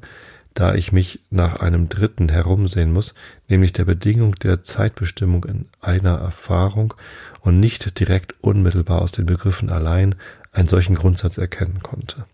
da 0.53 0.73
ich 0.73 0.91
mich 0.91 1.19
nach 1.29 1.59
einem 1.59 1.89
Dritten 1.89 2.29
herumsehen 2.29 2.91
muss, 2.91 3.13
nämlich 3.47 3.71
der 3.71 3.85
Bedingung 3.85 4.35
der 4.35 4.63
Zeitbestimmung 4.63 5.45
in 5.45 5.65
einer 5.79 6.17
Erfahrung 6.17 6.95
und 7.41 7.59
nicht 7.59 7.99
direkt 7.99 8.35
unmittelbar 8.41 9.01
aus 9.01 9.11
den 9.11 9.27
Begriffen 9.27 9.69
allein 9.69 10.15
einen 10.51 10.67
solchen 10.67 10.95
Grundsatz 10.95 11.37
erkennen 11.37 11.81
konnte. 11.83 12.25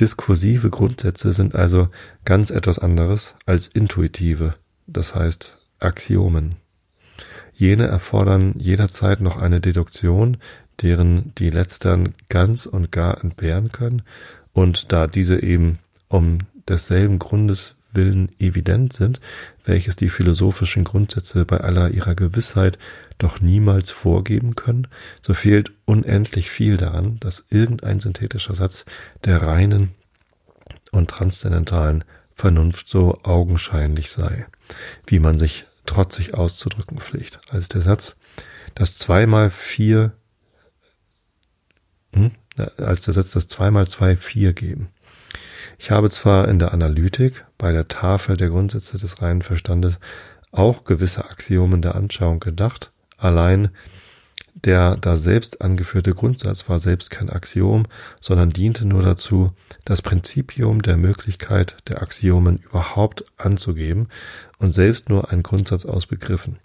Diskursive 0.00 0.70
Grundsätze 0.70 1.34
sind 1.34 1.54
also 1.54 1.88
ganz 2.24 2.50
etwas 2.50 2.78
anderes 2.78 3.34
als 3.44 3.68
intuitive, 3.68 4.54
das 4.86 5.14
heißt 5.14 5.58
Axiomen. 5.78 6.56
Jene 7.60 7.88
erfordern 7.88 8.54
jederzeit 8.56 9.20
noch 9.20 9.36
eine 9.36 9.60
Deduktion, 9.60 10.38
deren 10.80 11.34
die 11.36 11.50
letztern 11.50 12.14
ganz 12.30 12.64
und 12.64 12.90
gar 12.90 13.22
entbehren 13.22 13.70
können, 13.70 14.00
und 14.54 14.92
da 14.92 15.06
diese 15.06 15.42
eben 15.42 15.78
um 16.08 16.38
desselben 16.66 17.18
Grundes 17.18 17.76
willen 17.92 18.32
evident 18.38 18.94
sind, 18.94 19.20
welches 19.66 19.94
die 19.96 20.08
philosophischen 20.08 20.84
Grundsätze 20.84 21.44
bei 21.44 21.58
aller 21.58 21.90
ihrer 21.90 22.14
Gewissheit 22.14 22.78
doch 23.18 23.42
niemals 23.42 23.90
vorgeben 23.90 24.54
können, 24.54 24.88
so 25.20 25.34
fehlt 25.34 25.70
unendlich 25.84 26.48
viel 26.48 26.78
daran, 26.78 27.18
dass 27.20 27.44
irgendein 27.50 28.00
synthetischer 28.00 28.54
Satz 28.54 28.86
der 29.26 29.42
reinen 29.42 29.90
und 30.92 31.10
transzendentalen 31.10 32.04
Vernunft 32.34 32.88
so 32.88 33.20
augenscheinlich 33.22 34.10
sei, 34.10 34.46
wie 35.06 35.18
man 35.18 35.38
sich 35.38 35.66
trotzig 35.90 36.34
auszudrücken 36.34 36.98
pflegt, 36.98 37.40
als 37.50 37.68
der 37.68 37.82
Satz, 37.82 38.14
dass 38.76 38.96
zweimal 38.96 39.50
vier, 39.50 40.12
hm, 42.12 42.30
als 42.76 43.02
der 43.02 43.14
Satz, 43.14 43.32
dass 43.32 43.48
zweimal 43.48 43.88
zwei 43.88 44.16
vier 44.16 44.52
geben. 44.52 44.90
Ich 45.78 45.90
habe 45.90 46.08
zwar 46.08 46.46
in 46.46 46.60
der 46.60 46.72
Analytik 46.72 47.44
bei 47.58 47.72
der 47.72 47.88
Tafel 47.88 48.36
der 48.36 48.50
Grundsätze 48.50 48.98
des 48.98 49.20
reinen 49.20 49.42
Verstandes 49.42 49.98
auch 50.52 50.84
gewisse 50.84 51.24
Axiomen 51.24 51.82
der 51.82 51.96
Anschauung 51.96 52.38
gedacht, 52.38 52.92
allein 53.16 53.70
der 54.64 54.96
da 54.96 55.16
selbst 55.16 55.62
angeführte 55.62 56.14
Grundsatz 56.14 56.68
war 56.68 56.78
selbst 56.78 57.10
kein 57.10 57.30
Axiom, 57.30 57.86
sondern 58.20 58.50
diente 58.50 58.84
nur 58.84 59.02
dazu, 59.02 59.52
das 59.84 60.02
Prinzipium 60.02 60.82
der 60.82 60.96
Möglichkeit 60.96 61.76
der 61.88 62.02
Axiomen 62.02 62.58
überhaupt 62.58 63.24
anzugeben 63.36 64.08
und 64.58 64.74
selbst 64.74 65.08
nur 65.08 65.30
ein 65.30 65.42
Grundsatz 65.42 65.86
aus 65.86 66.06
Begriffen. 66.06 66.56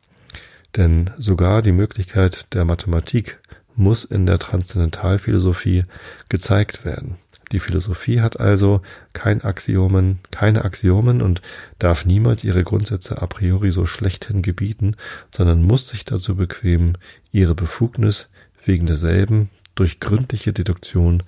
Denn 0.75 1.11
sogar 1.17 1.61
die 1.61 1.71
Möglichkeit 1.71 2.53
der 2.53 2.65
Mathematik 2.65 3.39
muss 3.75 4.03
in 4.03 4.25
der 4.25 4.39
Transzendentalphilosophie 4.39 5.85
gezeigt 6.29 6.85
werden. 6.85 7.17
Die 7.51 7.59
Philosophie 7.59 8.21
hat 8.21 8.39
also 8.39 8.81
kein 9.13 9.41
Axiomen, 9.41 10.19
keine 10.31 10.65
Axiomen 10.65 11.21
und 11.21 11.41
darf 11.79 12.05
niemals 12.05 12.43
ihre 12.43 12.63
Grundsätze 12.63 13.21
a 13.21 13.27
priori 13.27 13.71
so 13.71 13.85
schlechthin 13.85 14.41
gebieten, 14.41 14.95
sondern 15.31 15.63
muss 15.63 15.87
sich 15.87 16.05
dazu 16.05 16.35
bequemen, 16.35 16.97
ihre 17.31 17.55
Befugnis 17.55 18.29
wegen 18.65 18.87
derselben 18.87 19.49
durch 19.75 19.99
gründliche 19.99 20.53
Deduktion 20.53 21.23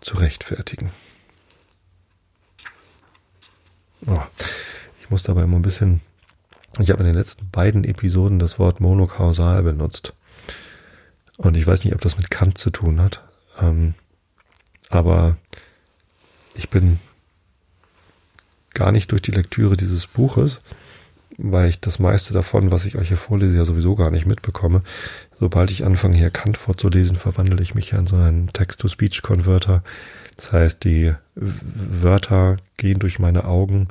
zu 0.00 0.16
rechtfertigen. 0.16 0.90
Oh, 4.06 4.22
ich 5.00 5.10
muss 5.10 5.24
dabei 5.24 5.42
immer 5.42 5.56
ein 5.56 5.62
bisschen, 5.62 6.00
ich 6.78 6.90
habe 6.90 7.00
in 7.00 7.06
den 7.06 7.16
letzten 7.16 7.50
beiden 7.50 7.84
Episoden 7.84 8.38
das 8.38 8.58
Wort 8.58 8.80
monokausal 8.80 9.62
benutzt. 9.62 10.14
Und 11.36 11.56
ich 11.56 11.66
weiß 11.66 11.84
nicht, 11.84 11.94
ob 11.94 12.00
das 12.00 12.16
mit 12.16 12.30
Kant 12.30 12.58
zu 12.58 12.70
tun 12.70 13.00
hat. 13.00 13.22
Ähm, 13.60 13.94
aber 14.90 15.36
ich 16.54 16.70
bin 16.70 16.98
gar 18.74 18.92
nicht 18.92 19.12
durch 19.12 19.22
die 19.22 19.32
Lektüre 19.32 19.76
dieses 19.76 20.06
Buches, 20.06 20.60
weil 21.36 21.70
ich 21.70 21.80
das 21.80 21.98
meiste 21.98 22.32
davon, 22.32 22.70
was 22.70 22.84
ich 22.84 22.96
euch 22.96 23.08
hier 23.08 23.16
vorlese, 23.16 23.56
ja 23.56 23.64
sowieso 23.64 23.94
gar 23.94 24.10
nicht 24.10 24.26
mitbekomme. 24.26 24.82
Sobald 25.38 25.70
ich 25.70 25.84
anfange, 25.84 26.16
hier 26.16 26.30
Kant 26.30 26.56
vorzulesen, 26.56 27.16
verwandle 27.16 27.62
ich 27.62 27.74
mich 27.74 27.92
ja 27.92 27.98
in 27.98 28.06
so 28.06 28.16
einen 28.16 28.48
Text-to-Speech-Converter. 28.48 29.82
Das 30.36 30.52
heißt, 30.52 30.84
die 30.84 31.14
Wörter 31.34 32.56
gehen 32.76 32.98
durch 32.98 33.18
meine 33.18 33.44
Augen, 33.44 33.88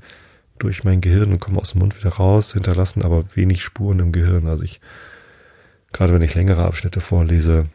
durch 0.60 0.84
mein 0.84 1.02
Gehirn 1.02 1.32
und 1.32 1.40
kommen 1.40 1.60
aus 1.60 1.72
dem 1.72 1.80
Mund 1.80 1.98
wieder 1.98 2.10
raus, 2.10 2.54
hinterlassen 2.54 3.04
aber 3.04 3.24
wenig 3.34 3.64
Spuren 3.64 4.00
im 4.00 4.12
Gehirn. 4.12 4.48
Also 4.48 4.64
ich, 4.64 4.82
gerade 5.94 6.14
wenn 6.14 6.22
ich 6.22 6.36
längere 6.36 6.66
Abschnitte 6.66 7.00
vorlese, 7.00 7.68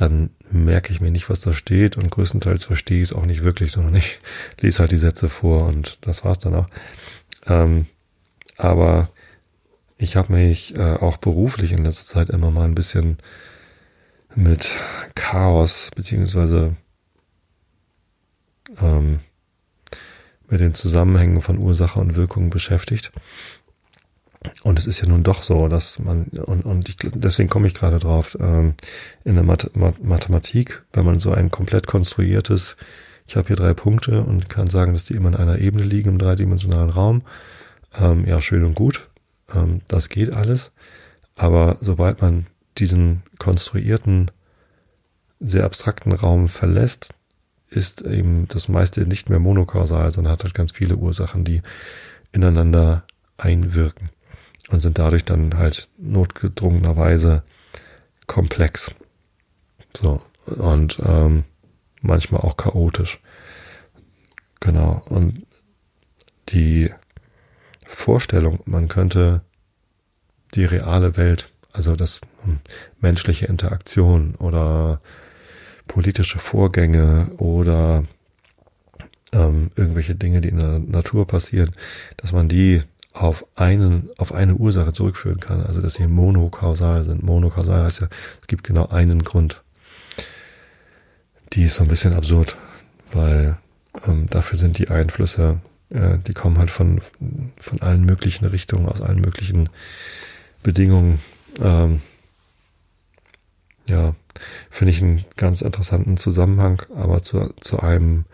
dann 0.00 0.30
merke 0.50 0.92
ich 0.92 1.00
mir 1.00 1.10
nicht, 1.10 1.28
was 1.28 1.40
da 1.40 1.52
steht 1.52 1.96
und 1.96 2.10
größtenteils 2.10 2.64
verstehe 2.64 3.02
ich 3.02 3.10
es 3.10 3.12
auch 3.12 3.26
nicht 3.26 3.44
wirklich, 3.44 3.72
sondern 3.72 3.94
ich 3.96 4.18
lese 4.60 4.80
halt 4.80 4.92
die 4.92 4.96
Sätze 4.96 5.28
vor 5.28 5.66
und 5.66 5.98
das 6.00 6.24
war's 6.24 6.38
dann 6.38 6.54
auch. 6.54 6.66
Ähm, 7.46 7.86
aber 8.56 9.10
ich 9.98 10.16
habe 10.16 10.32
mich 10.32 10.74
äh, 10.76 10.94
auch 10.94 11.18
beruflich 11.18 11.72
in 11.72 11.84
letzter 11.84 12.06
Zeit 12.06 12.30
immer 12.30 12.50
mal 12.50 12.64
ein 12.64 12.74
bisschen 12.74 13.18
mit 14.34 14.74
Chaos 15.14 15.90
beziehungsweise 15.94 16.76
ähm, 18.80 19.20
mit 20.48 20.60
den 20.60 20.74
Zusammenhängen 20.74 21.42
von 21.42 21.58
Ursache 21.58 22.00
und 22.00 22.16
Wirkung 22.16 22.50
beschäftigt. 22.50 23.12
Und 24.62 24.78
es 24.78 24.86
ist 24.86 25.00
ja 25.00 25.06
nun 25.06 25.22
doch 25.22 25.42
so, 25.42 25.68
dass 25.68 25.98
man, 25.98 26.24
und, 26.24 26.64
und 26.64 26.88
ich, 26.88 26.96
deswegen 26.96 27.50
komme 27.50 27.66
ich 27.66 27.74
gerade 27.74 27.98
drauf, 27.98 28.38
ähm, 28.40 28.74
in 29.22 29.34
der 29.34 29.44
Math 29.44 29.70
Mathematik, 29.74 30.82
wenn 30.92 31.04
man 31.04 31.18
so 31.18 31.32
ein 31.32 31.50
komplett 31.50 31.86
konstruiertes, 31.86 32.76
ich 33.26 33.36
habe 33.36 33.48
hier 33.48 33.56
drei 33.56 33.74
Punkte 33.74 34.22
und 34.22 34.48
kann 34.48 34.68
sagen, 34.68 34.94
dass 34.94 35.04
die 35.04 35.14
immer 35.14 35.28
in 35.28 35.36
einer 35.36 35.58
Ebene 35.58 35.84
liegen 35.84 36.08
im 36.08 36.18
dreidimensionalen 36.18 36.88
Raum, 36.88 37.22
ähm, 37.98 38.26
ja, 38.26 38.40
schön 38.40 38.64
und 38.64 38.74
gut, 38.74 39.10
ähm, 39.54 39.82
das 39.88 40.08
geht 40.08 40.32
alles. 40.32 40.72
Aber 41.36 41.76
sobald 41.82 42.22
man 42.22 42.46
diesen 42.78 43.22
konstruierten, 43.38 44.30
sehr 45.38 45.64
abstrakten 45.64 46.12
Raum 46.12 46.48
verlässt, 46.48 47.12
ist 47.68 48.02
eben 48.02 48.48
das 48.48 48.68
meiste 48.68 49.06
nicht 49.06 49.28
mehr 49.28 49.38
monokausal, 49.38 50.10
sondern 50.10 50.32
hat 50.32 50.44
halt 50.44 50.54
ganz 50.54 50.72
viele 50.72 50.96
Ursachen, 50.96 51.44
die 51.44 51.62
ineinander 52.32 53.04
einwirken 53.36 54.10
und 54.70 54.80
sind 54.80 54.98
dadurch 54.98 55.24
dann 55.24 55.56
halt 55.58 55.88
notgedrungenerweise 55.98 57.42
komplex. 58.26 58.92
So, 59.94 60.22
und 60.46 61.00
ähm, 61.04 61.44
manchmal 62.00 62.40
auch 62.42 62.56
chaotisch. 62.56 63.20
Genau. 64.60 65.02
Und 65.08 65.46
die 66.50 66.90
Vorstellung, 67.84 68.60
man 68.64 68.88
könnte 68.88 69.42
die 70.54 70.64
reale 70.64 71.16
Welt, 71.16 71.50
also 71.72 71.96
das 71.96 72.20
hm, 72.44 72.60
menschliche 73.00 73.46
Interaktion 73.46 74.34
oder 74.36 75.00
politische 75.86 76.38
Vorgänge 76.38 77.32
oder 77.38 78.04
ähm, 79.32 79.70
irgendwelche 79.76 80.14
Dinge, 80.14 80.40
die 80.40 80.48
in 80.48 80.58
der 80.58 80.78
Natur 80.78 81.26
passieren, 81.26 81.72
dass 82.16 82.32
man 82.32 82.48
die 82.48 82.82
auf 83.12 83.44
einen, 83.56 84.10
auf 84.18 84.32
eine 84.32 84.54
Ursache 84.54 84.92
zurückführen 84.92 85.40
kann. 85.40 85.64
Also, 85.64 85.80
dass 85.80 85.94
sie 85.94 86.06
monokausal 86.06 87.04
sind. 87.04 87.22
Monokausal 87.22 87.84
heißt 87.84 88.00
ja, 88.00 88.08
es 88.40 88.46
gibt 88.46 88.64
genau 88.64 88.88
einen 88.88 89.24
Grund. 89.24 89.62
Die 91.52 91.64
ist 91.64 91.76
so 91.76 91.82
ein 91.82 91.88
bisschen 91.88 92.14
absurd, 92.14 92.56
weil 93.12 93.56
ähm, 94.06 94.26
dafür 94.30 94.56
sind 94.58 94.78
die 94.78 94.88
Einflüsse, 94.88 95.58
äh, 95.90 96.18
die 96.18 96.32
kommen 96.32 96.58
halt 96.58 96.70
von, 96.70 97.00
von 97.56 97.82
allen 97.82 98.04
möglichen 98.04 98.44
Richtungen, 98.44 98.88
aus 98.88 99.00
allen 99.00 99.20
möglichen 99.20 99.68
Bedingungen. 100.62 101.20
Ähm, 101.60 102.00
ja, 103.86 104.14
finde 104.70 104.92
ich 104.92 105.02
einen 105.02 105.24
ganz 105.36 105.62
interessanten 105.62 106.16
Zusammenhang, 106.16 106.82
aber 106.94 107.22
zu, 107.22 107.52
zu 107.60 107.80
einem 107.80 108.24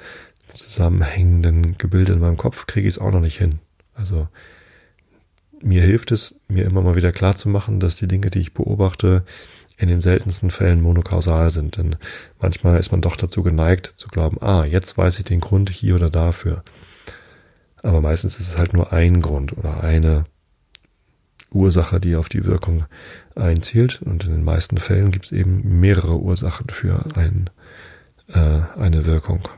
zusammenhängenden 0.50 1.78
Gebilde 1.78 2.12
in 2.12 2.20
meinem 2.20 2.36
Kopf 2.36 2.66
kriege 2.66 2.86
ich 2.86 2.94
es 2.94 3.00
auch 3.00 3.10
noch 3.10 3.20
nicht 3.20 3.38
hin. 3.38 3.60
Also 3.94 4.28
mir 5.66 5.82
hilft 5.82 6.12
es, 6.12 6.36
mir 6.48 6.64
immer 6.64 6.80
mal 6.80 6.94
wieder 6.94 7.12
klar 7.12 7.34
zu 7.34 7.48
machen, 7.48 7.80
dass 7.80 7.96
die 7.96 8.06
Dinge, 8.06 8.30
die 8.30 8.38
ich 8.38 8.54
beobachte, 8.54 9.24
in 9.76 9.88
den 9.88 10.00
seltensten 10.00 10.50
Fällen 10.50 10.80
monokausal 10.80 11.50
sind. 11.50 11.76
Denn 11.76 11.96
manchmal 12.40 12.78
ist 12.78 12.92
man 12.92 13.00
doch 13.02 13.16
dazu 13.16 13.42
geneigt 13.42 13.92
zu 13.96 14.08
glauben, 14.08 14.40
ah, 14.40 14.64
jetzt 14.64 14.96
weiß 14.96 15.18
ich 15.18 15.24
den 15.24 15.40
Grund 15.40 15.68
hier 15.70 15.96
oder 15.96 16.08
dafür. 16.08 16.62
Aber 17.82 18.00
meistens 18.00 18.38
ist 18.38 18.48
es 18.48 18.58
halt 18.58 18.72
nur 18.72 18.92
ein 18.92 19.20
Grund 19.20 19.56
oder 19.58 19.82
eine 19.82 20.24
Ursache, 21.50 22.00
die 22.00 22.16
auf 22.16 22.28
die 22.28 22.44
Wirkung 22.44 22.84
einzielt. 23.34 24.00
Und 24.02 24.24
in 24.24 24.30
den 24.30 24.44
meisten 24.44 24.78
Fällen 24.78 25.10
gibt 25.10 25.26
es 25.26 25.32
eben 25.32 25.80
mehrere 25.80 26.16
Ursachen 26.16 26.68
für 26.70 27.04
ein, 27.16 27.50
äh, 28.28 28.78
eine 28.78 29.04
Wirkung. 29.04 29.48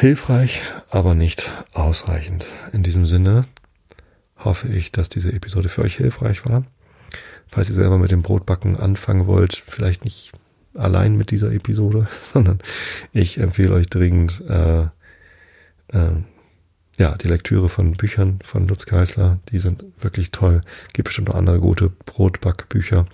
Hilfreich, 0.00 0.62
aber 0.88 1.14
nicht 1.14 1.52
ausreichend. 1.74 2.46
In 2.72 2.82
diesem 2.82 3.04
Sinne 3.04 3.44
hoffe 4.38 4.68
ich, 4.68 4.92
dass 4.92 5.10
diese 5.10 5.30
Episode 5.30 5.68
für 5.68 5.82
euch 5.82 5.96
hilfreich 5.96 6.46
war. 6.46 6.64
Falls 7.48 7.68
ihr 7.68 7.74
selber 7.74 7.98
mit 7.98 8.10
dem 8.10 8.22
Brotbacken 8.22 8.76
anfangen 8.76 9.26
wollt, 9.26 9.62
vielleicht 9.68 10.04
nicht 10.04 10.32
allein 10.74 11.16
mit 11.16 11.30
dieser 11.30 11.52
Episode, 11.52 12.08
sondern 12.22 12.60
ich 13.12 13.38
empfehle 13.38 13.74
euch 13.74 13.88
dringend 13.88 14.42
äh, 14.48 14.84
äh, 15.88 16.12
ja 16.98 17.16
die 17.16 17.28
Lektüre 17.28 17.68
von 17.68 17.92
Büchern 17.92 18.38
von 18.42 18.66
Lutz 18.68 18.86
Geisler. 18.86 19.38
Die 19.50 19.58
sind 19.58 19.84
wirklich 19.98 20.30
toll. 20.30 20.62
Gibt 20.94 21.08
bestimmt 21.08 21.28
noch 21.28 21.34
andere 21.34 21.60
gute 21.60 21.90
Brotbackbücher. 21.90 23.04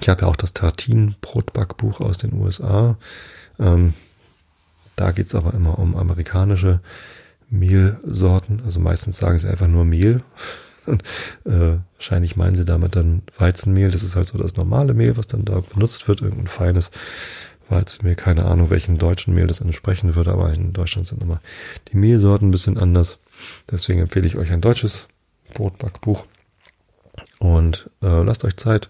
Ich 0.00 0.08
habe 0.08 0.22
ja 0.22 0.28
auch 0.28 0.36
das 0.36 0.54
Tartin 0.54 1.16
Brotbackbuch 1.20 2.00
aus 2.00 2.16
den 2.16 2.32
USA. 2.32 2.96
Ähm, 3.58 3.92
da 4.96 5.12
geht's 5.12 5.34
aber 5.34 5.54
immer 5.54 5.78
um 5.78 5.96
amerikanische 5.96 6.80
Mehlsorten. 7.50 8.62
Also 8.64 8.80
meistens 8.80 9.18
sagen 9.18 9.38
sie 9.38 9.48
einfach 9.48 9.68
nur 9.68 9.84
Mehl. 9.84 10.22
Und, 10.86 11.04
äh, 11.44 11.78
wahrscheinlich 11.96 12.34
meinen 12.34 12.56
sie 12.56 12.64
damit 12.64 12.96
dann 12.96 13.22
Weizenmehl. 13.38 13.90
Das 13.90 14.02
ist 14.02 14.16
halt 14.16 14.26
so 14.26 14.36
das 14.36 14.56
normale 14.56 14.94
Mehl, 14.94 15.16
was 15.16 15.28
dann 15.28 15.44
da 15.44 15.60
benutzt 15.60 16.08
wird, 16.08 16.22
irgendein 16.22 16.48
feines 16.48 16.90
Weizenmehl. 17.68 18.16
Keine 18.16 18.46
Ahnung, 18.46 18.70
welchen 18.70 18.98
deutschen 18.98 19.32
Mehl 19.32 19.46
das 19.46 19.60
entsprechen 19.60 20.16
würde, 20.16 20.32
aber 20.32 20.52
in 20.52 20.72
Deutschland 20.72 21.06
sind 21.06 21.22
immer 21.22 21.40
die 21.92 21.96
Mehlsorten 21.96 22.48
ein 22.48 22.50
bisschen 22.50 22.78
anders. 22.78 23.20
Deswegen 23.70 24.00
empfehle 24.00 24.26
ich 24.26 24.36
euch 24.36 24.52
ein 24.52 24.60
deutsches 24.60 25.06
Brotbackbuch. 25.54 26.26
Und 27.38 27.90
äh, 28.02 28.22
lasst 28.22 28.44
euch 28.44 28.56
Zeit, 28.56 28.88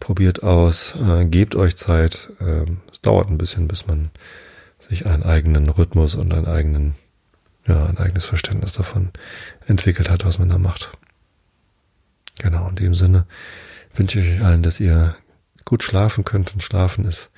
probiert 0.00 0.42
aus, 0.42 0.94
äh, 0.96 1.24
gebt 1.24 1.54
euch 1.54 1.76
Zeit. 1.76 2.30
Äh, 2.40 2.64
es 2.90 3.00
dauert 3.02 3.28
ein 3.28 3.38
bisschen, 3.38 3.68
bis 3.68 3.86
man 3.86 4.10
sich 4.92 5.06
einen 5.06 5.22
eigenen 5.22 5.68
Rhythmus 5.70 6.14
und 6.14 6.34
einen 6.34 6.46
eigenen, 6.46 6.94
ja, 7.66 7.86
ein 7.86 7.96
eigenes 7.96 8.26
Verständnis 8.26 8.74
davon 8.74 9.10
entwickelt 9.66 10.10
hat, 10.10 10.26
was 10.26 10.38
man 10.38 10.50
da 10.50 10.58
macht. 10.58 10.98
Genau, 12.38 12.68
in 12.68 12.76
dem 12.76 12.94
Sinne 12.94 13.26
wünsche 13.94 14.20
ich 14.20 14.36
euch 14.36 14.44
allen, 14.44 14.62
dass 14.62 14.80
ihr 14.80 15.16
gut 15.64 15.82
schlafen 15.82 16.24
könnt. 16.24 16.52
Und 16.52 16.62
schlafen 16.62 17.06
ist 17.06 17.30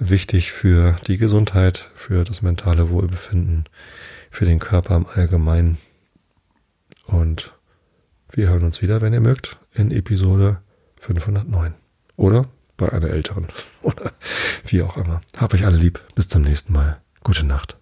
wichtig 0.00 0.50
für 0.50 0.96
die 1.06 1.16
Gesundheit, 1.16 1.88
für 1.94 2.24
das 2.24 2.42
mentale 2.42 2.90
Wohlbefinden, 2.90 3.68
für 4.30 4.44
den 4.44 4.58
Körper 4.58 4.96
im 4.96 5.06
Allgemeinen. 5.06 5.78
Und 7.06 7.54
wir 8.30 8.48
hören 8.48 8.64
uns 8.64 8.82
wieder, 8.82 9.00
wenn 9.00 9.12
ihr 9.12 9.20
mögt, 9.20 9.58
in 9.72 9.92
Episode 9.92 10.60
509. 11.00 11.74
Oder 12.16 12.48
bei 12.76 12.90
einer 12.90 13.08
älteren 13.10 13.46
oder 13.82 14.12
wie 14.66 14.82
auch 14.82 14.96
immer. 14.96 15.20
Hab 15.36 15.54
euch 15.54 15.64
alle 15.64 15.76
lieb. 15.76 16.00
Bis 16.14 16.28
zum 16.28 16.42
nächsten 16.42 16.72
Mal. 16.72 17.00
Gute 17.22 17.44
Nacht. 17.44 17.76